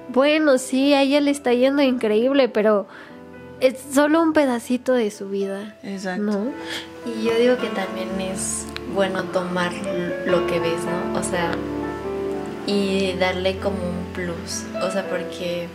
bueno, 0.09 0.57
sí, 0.57 0.93
a 0.93 1.01
ella 1.01 1.19
le 1.21 1.31
está 1.31 1.53
yendo 1.53 1.81
increíble, 1.81 2.49
pero 2.49 2.87
es 3.59 3.75
solo 3.93 4.21
un 4.21 4.33
pedacito 4.33 4.93
de 4.93 5.11
su 5.11 5.29
vida. 5.29 5.77
Exacto. 5.83 6.23
¿No? 6.23 6.51
Y 7.05 7.25
yo 7.25 7.35
digo 7.35 7.57
que 7.57 7.67
también 7.67 8.09
es 8.21 8.65
bueno 8.93 9.23
tomar 9.23 9.71
lo 10.25 10.45
que 10.47 10.59
ves, 10.59 10.81
¿no? 10.85 11.19
O 11.19 11.23
sea, 11.23 11.51
y 12.67 13.13
darle 13.13 13.57
como 13.57 13.77
un 13.77 14.05
plus. 14.13 14.63
O 14.81 14.91
sea, 14.91 15.07
porque 15.09 15.67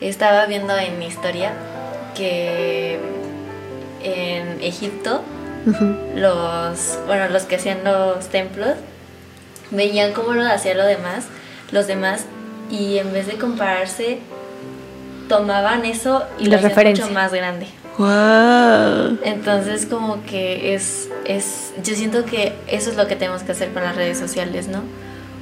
estaba 0.00 0.46
viendo 0.46 0.76
en 0.76 0.98
mi 0.98 1.06
historia 1.06 1.52
que 2.14 2.98
en 4.04 4.62
Egipto 4.62 5.22
los, 6.14 6.98
bueno, 7.06 7.28
los 7.30 7.44
que 7.44 7.56
hacían 7.56 7.84
los 7.84 8.28
templos 8.28 8.74
veían 9.70 10.12
cómo 10.12 10.34
lo 10.34 10.44
hacían 10.46 10.76
lo 10.76 10.84
demás, 10.84 11.26
los 11.72 11.86
demás 11.86 12.26
y 12.70 12.98
en 12.98 13.12
vez 13.12 13.26
de 13.26 13.34
compararse 13.34 14.18
tomaban 15.28 15.84
eso 15.84 16.22
y 16.38 16.46
lo 16.46 16.56
hacían 16.56 16.90
mucho 16.90 17.10
más 17.10 17.32
grande. 17.32 17.66
Entonces 19.24 19.86
como 19.86 20.22
que 20.24 20.74
es, 20.74 21.08
es, 21.24 21.72
yo 21.82 21.94
siento 21.94 22.24
que 22.24 22.52
eso 22.66 22.90
es 22.90 22.96
lo 22.96 23.06
que 23.06 23.16
tenemos 23.16 23.42
que 23.42 23.52
hacer 23.52 23.72
con 23.72 23.84
las 23.84 23.96
redes 23.96 24.18
sociales, 24.18 24.68
¿no? 24.68 24.82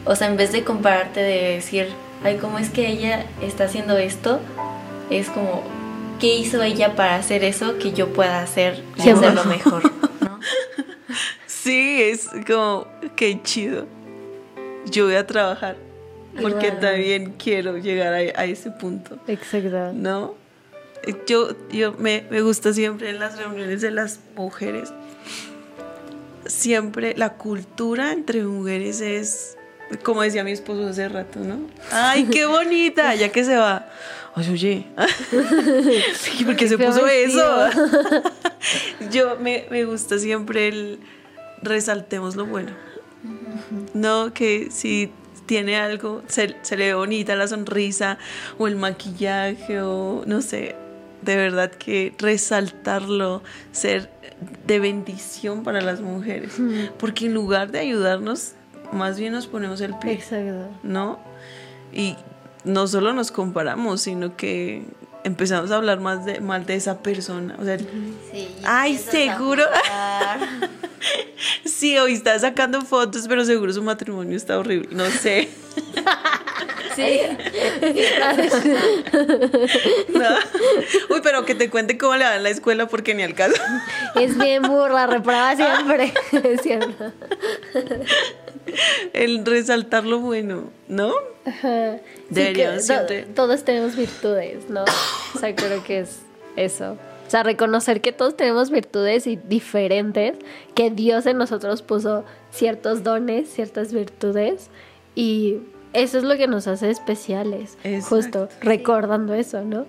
O 0.04 0.16
sea, 0.16 0.28
en 0.28 0.36
vez 0.36 0.52
de 0.52 0.64
compararte 0.64 1.20
de 1.20 1.54
decir, 1.54 1.88
ay, 2.24 2.36
¿cómo 2.36 2.58
es 2.58 2.70
que 2.70 2.88
ella 2.88 3.24
está 3.40 3.64
haciendo 3.64 3.96
esto? 3.96 4.40
Es 5.10 5.28
como, 5.28 5.62
¿qué 6.22 6.36
hizo 6.36 6.62
ella 6.62 6.94
para 6.94 7.16
hacer 7.16 7.42
eso 7.42 7.78
que 7.78 7.92
yo 7.92 8.12
pueda 8.12 8.42
hacer 8.42 8.80
y 8.96 9.10
hacerlo 9.10 9.44
mejor? 9.44 9.82
¿no? 10.20 10.38
Sí, 11.46 12.00
es 12.02 12.28
como, 12.46 12.86
qué 13.14 13.40
chido. 13.42 13.86
Yo 14.86 15.04
voy 15.06 15.14
a 15.16 15.26
trabajar 15.26 15.76
porque 16.40 16.68
Igual. 16.68 16.80
también 16.80 17.34
quiero 17.38 17.76
llegar 17.76 18.14
a, 18.14 18.18
a 18.18 18.44
ese 18.44 18.70
punto, 18.70 19.18
Exacto. 19.26 19.92
¿no? 19.92 20.34
Yo, 21.26 21.56
yo 21.70 21.92
me, 21.94 22.24
me 22.30 22.40
gusta 22.40 22.72
siempre 22.72 23.10
en 23.10 23.18
las 23.18 23.36
reuniones 23.36 23.80
de 23.80 23.90
las 23.90 24.20
mujeres, 24.36 24.92
siempre 26.46 27.14
la 27.16 27.34
cultura 27.34 28.12
entre 28.12 28.42
mujeres 28.44 29.00
es, 29.00 29.56
como 30.04 30.22
decía 30.22 30.44
mi 30.44 30.52
esposo 30.52 30.86
hace 30.86 31.08
rato, 31.08 31.40
¿no? 31.40 31.58
¡Ay, 31.90 32.24
qué 32.30 32.46
bonita! 32.46 33.14
Ya 33.16 33.30
que 33.30 33.44
se 33.44 33.56
va. 33.56 33.88
Ay, 34.34 34.50
oye, 34.50 34.86
¿y 36.38 36.44
¿por 36.44 36.56
qué 36.56 36.68
se 36.68 36.78
puso 36.78 37.06
eso? 37.06 37.68
Yo 39.12 39.36
me, 39.36 39.66
me 39.70 39.84
gusta 39.84 40.18
siempre 40.18 40.68
el 40.68 41.00
resaltemos 41.62 42.36
lo 42.36 42.46
bueno. 42.46 42.70
No, 43.94 44.32
que 44.32 44.70
si 44.70 45.10
tiene 45.46 45.76
algo, 45.76 46.22
se, 46.28 46.56
se 46.62 46.76
le 46.76 46.86
ve 46.86 46.94
bonita 46.94 47.36
la 47.36 47.46
sonrisa 47.46 48.18
o 48.58 48.66
el 48.66 48.76
maquillaje 48.76 49.80
o 49.80 50.24
no 50.26 50.40
sé, 50.40 50.76
de 51.20 51.36
verdad 51.36 51.70
que 51.70 52.14
resaltarlo, 52.18 53.42
ser 53.70 54.10
de 54.66 54.80
bendición 54.80 55.62
para 55.62 55.80
las 55.80 56.00
mujeres. 56.00 56.54
Porque 56.98 57.26
en 57.26 57.34
lugar 57.34 57.70
de 57.70 57.80
ayudarnos, 57.80 58.52
más 58.92 59.18
bien 59.18 59.32
nos 59.32 59.46
ponemos 59.46 59.80
el 59.80 59.96
pie. 59.98 60.12
Exacto. 60.12 60.68
¿no? 60.82 61.18
Y 61.92 62.16
no 62.64 62.86
solo 62.86 63.12
nos 63.12 63.30
comparamos, 63.30 64.02
sino 64.02 64.36
que 64.36 64.82
empezamos 65.24 65.70
a 65.70 65.76
hablar 65.76 66.00
más 66.00 66.24
de, 66.24 66.40
mal 66.40 66.66
de 66.66 66.74
esa 66.74 67.02
persona. 67.02 67.56
O 67.60 67.64
sea, 67.64 67.78
Sí, 67.78 68.48
Ay, 68.64 68.96
seguro. 68.96 69.64
sí, 71.64 71.96
hoy 71.98 72.14
está 72.14 72.38
sacando 72.38 72.82
fotos, 72.82 73.26
pero 73.28 73.44
seguro 73.44 73.72
su 73.72 73.82
matrimonio 73.82 74.36
está 74.36 74.58
horrible. 74.58 74.88
No 74.92 75.06
sé. 75.06 75.48
Sí. 76.94 77.20
No. 80.08 80.28
Uy, 81.08 81.20
pero 81.22 81.46
que 81.46 81.54
te 81.54 81.70
cuente 81.70 81.96
cómo 81.96 82.16
le 82.16 82.24
va 82.24 82.36
en 82.36 82.42
la 82.42 82.50
escuela 82.50 82.86
porque 82.86 83.14
ni 83.14 83.22
al 83.22 83.34
caso. 83.34 83.54
Es 84.14 84.36
bien 84.36 84.62
burla, 84.62 85.06
reprobada 85.06 85.56
siempre. 85.56 86.12
es 86.32 86.60
cierto. 86.60 87.12
El 89.12 89.44
resaltar 89.44 90.04
lo 90.04 90.20
bueno, 90.20 90.70
¿no? 90.88 91.12
Ajá. 91.44 91.96
Sí, 91.96 92.02
Deberíamos 92.30 92.74
que 92.74 92.80
to- 92.80 92.84
siempre- 93.08 93.22
todos 93.34 93.64
tenemos 93.64 93.96
virtudes, 93.96 94.68
¿no? 94.70 94.84
O 95.34 95.38
sea, 95.38 95.54
creo 95.54 95.82
que 95.84 96.00
es 96.00 96.20
eso. 96.56 96.96
O 97.26 97.30
sea, 97.32 97.42
reconocer 97.42 98.00
que 98.02 98.12
todos 98.12 98.36
tenemos 98.36 98.70
virtudes 98.70 99.26
y 99.26 99.36
diferentes, 99.36 100.34
que 100.74 100.90
Dios 100.90 101.24
en 101.26 101.38
nosotros 101.38 101.80
puso 101.82 102.24
ciertos 102.50 103.02
dones, 103.04 103.48
ciertas 103.52 103.92
virtudes, 103.94 104.68
y 105.14 105.56
eso 105.94 106.18
es 106.18 106.24
lo 106.24 106.36
que 106.36 106.46
nos 106.46 106.66
hace 106.68 106.90
especiales. 106.90 107.78
Exacto. 107.84 108.16
Justo, 108.16 108.48
recordando 108.60 109.32
eso, 109.34 109.62
¿no? 109.62 109.86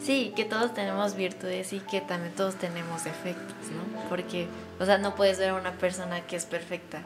Sí, 0.00 0.32
que 0.36 0.44
todos 0.44 0.72
tenemos 0.74 1.16
virtudes 1.16 1.72
y 1.72 1.80
que 1.80 2.00
también 2.00 2.32
todos 2.34 2.56
tenemos 2.56 3.04
defectos, 3.04 3.54
¿no? 3.72 4.08
Porque, 4.08 4.46
o 4.78 4.84
sea, 4.84 4.98
no 4.98 5.14
puedes 5.16 5.38
ver 5.38 5.50
a 5.50 5.54
una 5.54 5.72
persona 5.72 6.20
que 6.26 6.36
es 6.36 6.44
perfecta 6.44 7.02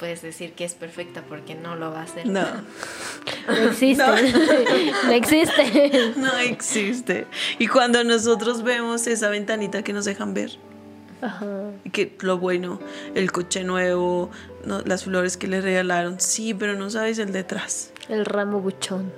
puedes 0.00 0.22
decir 0.22 0.54
que 0.54 0.64
es 0.64 0.74
perfecta 0.74 1.22
porque 1.28 1.54
no 1.54 1.76
lo 1.76 1.92
va 1.92 2.00
a 2.00 2.04
hacer. 2.04 2.26
No, 2.26 2.42
No 3.46 3.70
existe. 3.70 4.02
No, 4.02 5.12
existe. 5.12 6.12
no 6.16 6.36
existe. 6.38 7.26
Y 7.58 7.68
cuando 7.68 8.02
nosotros 8.02 8.62
vemos 8.62 9.06
esa 9.06 9.28
ventanita 9.28 9.82
que 9.82 9.92
nos 9.92 10.06
dejan 10.06 10.34
ver, 10.34 10.58
Ajá. 11.20 11.46
Que 11.92 12.16
lo 12.20 12.38
bueno, 12.38 12.80
el 13.14 13.30
coche 13.30 13.62
nuevo, 13.62 14.30
no, 14.64 14.80
las 14.80 15.04
flores 15.04 15.36
que 15.36 15.48
le 15.48 15.60
regalaron, 15.60 16.18
sí, 16.18 16.54
pero 16.54 16.76
no 16.76 16.88
sabes 16.88 17.18
el 17.18 17.30
detrás. 17.30 17.92
El 18.08 18.24
ramo 18.24 18.60
buchón. 18.60 19.12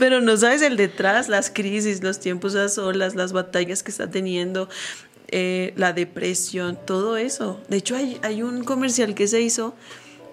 Pero 0.00 0.20
no 0.20 0.36
sabes 0.36 0.62
el 0.62 0.76
detrás, 0.76 1.28
las 1.28 1.48
crisis, 1.48 2.02
los 2.02 2.18
tiempos 2.18 2.56
a 2.56 2.68
solas, 2.68 3.14
las 3.14 3.32
batallas 3.32 3.84
que 3.84 3.92
está 3.92 4.10
teniendo, 4.10 4.68
eh, 5.32 5.72
la 5.76 5.92
depresión, 5.92 6.78
todo 6.84 7.16
eso. 7.16 7.60
De 7.68 7.78
hecho, 7.78 7.96
hay, 7.96 8.18
hay 8.22 8.42
un 8.42 8.64
comercial 8.64 9.14
que 9.14 9.26
se 9.26 9.40
hizo, 9.40 9.74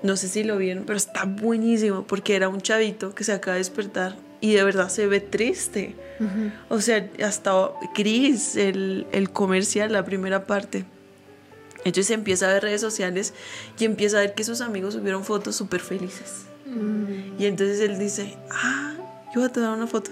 no 0.04 0.18
sé 0.18 0.28
si 0.28 0.44
lo 0.44 0.58
vieron, 0.58 0.84
pero 0.86 0.98
está 0.98 1.24
buenísimo 1.26 2.04
porque 2.04 2.36
era 2.36 2.50
un 2.50 2.62
chavito 2.62 3.16
que 3.16 3.24
se 3.24 3.32
acaba 3.32 3.54
de 3.56 3.60
despertar 3.60 4.18
y 4.42 4.54
de 4.54 4.64
verdad 4.64 4.90
se 4.90 5.08
ve 5.08 5.22
triste. 5.22 5.96
O 6.68 6.82
sea, 6.82 7.10
hasta 7.24 7.72
gris 7.96 8.58
el, 8.58 9.08
el 9.14 9.32
comercial, 9.32 9.94
la 9.94 10.04
primera 10.04 10.46
parte. 10.46 10.86
Entonces 11.86 12.12
empieza 12.12 12.50
a 12.50 12.54
ver 12.54 12.64
redes 12.64 12.82
sociales 12.82 13.34
y 13.80 13.86
empieza 13.86 14.18
a 14.18 14.22
ver 14.22 14.34
que 14.34 14.44
sus 14.44 14.60
amigos 14.60 14.96
subieron 14.96 15.24
fotos 15.24 15.56
súper 15.56 15.80
felices. 15.80 16.46
Y 17.40 17.46
entonces 17.46 17.80
él 17.80 17.98
dice, 17.98 18.38
ah, 18.52 18.94
yo 19.34 19.42
voy 19.42 19.46
a 19.46 19.54
tomar 19.54 19.78
una 19.78 19.88
foto. 19.88 20.12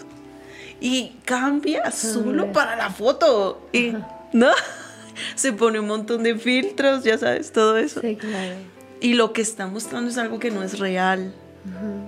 Y 0.80 1.18
cambia 1.26 1.92
solo 1.92 2.52
para 2.54 2.76
la 2.76 2.90
foto. 2.90 3.68
Y, 3.74 3.94
¿no? 4.34 4.52
Se 5.36 5.54
pone 5.54 5.80
un 5.80 5.88
montón 5.88 6.24
de 6.24 6.36
filtros, 6.36 7.04
ya 7.04 7.18
sabes, 7.18 7.52
todo 7.52 7.78
eso. 7.78 8.02
Sí, 8.02 8.16
claro. 8.16 8.56
Y 9.00 9.14
lo 9.14 9.34
que 9.34 9.42
está 9.42 9.68
mostrando 9.68 10.10
es 10.10 10.18
algo 10.18 10.40
que 10.40 10.52
no 10.52 10.64
es 10.64 10.80
real. 10.80 11.34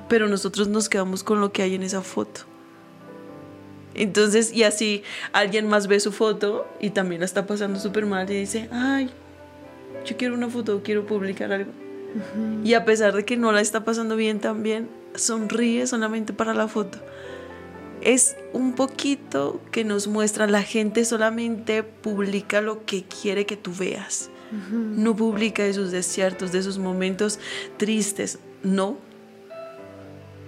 Pero 0.07 0.27
nosotros 0.27 0.69
nos 0.69 0.87
quedamos 0.87 1.23
con 1.23 1.41
lo 1.41 1.51
que 1.51 1.61
hay 1.61 1.75
en 1.75 1.83
esa 1.83 2.01
foto. 2.01 2.41
Entonces, 3.93 4.53
y 4.53 4.63
así 4.63 5.03
alguien 5.33 5.67
más 5.67 5.87
ve 5.87 5.99
su 5.99 6.13
foto 6.13 6.65
y 6.79 6.91
también 6.91 7.19
la 7.19 7.25
está 7.25 7.45
pasando 7.45 7.79
súper 7.79 8.05
mal 8.05 8.29
y 8.31 8.35
dice, 8.35 8.69
ay, 8.71 9.09
yo 10.05 10.15
quiero 10.15 10.35
una 10.35 10.47
foto, 10.47 10.81
quiero 10.83 11.05
publicar 11.05 11.51
algo. 11.51 11.71
Y 12.63 12.73
a 12.73 12.85
pesar 12.85 13.13
de 13.13 13.25
que 13.25 13.37
no 13.37 13.51
la 13.51 13.61
está 13.61 13.83
pasando 13.83 14.15
bien 14.15 14.39
también, 14.39 14.89
sonríe 15.15 15.85
solamente 15.85 16.33
para 16.33 16.53
la 16.53 16.67
foto. 16.67 16.99
Es 18.01 18.37
un 18.53 18.73
poquito 18.75 19.59
que 19.71 19.83
nos 19.83 20.07
muestra, 20.07 20.47
la 20.47 20.63
gente 20.63 21.03
solamente 21.05 21.83
publica 21.83 22.61
lo 22.61 22.85
que 22.85 23.03
quiere 23.03 23.45
que 23.45 23.57
tú 23.57 23.71
veas. 23.77 24.29
No 24.71 25.15
publica 25.15 25.63
de 25.63 25.73
sus 25.73 25.91
desiertos, 25.91 26.51
de 26.51 26.63
sus 26.63 26.77
momentos 26.79 27.39
tristes. 27.77 28.39
No, 28.63 28.97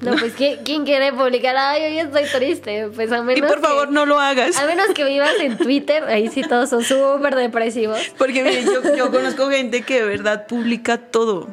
No, 0.02 0.16
pues 0.16 0.34
¿quién, 0.34 0.60
quién 0.66 0.84
quiere 0.86 1.14
publicar? 1.14 1.56
Ay, 1.56 1.84
hoy 1.84 2.00
estoy 2.00 2.24
triste. 2.24 2.88
Pues 2.96 3.12
a 3.12 3.22
menos 3.22 3.38
y 3.38 3.42
por 3.48 3.62
que- 3.62 3.68
favor 3.68 3.92
no 3.92 4.08
lo 4.08 4.18
hagas. 4.20 4.58
A 4.58 4.66
menos 4.66 4.88
que 4.96 5.06
vivas 5.06 5.34
en 5.40 5.56
Twitter, 5.58 6.04
ahí 6.06 6.28
sí 6.30 6.42
todos 6.42 6.70
son 6.72 6.84
súper 6.84 7.36
depresivos. 7.36 8.00
Porque 8.18 8.44
miren, 8.44 8.66
yo, 8.66 8.96
yo 8.96 9.12
conozco 9.12 9.48
gente 9.52 9.84
que 9.84 10.00
de 10.00 10.06
verdad 10.06 10.48
publica 10.48 10.98
todo. 10.98 11.50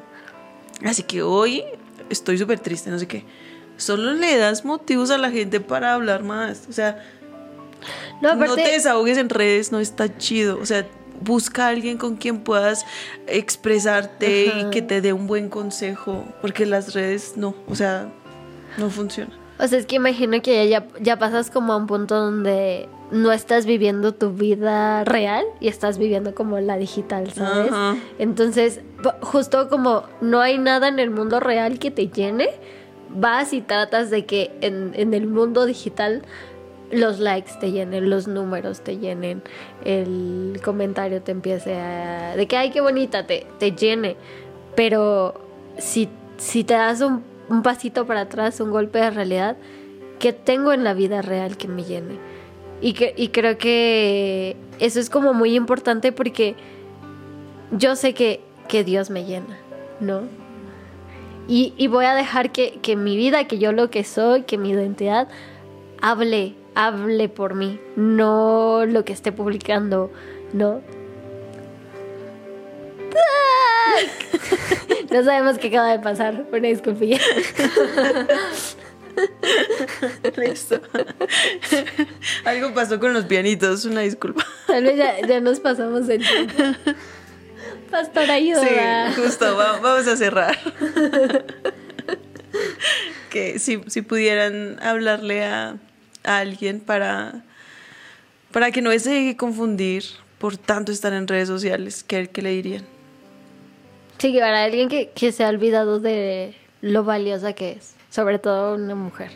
Así 0.82 1.03
que 1.03 1.20
hoy 1.22 1.62
estoy 2.09 2.38
súper 2.38 2.61
triste, 2.61 2.88
no 2.88 2.99
sé 2.99 3.07
qué. 3.07 3.24
Solo 3.79 4.12
le 4.12 4.37
das 4.37 4.64
motivos 4.66 5.11
a 5.11 5.16
la 5.16 5.31
gente 5.31 5.61
para 5.61 5.95
hablar 5.95 6.22
más. 6.24 6.66
O 6.68 6.72
sea, 6.72 7.03
No, 8.20 8.37
te 8.55 8.62
desahogues 8.62 9.16
en 9.16 9.31
redes, 9.31 9.72
no 9.72 9.79
está 9.81 10.18
chido. 10.18 10.59
O 10.61 10.66
sea, 10.66 10.87
busca 11.20 11.66
a 11.66 11.68
alguien 11.68 11.97
con 11.97 12.16
quien 12.16 12.41
puedas 12.41 12.85
expresarte 13.26 14.49
Ajá. 14.51 14.61
y 14.61 14.70
que 14.70 14.83
te 14.83 15.01
dé 15.01 15.12
un 15.12 15.26
buen 15.26 15.49
consejo. 15.49 16.24
Porque 16.43 16.66
las 16.66 16.95
redes 16.95 17.35
no, 17.37 17.55
o 17.68 17.74
sea, 17.74 18.12
no 18.76 18.91
funciona. 18.91 19.31
o 19.59 19.66
sea, 19.66 19.79
es 19.79 19.87
que 19.87 19.97
imagino 19.97 20.43
que 20.43 20.68
ya, 20.68 20.87
ya 21.01 21.18
pasas 21.18 21.51
como 21.51 21.72
a 21.72 21.76
un 21.76 21.87
punto 21.87 22.16
donde 22.16 22.89
no 23.11 23.33
estás 23.33 23.64
viviendo 23.64 24.12
tu 24.12 24.33
vida 24.33 25.03
real 25.05 25.45
y 25.61 25.68
estás 25.68 25.99
viviendo 25.99 26.35
como 26.35 26.61
la 26.61 26.76
digital, 26.76 27.33
¿sabes? 27.33 27.72
Ajá. 27.72 27.97
Entonces, 28.18 28.81
justo 29.22 29.68
como 29.68 30.03
no 30.20 30.41
hay 30.41 30.59
nada 30.59 30.89
en 30.89 30.99
el 30.99 31.11
mundo 31.11 31.41
real 31.41 31.79
que 31.79 31.91
te 31.91 32.09
llene, 32.09 32.51
vas 33.11 33.52
y 33.52 33.61
tratas 33.61 34.11
de 34.11 34.26
que 34.26 34.50
en, 34.61 34.92
en 34.94 35.14
el 35.14 35.26
mundo 35.26 35.66
digital 35.66 36.22
los 36.90 37.18
likes 37.18 37.52
te 37.61 37.70
llenen, 37.70 38.09
los 38.09 38.28
números 38.28 38.80
te 38.80 38.98
llenen, 38.98 39.42
el 39.84 40.61
comentario 40.64 41.22
te 41.22 41.32
empiece 41.32 41.74
a... 41.74 42.34
de 42.36 42.46
que, 42.46 42.56
ay, 42.56 42.70
qué 42.70 42.80
bonita, 42.80 43.26
te, 43.26 43.46
te 43.59 43.72
llene. 43.72 44.16
Pero 44.74 45.34
si, 45.76 46.09
si 46.38 46.64
te 46.64 46.74
das 46.74 47.00
un, 47.00 47.22
un 47.48 47.62
pasito 47.62 48.06
para 48.06 48.22
atrás, 48.22 48.61
un 48.61 48.70
golpe 48.70 48.98
de 48.98 49.11
realidad, 49.11 49.56
¿qué 50.18 50.32
tengo 50.32 50.72
en 50.72 50.84
la 50.84 50.94
vida 50.94 51.22
real 51.22 51.56
que 51.56 51.68
me 51.68 51.84
llene? 51.84 52.16
Y, 52.80 52.92
que, 52.92 53.12
y 53.16 53.28
creo 53.28 53.59
que 53.59 54.56
eso 54.78 55.00
es 55.00 55.11
como 55.11 55.34
muy 55.34 55.56
importante 55.56 56.12
porque 56.12 56.54
yo 57.72 57.96
sé 57.96 58.14
que, 58.14 58.40
que 58.68 58.84
Dios 58.84 59.11
me 59.11 59.24
llena, 59.24 59.59
¿no? 60.00 60.22
Y, 61.49 61.72
y 61.76 61.86
voy 61.88 62.05
a 62.05 62.14
dejar 62.14 62.53
que, 62.53 62.78
que 62.82 62.94
mi 62.94 63.16
vida, 63.16 63.49
que 63.49 63.59
yo 63.59 63.72
lo 63.72 63.90
que 63.90 64.05
soy, 64.05 64.42
que 64.42 64.59
mi 64.59 64.70
identidad, 64.70 65.28
hable, 66.01 66.55
hable 66.74 67.28
por 67.28 67.55
mí, 67.55 67.80
no 67.96 68.84
lo 68.86 69.05
que 69.05 69.14
esté 69.14 69.32
publicando, 69.32 70.12
¿no? 70.53 70.82
No 75.11 75.24
sabemos 75.24 75.59
qué 75.59 75.68
acaba 75.68 75.90
de 75.90 76.01
pasar, 76.01 76.44
una 76.53 76.68
disculpilla. 76.68 77.18
Listo. 80.36 80.80
Algo 82.44 82.74
pasó 82.74 83.01
con 83.01 83.14
los 83.14 83.24
pianitos, 83.24 83.86
una 83.86 84.03
disculpa. 84.03 84.44
Tal 84.66 84.84
vez 84.84 84.96
ya, 84.96 85.26
ya 85.26 85.40
nos 85.40 85.61
pasamos 85.61 86.09
el 86.09 86.22
tiempo. 86.26 86.55
Pastor, 87.91 88.30
ayuda. 88.30 89.12
Sí, 89.14 89.20
justo, 89.22 89.57
va- 89.57 89.78
vamos 89.80 90.07
a 90.07 90.16
cerrar. 90.16 90.57
que 93.30 93.59
si, 93.59 93.80
si 93.86 94.03
pudieran 94.03 94.78
hablarle 94.82 95.45
a, 95.45 95.76
a 96.24 96.39
alguien 96.39 96.80
para, 96.80 97.45
para 98.53 98.70
que 98.70 98.82
no 98.82 98.91
se 98.99 99.11
deje 99.11 99.36
confundir 99.36 100.05
por 100.39 100.57
tanto 100.57 100.93
estar 100.93 101.12
en 101.12 101.26
redes 101.28 101.49
sociales, 101.49 102.05
¿qué, 102.05 102.28
qué 102.28 102.43
le 102.43 102.51
dirían? 102.51 102.84
Sí, 104.18 104.32
que 104.32 104.41
para 104.41 104.64
alguien 104.64 104.89
que, 104.89 105.11
que 105.11 105.32
se 105.32 105.45
ha 105.45 105.49
olvidado 105.49 106.01
de 106.01 106.55
lo 106.80 107.05
valiosa 107.05 107.53
que 107.53 107.72
es, 107.72 107.95
sobre 108.11 108.39
todo 108.39 108.74
una 108.74 108.95
mujer. 108.95 109.30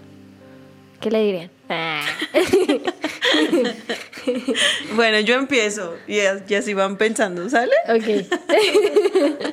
¿Qué 1.01 1.11
le 1.11 1.23
dirían? 1.25 1.51
Bueno, 4.97 5.21
yo 5.21 5.35
empiezo 5.35 5.95
y, 6.07 6.17
y 6.49 6.55
así 6.55 6.75
van 6.75 6.97
pensando, 6.97 7.49
¿sale? 7.49 7.73
ok. 7.89 8.27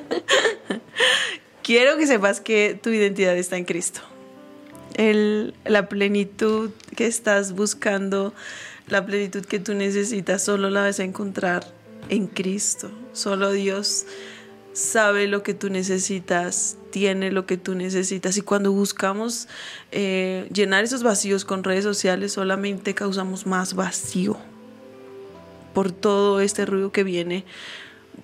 Quiero 1.62 1.96
que 1.96 2.06
sepas 2.06 2.40
que 2.40 2.78
tu 2.80 2.90
identidad 2.90 3.36
está 3.36 3.56
en 3.56 3.64
Cristo. 3.64 4.00
El- 4.94 5.54
la 5.64 5.88
plenitud 5.88 6.70
que 6.96 7.06
estás 7.06 7.52
buscando, 7.52 8.34
la 8.88 9.06
plenitud 9.06 9.44
que 9.44 9.60
tú 9.60 9.74
necesitas, 9.74 10.42
solo 10.42 10.68
la 10.70 10.82
vas 10.82 11.00
a 11.00 11.04
encontrar 11.04 11.64
en 12.08 12.26
Cristo. 12.26 12.90
Solo 13.12 13.52
Dios 13.52 14.06
sabe 14.72 15.26
lo 15.28 15.42
que 15.42 15.54
tú 15.54 15.68
necesitas, 15.70 16.76
tiene 16.90 17.30
lo 17.30 17.46
que 17.46 17.56
tú 17.56 17.74
necesitas. 17.74 18.36
Y 18.36 18.42
cuando 18.42 18.72
buscamos 18.72 19.46
eh, 19.92 20.48
llenar 20.52 20.82
esos 20.84 21.02
vacíos 21.02 21.44
con 21.44 21.62
redes 21.62 21.84
sociales, 21.84 22.32
solamente 22.32 22.94
causamos 22.94 23.46
más 23.46 23.74
vacío 23.74 24.36
por 25.72 25.92
todo 25.92 26.40
este 26.40 26.66
ruido 26.66 26.92
que 26.92 27.04
viene, 27.04 27.44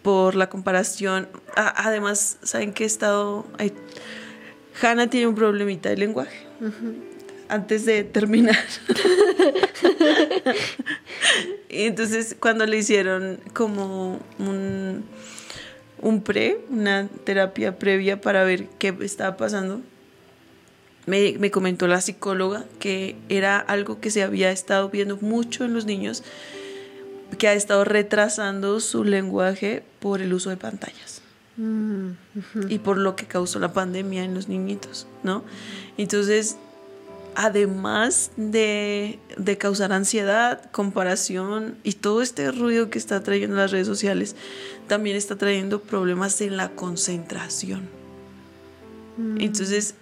por 0.03 0.35
la 0.35 0.49
comparación. 0.49 1.29
A- 1.57 1.87
además, 1.89 2.39
¿saben 2.43 2.73
qué 2.73 2.85
he 2.85 2.87
estado? 2.87 3.47
ay, 3.59 3.73
Hannah 4.83 5.09
tiene 5.09 5.27
un 5.27 5.35
problemita 5.35 5.89
de 5.89 5.97
lenguaje. 5.97 6.37
Antes 7.49 7.87
de 7.87 8.05
terminar. 8.05 8.59
y 11.69 11.83
entonces, 11.85 12.37
cuando 12.39 12.67
le 12.67 12.79
hicieron 12.79 13.41
como 13.53 14.21
un, 14.39 15.05
un 16.01 16.23
pre, 16.23 16.59
una 16.71 17.09
terapia 17.25 17.79
previa 17.79 18.21
para 18.21 18.45
ver 18.45 18.67
qué 18.79 18.95
estaba 19.01 19.37
pasando, 19.37 19.81
me, 21.07 21.35
me 21.39 21.51
comentó 21.51 21.87
la 21.87 22.01
psicóloga 22.01 22.65
que 22.81 23.17
era 23.29 23.59
algo 23.59 24.01
que 24.01 24.11
se 24.11 24.23
había 24.23 24.51
estado 24.51 24.89
viendo 24.91 25.17
mucho 25.19 25.65
en 25.65 25.73
los 25.73 25.85
niños 25.87 26.25
que 27.39 27.49
ha 27.49 27.55
estado 27.55 27.85
retrasando 27.85 28.81
su 28.81 29.05
lenguaje 29.05 29.83
por 30.01 30.23
el 30.23 30.33
uso 30.33 30.51
de 30.51 30.57
pantallas 30.57 31.23
Mm, 31.57 32.11
y 32.69 32.79
por 32.81 32.99
lo 32.99 33.17
que 33.17 33.25
causó 33.25 33.59
la 33.59 33.73
pandemia 33.73 34.25
en 34.25 34.35
los 34.35 34.49
niñitos, 34.49 35.07
¿no? 35.23 35.43
Entonces, 35.97 36.59
además 37.35 38.31
de, 38.37 39.19
de 39.39 39.57
causar 39.57 39.93
ansiedad, 39.95 40.71
comparación 40.71 41.79
y 41.83 41.95
todo 41.95 42.21
este 42.21 42.53
ruido 42.53 42.91
que 42.91 42.99
está 42.99 43.23
trayendo 43.23 43.57
las 43.57 43.71
redes 43.71 43.87
sociales, 43.87 44.37
también 44.87 45.17
está 45.17 45.37
trayendo 45.37 45.81
problemas 45.81 46.41
en 46.43 46.59
la 46.59 46.71
concentración. 46.71 47.89
Entonces, 49.39 49.95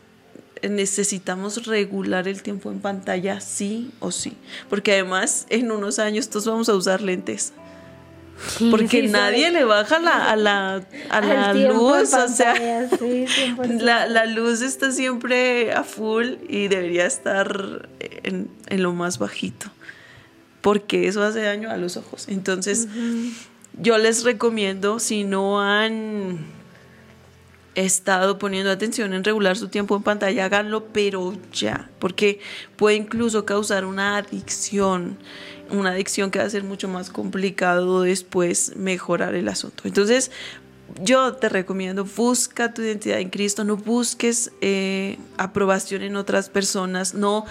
necesitamos 0.69 1.67
regular 1.67 2.29
el 2.29 2.43
tiempo 2.43 2.71
en 2.71 2.81
pantalla 2.81 3.41
sí 3.41 3.91
o 4.01 4.11
sí, 4.11 4.37
porque 4.69 4.93
además 4.93 5.47
en 5.51 5.71
unos 5.71 5.99
años 5.99 6.29
todos 6.29 6.47
vamos 6.47 6.69
a 6.69 6.75
usar 6.75 7.01
lentes. 7.01 7.53
Sí, 8.59 8.69
Porque 8.69 9.03
sí, 9.03 9.09
nadie 9.09 9.51
le 9.53 9.62
baja 9.62 10.01
la, 10.01 10.31
a 10.31 10.35
la, 10.35 10.85
a 11.09 11.21
la 11.21 11.55
luz, 11.55 12.12
o 12.12 12.29
sea, 12.29 12.53
pantalla, 12.55 12.89
sí, 12.91 13.27
100%. 13.57 13.81
la, 13.81 14.07
la 14.09 14.27
luz 14.27 14.61
está 14.61 14.91
siempre 14.91 15.73
a 15.73 15.85
full 15.85 16.35
y 16.49 16.67
debería 16.67 17.07
estar 17.07 17.89
en, 18.25 18.51
en 18.67 18.83
lo 18.83 18.93
más 18.93 19.19
bajito, 19.19 19.71
porque 20.62 21.07
eso 21.07 21.23
hace 21.23 21.43
daño 21.43 21.71
a 21.71 21.77
los 21.77 21.97
ojos. 21.97 22.27
Entonces, 22.29 22.89
yo 23.81 23.99
les 23.99 24.25
recomiendo, 24.25 24.99
si 24.99 25.23
no 25.23 25.61
han 25.61 26.39
estado 27.75 28.39
poniendo 28.39 28.70
atención 28.70 29.14
en 29.14 29.25
regular 29.25 29.57
su 29.57 29.68
tiempo 29.68 29.97
en 29.97 30.03
pantalla, 30.03 30.45
háganlo, 30.45 30.87
pero 30.93 31.35
ya, 31.53 31.91
porque 31.99 32.41
puede 32.77 32.97
incluso 32.97 33.45
causar 33.45 33.85
una 33.85 34.16
adicción, 34.16 35.18
una 35.70 35.91
adicción 35.91 36.31
que 36.31 36.39
va 36.39 36.45
a 36.45 36.51
ser 36.51 36.64
mucho 36.64 36.89
más 36.89 37.11
complicado 37.11 38.03
después 38.03 38.77
mejorar 38.77 39.35
el 39.35 39.49
asunto. 39.49 39.83
Entonces, 39.87 40.31
yo 41.03 41.35
te 41.35 41.49
recomiendo, 41.49 42.05
busca 42.05 42.72
tu 42.72 42.83
identidad 42.83 43.18
en 43.18 43.31
Cristo, 43.31 43.64
no 43.64 43.77
busques 43.77 44.53
eh, 44.61 45.18
aprobación 45.37 46.03
en 46.03 46.16
otras 46.16 46.49
personas, 46.49 47.14
no, 47.14 47.45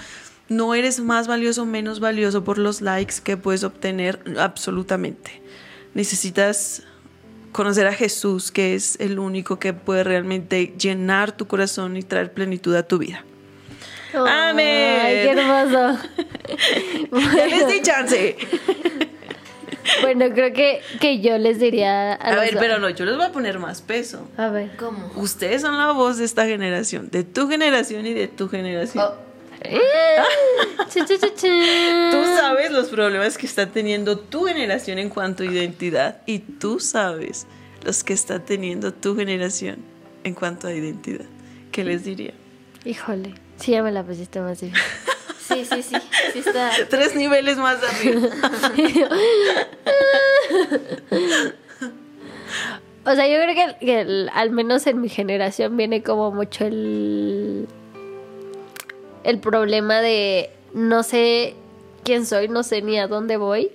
no 0.49 0.75
eres 0.75 0.99
más 0.99 1.27
valioso 1.27 1.63
o 1.63 1.65
menos 1.65 1.99
valioso 1.99 2.43
por 2.43 2.57
los 2.57 2.81
likes 2.81 3.15
que 3.23 3.35
puedes 3.35 3.63
obtener, 3.63 4.23
absolutamente. 4.39 5.41
Necesitas 5.93 6.83
conocer 7.53 7.87
a 7.87 7.93
Jesús, 7.93 8.51
que 8.51 8.75
es 8.75 8.99
el 8.99 9.19
único 9.19 9.59
que 9.59 9.73
puede 9.73 10.03
realmente 10.03 10.73
llenar 10.77 11.31
tu 11.31 11.47
corazón 11.47 11.95
y 11.95 12.03
traer 12.03 12.33
plenitud 12.33 12.75
a 12.75 12.83
tu 12.83 12.97
vida. 12.97 13.23
Amén. 14.13 14.99
Ay, 15.01 15.15
qué 15.23 15.31
hermoso. 15.31 15.99
Ya 17.35 17.47
les 17.47 17.67
di 17.67 17.81
chance. 17.81 18.37
Bueno, 20.01 20.25
creo 20.33 20.53
que, 20.53 20.81
que 20.99 21.19
yo 21.19 21.37
les 21.37 21.59
diría 21.59 22.13
a, 22.13 22.15
A 22.15 22.35
ver, 22.39 22.57
pero 22.59 22.79
no, 22.79 22.89
yo 22.89 23.05
les 23.05 23.15
voy 23.15 23.25
a 23.25 23.31
poner 23.31 23.59
más 23.59 23.81
peso. 23.81 24.27
A 24.37 24.49
ver. 24.49 24.75
¿Cómo? 24.77 25.11
Ustedes 25.15 25.61
son 25.61 25.77
la 25.77 25.91
voz 25.91 26.17
de 26.17 26.25
esta 26.25 26.45
generación, 26.45 27.09
de 27.09 27.23
tu 27.23 27.47
generación 27.47 28.05
y 28.05 28.13
de 28.13 28.27
tu 28.27 28.49
generación. 28.49 29.05
Oh, 29.05 29.15
Tú 30.93 32.23
sabes 32.37 32.71
los 32.71 32.89
problemas 32.89 33.37
que 33.37 33.45
está 33.45 33.67
teniendo 33.67 34.17
tu 34.19 34.45
generación 34.45 34.99
en 34.99 35.09
cuanto 35.09 35.43
a 35.43 35.45
identidad 35.45 36.21
y 36.25 36.39
tú 36.39 36.79
sabes 36.79 37.47
los 37.83 38.03
que 38.03 38.13
está 38.13 38.39
teniendo 38.39 38.93
tu 38.93 39.15
generación 39.15 39.77
en 40.23 40.33
cuanto 40.33 40.67
a 40.67 40.73
identidad. 40.73 41.25
¿Qué 41.71 41.83
les 41.83 42.03
diría? 42.05 42.33
Híjole, 42.85 43.33
sí, 43.57 43.71
ya 43.71 43.83
me 43.83 43.91
la 43.91 44.03
pusiste 44.03 44.39
más 44.41 44.61
difícil. 44.61 44.83
sí, 45.47 45.65
sí, 45.65 45.83
sí. 45.83 45.95
Sí 46.33 46.39
está. 46.39 46.71
Tres 46.89 47.15
niveles 47.15 47.57
más 47.57 47.77
arriba. 47.83 48.29
O 53.05 53.15
sea, 53.15 53.27
yo 53.27 53.35
creo 53.43 53.53
que, 53.79 53.85
que 53.85 54.01
el- 54.01 54.29
al 54.33 54.51
menos 54.51 54.87
en 54.87 55.01
mi 55.01 55.09
generación 55.09 55.75
viene 55.75 56.03
como 56.03 56.31
mucho 56.31 56.65
el, 56.65 57.67
el 59.23 59.39
problema 59.39 60.01
de 60.01 60.49
no 60.73 61.03
sé 61.03 61.55
quién 62.03 62.25
soy, 62.25 62.47
no 62.47 62.63
sé 62.63 62.81
ni 62.81 62.99
a 62.99 63.07
dónde 63.07 63.37
voy, 63.37 63.71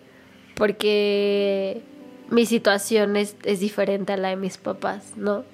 porque 0.55 1.83
mi 2.31 2.47
situación 2.47 3.17
es, 3.17 3.37
es 3.45 3.61
diferente 3.61 4.13
a 4.13 4.17
la 4.17 4.29
de 4.29 4.37
mis 4.37 4.59
papás, 4.59 5.13
¿no? 5.17 5.45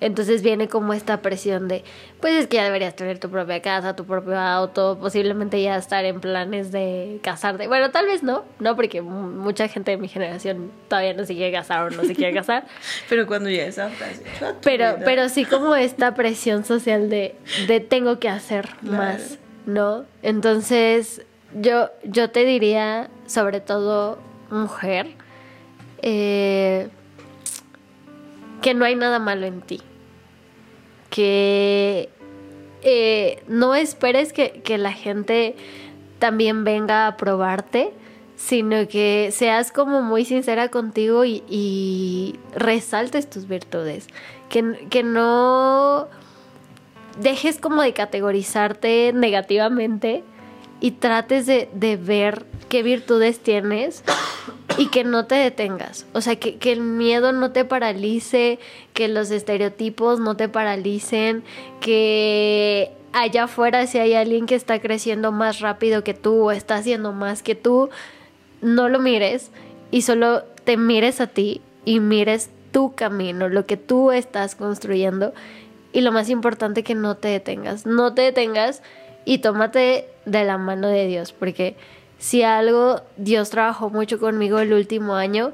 Entonces 0.00 0.42
viene 0.42 0.68
como 0.68 0.92
esta 0.94 1.22
presión 1.22 1.66
de, 1.66 1.82
pues 2.20 2.32
es 2.34 2.46
que 2.46 2.56
ya 2.56 2.64
deberías 2.64 2.94
tener 2.94 3.18
tu 3.18 3.28
propia 3.30 3.60
casa, 3.62 3.96
tu 3.96 4.04
propio 4.04 4.38
auto, 4.38 4.96
posiblemente 5.00 5.60
ya 5.60 5.76
estar 5.76 6.04
en 6.04 6.20
planes 6.20 6.70
de 6.70 7.18
casarte. 7.22 7.66
Bueno, 7.66 7.90
tal 7.90 8.06
vez 8.06 8.22
no, 8.22 8.44
no, 8.60 8.76
porque 8.76 9.02
mu- 9.02 9.28
mucha 9.28 9.66
gente 9.66 9.90
de 9.90 9.96
mi 9.96 10.06
generación 10.06 10.70
todavía 10.88 11.14
no 11.14 11.24
se 11.24 11.34
quiere 11.34 11.50
casar 11.52 11.82
o 11.84 11.90
no 11.90 12.04
se 12.04 12.14
quiere 12.14 12.32
casar. 12.32 12.64
Pero 13.08 13.26
cuando 13.26 13.50
ya 13.50 13.66
tu 13.72 14.60
Pero, 14.62 14.96
pero 15.04 15.28
sí 15.28 15.44
como 15.44 15.74
esta 15.74 16.14
presión 16.14 16.64
social 16.64 17.10
de, 17.10 17.34
de 17.66 17.80
tengo 17.80 18.20
que 18.20 18.28
hacer 18.28 18.68
más, 18.82 19.38
¿no? 19.66 20.04
Entonces, 20.22 21.22
yo, 21.60 21.90
yo 22.04 22.30
te 22.30 22.44
diría, 22.44 23.10
sobre 23.26 23.60
todo 23.60 24.18
mujer, 24.50 25.08
eh, 26.02 26.88
que 28.62 28.74
no 28.74 28.84
hay 28.84 28.94
nada 28.94 29.18
malo 29.18 29.46
en 29.46 29.60
ti. 29.60 29.80
Que 31.10 32.08
eh, 32.82 33.42
no 33.48 33.74
esperes 33.74 34.32
que, 34.32 34.60
que 34.62 34.78
la 34.78 34.92
gente 34.92 35.56
también 36.18 36.64
venga 36.64 37.06
a 37.06 37.16
probarte, 37.16 37.92
sino 38.36 38.86
que 38.88 39.30
seas 39.32 39.72
como 39.72 40.02
muy 40.02 40.24
sincera 40.24 40.68
contigo 40.68 41.24
y, 41.24 41.42
y 41.48 42.38
resaltes 42.54 43.28
tus 43.28 43.48
virtudes. 43.48 44.06
Que, 44.48 44.86
que 44.90 45.02
no 45.02 46.08
dejes 47.20 47.58
como 47.58 47.82
de 47.82 47.92
categorizarte 47.92 49.12
negativamente 49.12 50.22
y 50.80 50.92
trates 50.92 51.46
de, 51.46 51.68
de 51.72 51.96
ver 51.96 52.46
qué 52.68 52.82
virtudes 52.82 53.40
tienes 53.40 54.04
y 54.78 54.86
que 54.86 55.04
no 55.04 55.26
te 55.26 55.34
detengas. 55.34 56.06
O 56.12 56.20
sea, 56.20 56.36
que, 56.36 56.56
que 56.56 56.72
el 56.72 56.80
miedo 56.80 57.32
no 57.32 57.50
te 57.50 57.64
paralice, 57.64 58.58
que 58.94 59.08
los 59.08 59.30
estereotipos 59.30 60.20
no 60.20 60.36
te 60.36 60.48
paralicen, 60.48 61.42
que 61.80 62.92
allá 63.12 63.44
afuera 63.44 63.86
si 63.86 63.98
hay 63.98 64.14
alguien 64.14 64.46
que 64.46 64.54
está 64.54 64.80
creciendo 64.80 65.32
más 65.32 65.60
rápido 65.60 66.04
que 66.04 66.14
tú 66.14 66.44
o 66.44 66.52
está 66.52 66.76
haciendo 66.76 67.12
más 67.12 67.42
que 67.42 67.56
tú, 67.56 67.90
no 68.60 68.88
lo 68.88 69.00
mires 69.00 69.50
y 69.90 70.02
solo 70.02 70.44
te 70.64 70.76
mires 70.76 71.20
a 71.20 71.26
ti 71.26 71.60
y 71.84 72.00
mires 72.00 72.50
tu 72.70 72.94
camino, 72.94 73.48
lo 73.48 73.66
que 73.66 73.76
tú 73.76 74.12
estás 74.12 74.54
construyendo 74.54 75.32
y 75.92 76.02
lo 76.02 76.12
más 76.12 76.28
importante 76.28 76.82
que 76.82 76.94
no 76.94 77.16
te 77.16 77.28
detengas, 77.28 77.86
no 77.86 78.14
te 78.14 78.22
detengas 78.22 78.82
y 79.24 79.38
tómate 79.38 80.06
de 80.26 80.44
la 80.44 80.58
mano 80.58 80.88
de 80.88 81.06
Dios, 81.06 81.32
porque 81.32 81.76
si 82.18 82.42
algo 82.42 83.02
Dios 83.16 83.50
trabajó 83.50 83.90
mucho 83.90 84.18
conmigo 84.18 84.58
el 84.58 84.72
último 84.72 85.14
año 85.14 85.52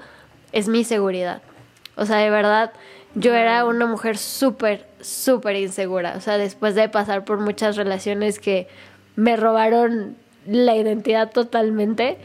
es 0.53 0.69
mi 0.69 0.85
seguridad. 0.85 1.43
O 1.97 2.07
sea, 2.07 2.17
de 2.19 2.31
verdad, 2.31 2.73
yo 3.15 3.35
era 3.35 3.65
una 3.65 3.87
mujer 3.87 4.19
súper, 4.19 4.87
súper 5.01 5.57
insegura. 5.57 6.15
O 6.17 6.21
sea, 6.21 6.39
después 6.39 6.75
de 6.75 6.89
pasar 6.89 7.25
por 7.25 7.39
muchas 7.39 7.77
relaciones 7.77 8.39
que 8.39 8.67
me 9.17 9.37
robaron 9.37 10.17
la 10.47 10.75
identidad 10.77 11.31
totalmente, 11.31 12.19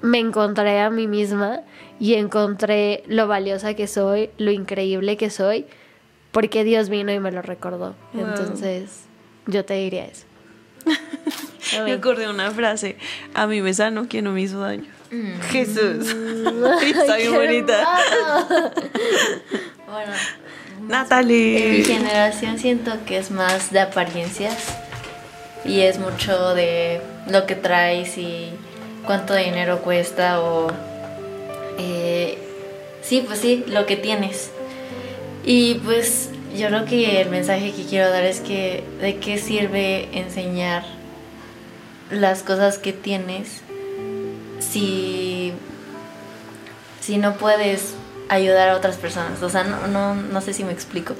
me 0.00 0.18
encontré 0.18 0.80
a 0.80 0.90
mí 0.90 1.06
misma 1.06 1.60
y 1.98 2.14
encontré 2.14 3.02
lo 3.06 3.26
valiosa 3.26 3.74
que 3.74 3.86
soy, 3.86 4.30
lo 4.38 4.50
increíble 4.50 5.16
que 5.16 5.30
soy, 5.30 5.66
porque 6.32 6.64
Dios 6.64 6.88
vino 6.88 7.12
y 7.12 7.18
me 7.18 7.32
lo 7.32 7.42
recordó. 7.42 7.94
Wow. 8.12 8.26
Entonces, 8.26 9.04
yo 9.46 9.64
te 9.64 9.74
diría 9.74 10.06
eso. 10.06 10.26
Me 11.84 11.92
acordé 11.92 12.24
de 12.24 12.30
una 12.30 12.50
frase. 12.50 12.96
A 13.34 13.46
mí 13.46 13.60
me 13.60 13.74
sanó 13.74 14.08
quien 14.08 14.24
no 14.24 14.32
me 14.32 14.42
hizo 14.42 14.60
daño. 14.60 14.86
Jesús. 15.50 16.06
Está 16.82 17.16
bien 17.16 17.34
bonita. 17.34 17.86
Bueno, 19.90 20.12
en 20.78 20.82
mi 20.82 20.88
Natalie. 20.88 21.84
generación 21.84 22.58
siento 22.58 22.92
que 23.06 23.18
es 23.18 23.30
más 23.30 23.70
de 23.70 23.80
apariencias 23.80 24.76
y 25.64 25.80
es 25.80 25.98
mucho 25.98 26.54
de 26.54 27.00
lo 27.28 27.46
que 27.46 27.54
traes 27.54 28.18
y 28.18 28.50
cuánto 29.04 29.34
dinero 29.34 29.78
cuesta 29.82 30.40
o 30.40 30.68
eh, 31.78 32.38
sí, 33.02 33.22
pues 33.26 33.40
sí, 33.40 33.64
lo 33.68 33.86
que 33.86 33.96
tienes. 33.96 34.50
Y 35.44 35.74
pues 35.84 36.30
yo 36.56 36.68
creo 36.68 36.84
que 36.84 37.20
el 37.20 37.30
mensaje 37.30 37.72
que 37.72 37.84
quiero 37.84 38.10
dar 38.10 38.24
es 38.24 38.40
que 38.40 38.84
de 39.00 39.16
qué 39.16 39.38
sirve 39.38 40.08
enseñar 40.18 40.84
las 42.10 42.42
cosas 42.42 42.78
que 42.78 42.92
tienes 42.92 43.62
si 44.60 45.52
si 47.00 47.18
no 47.18 47.34
puedes 47.34 47.94
ayudar 48.28 48.68
a 48.68 48.76
otras 48.76 48.96
personas. 48.96 49.42
O 49.42 49.48
sea, 49.48 49.64
no, 49.64 49.86
no, 49.86 50.14
no 50.14 50.40
sé 50.40 50.52
si 50.52 50.64
me 50.64 50.72
explico. 50.72 51.14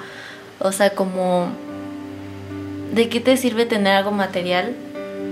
O 0.59 0.72
sea, 0.72 0.91
como, 0.91 1.49
¿de 2.93 3.09
qué 3.09 3.20
te 3.20 3.37
sirve 3.37 3.66
tener 3.66 3.95
algo 3.95 4.11
material 4.11 4.74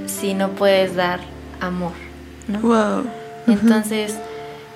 si 0.06 0.34
no 0.34 0.50
puedes 0.50 0.94
dar 0.94 1.20
amor? 1.60 1.92
¿no? 2.46 2.60
Wow. 2.60 3.06
Entonces, 3.46 4.16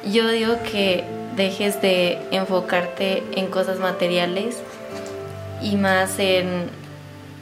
yo 0.04 0.28
digo 0.28 0.56
que 0.64 1.04
dejes 1.36 1.80
de 1.80 2.18
enfocarte 2.32 3.22
en 3.36 3.46
cosas 3.46 3.78
materiales 3.78 4.56
y 5.62 5.76
más 5.76 6.18
en 6.18 6.68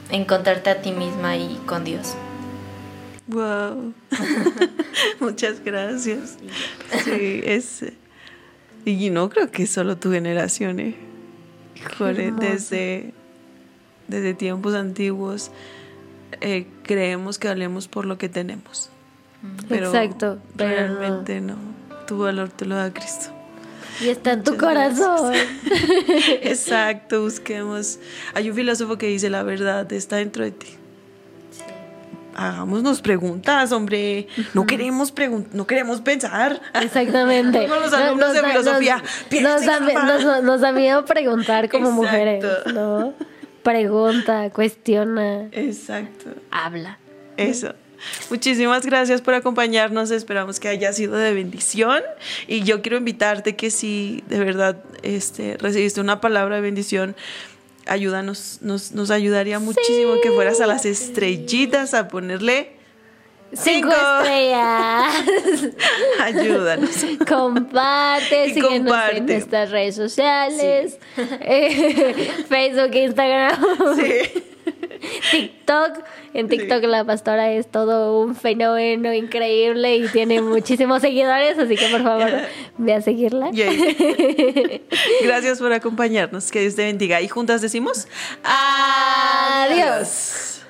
encontrarte 0.09 0.69
a 0.69 0.81
ti 0.81 0.91
misma 0.91 1.37
y 1.37 1.55
con 1.65 1.83
Dios. 1.83 2.15
Wow. 3.27 3.93
Muchas 5.19 5.63
gracias. 5.63 6.37
Sí, 7.03 7.41
es. 7.43 7.85
Y 8.85 9.09
no 9.09 9.29
creo 9.29 9.51
que 9.51 9.67
solo 9.67 9.97
tu 9.97 10.11
generación, 10.11 10.79
¿eh? 10.79 10.95
Híjole, 11.75 12.31
desde, 12.31 13.13
desde 14.07 14.33
tiempos 14.33 14.73
antiguos 14.73 15.51
eh, 16.41 16.67
creemos 16.83 17.37
que 17.37 17.47
valemos 17.47 17.87
por 17.87 18.05
lo 18.05 18.17
que 18.17 18.29
tenemos. 18.29 18.89
Pero 19.69 19.87
Exacto, 19.87 20.39
pero 20.55 20.71
realmente 20.71 21.41
no. 21.41 21.55
Tu 22.07 22.17
valor 22.17 22.49
te 22.49 22.65
lo 22.65 22.75
da 22.75 22.91
Cristo. 22.93 23.36
Y 24.01 24.09
está 24.09 24.33
en 24.33 24.43
tu 24.43 24.51
Muchas 24.53 24.67
corazón. 24.67 25.33
Exacto, 26.41 27.21
busquemos. 27.21 27.99
Hay 28.33 28.49
un 28.49 28.55
filósofo 28.55 28.97
que 28.97 29.07
dice 29.07 29.29
la 29.29 29.43
verdad 29.43 29.91
está 29.93 30.17
dentro 30.17 30.43
de 30.43 30.51
ti. 30.51 30.67
hagámonos 32.35 33.01
preguntas, 33.01 33.71
hombre. 33.71 34.27
No 34.53 34.65
queremos 34.67 35.11
no 35.53 35.65
queremos 35.65 36.01
pensar. 36.01 36.61
Exactamente. 36.79 37.67
Como 37.67 37.79
los 37.81 37.93
alumnos 37.93 38.33
de 38.33 38.41
da- 38.41 38.49
filosofía. 38.49 39.03
Nos, 39.41 39.41
nos 39.41 39.65
da, 39.65 39.79
nos- 39.79 40.43
nos 40.43 40.61
da 40.61 40.71
miedo 40.71 41.03
preguntar 41.05 41.69
como 41.69 41.85
Exacto. 41.89 42.01
mujeres, 42.03 42.45
¿no? 42.73 43.13
Pregunta, 43.63 44.49
cuestiona, 44.51 45.47
Exacto. 45.51 46.29
habla. 46.51 46.99
Eso. 47.35 47.73
Muchísimas 48.29 48.85
gracias 48.85 49.21
por 49.21 49.33
acompañarnos. 49.33 50.11
Esperamos 50.11 50.59
que 50.59 50.67
haya 50.67 50.93
sido 50.93 51.15
de 51.15 51.33
bendición. 51.33 52.01
Y 52.47 52.63
yo 52.63 52.81
quiero 52.81 52.97
invitarte 52.97 53.55
que 53.55 53.71
si 53.71 54.23
de 54.27 54.39
verdad 54.39 54.77
este, 55.03 55.57
recibiste 55.57 56.01
una 56.01 56.21
palabra 56.21 56.55
de 56.55 56.61
bendición, 56.61 57.15
ayúdanos, 57.85 58.59
nos, 58.61 58.91
nos 58.91 59.11
ayudaría 59.11 59.59
muchísimo 59.59 60.15
que 60.21 60.31
fueras 60.31 60.59
a 60.61 60.67
las 60.67 60.85
estrellitas 60.85 61.93
a 61.93 62.07
ponerle 62.07 62.75
Cinco, 63.53 63.89
estrellas. 63.89 65.13
ayúdanos. 66.21 66.89
Comparte, 67.25 68.47
Y 68.47 68.53
síguenos 68.55 68.73
en 68.73 68.83
comparte. 68.83 69.21
nuestras 69.21 69.71
redes 69.71 69.95
sociales. 69.95 70.97
Eh, 71.17 72.33
Facebook, 72.49 72.93
Instagram, 72.93 73.55
Sí. 73.95 74.43
TikTok. 75.31 76.03
En 76.33 76.47
TikTok 76.47 76.83
la 76.83 77.03
pastora 77.03 77.51
es 77.51 77.67
todo 77.67 78.19
un 78.19 78.35
fenómeno 78.35 79.13
increíble 79.13 79.97
y 79.97 80.07
tiene 80.07 80.41
muchísimos 80.41 81.01
seguidores, 81.01 81.57
así 81.57 81.75
que 81.75 81.87
por 81.87 82.03
favor 82.03 82.29
ve 82.77 82.93
a 82.93 83.01
seguirla. 83.01 83.49
Yay. 83.51 84.85
Gracias 85.23 85.59
por 85.59 85.73
acompañarnos. 85.73 86.51
Que 86.51 86.61
Dios 86.61 86.75
te 86.75 86.83
bendiga. 86.83 87.21
Y 87.21 87.27
juntas 87.27 87.61
decimos 87.61 88.07
Adiós. 88.43 90.61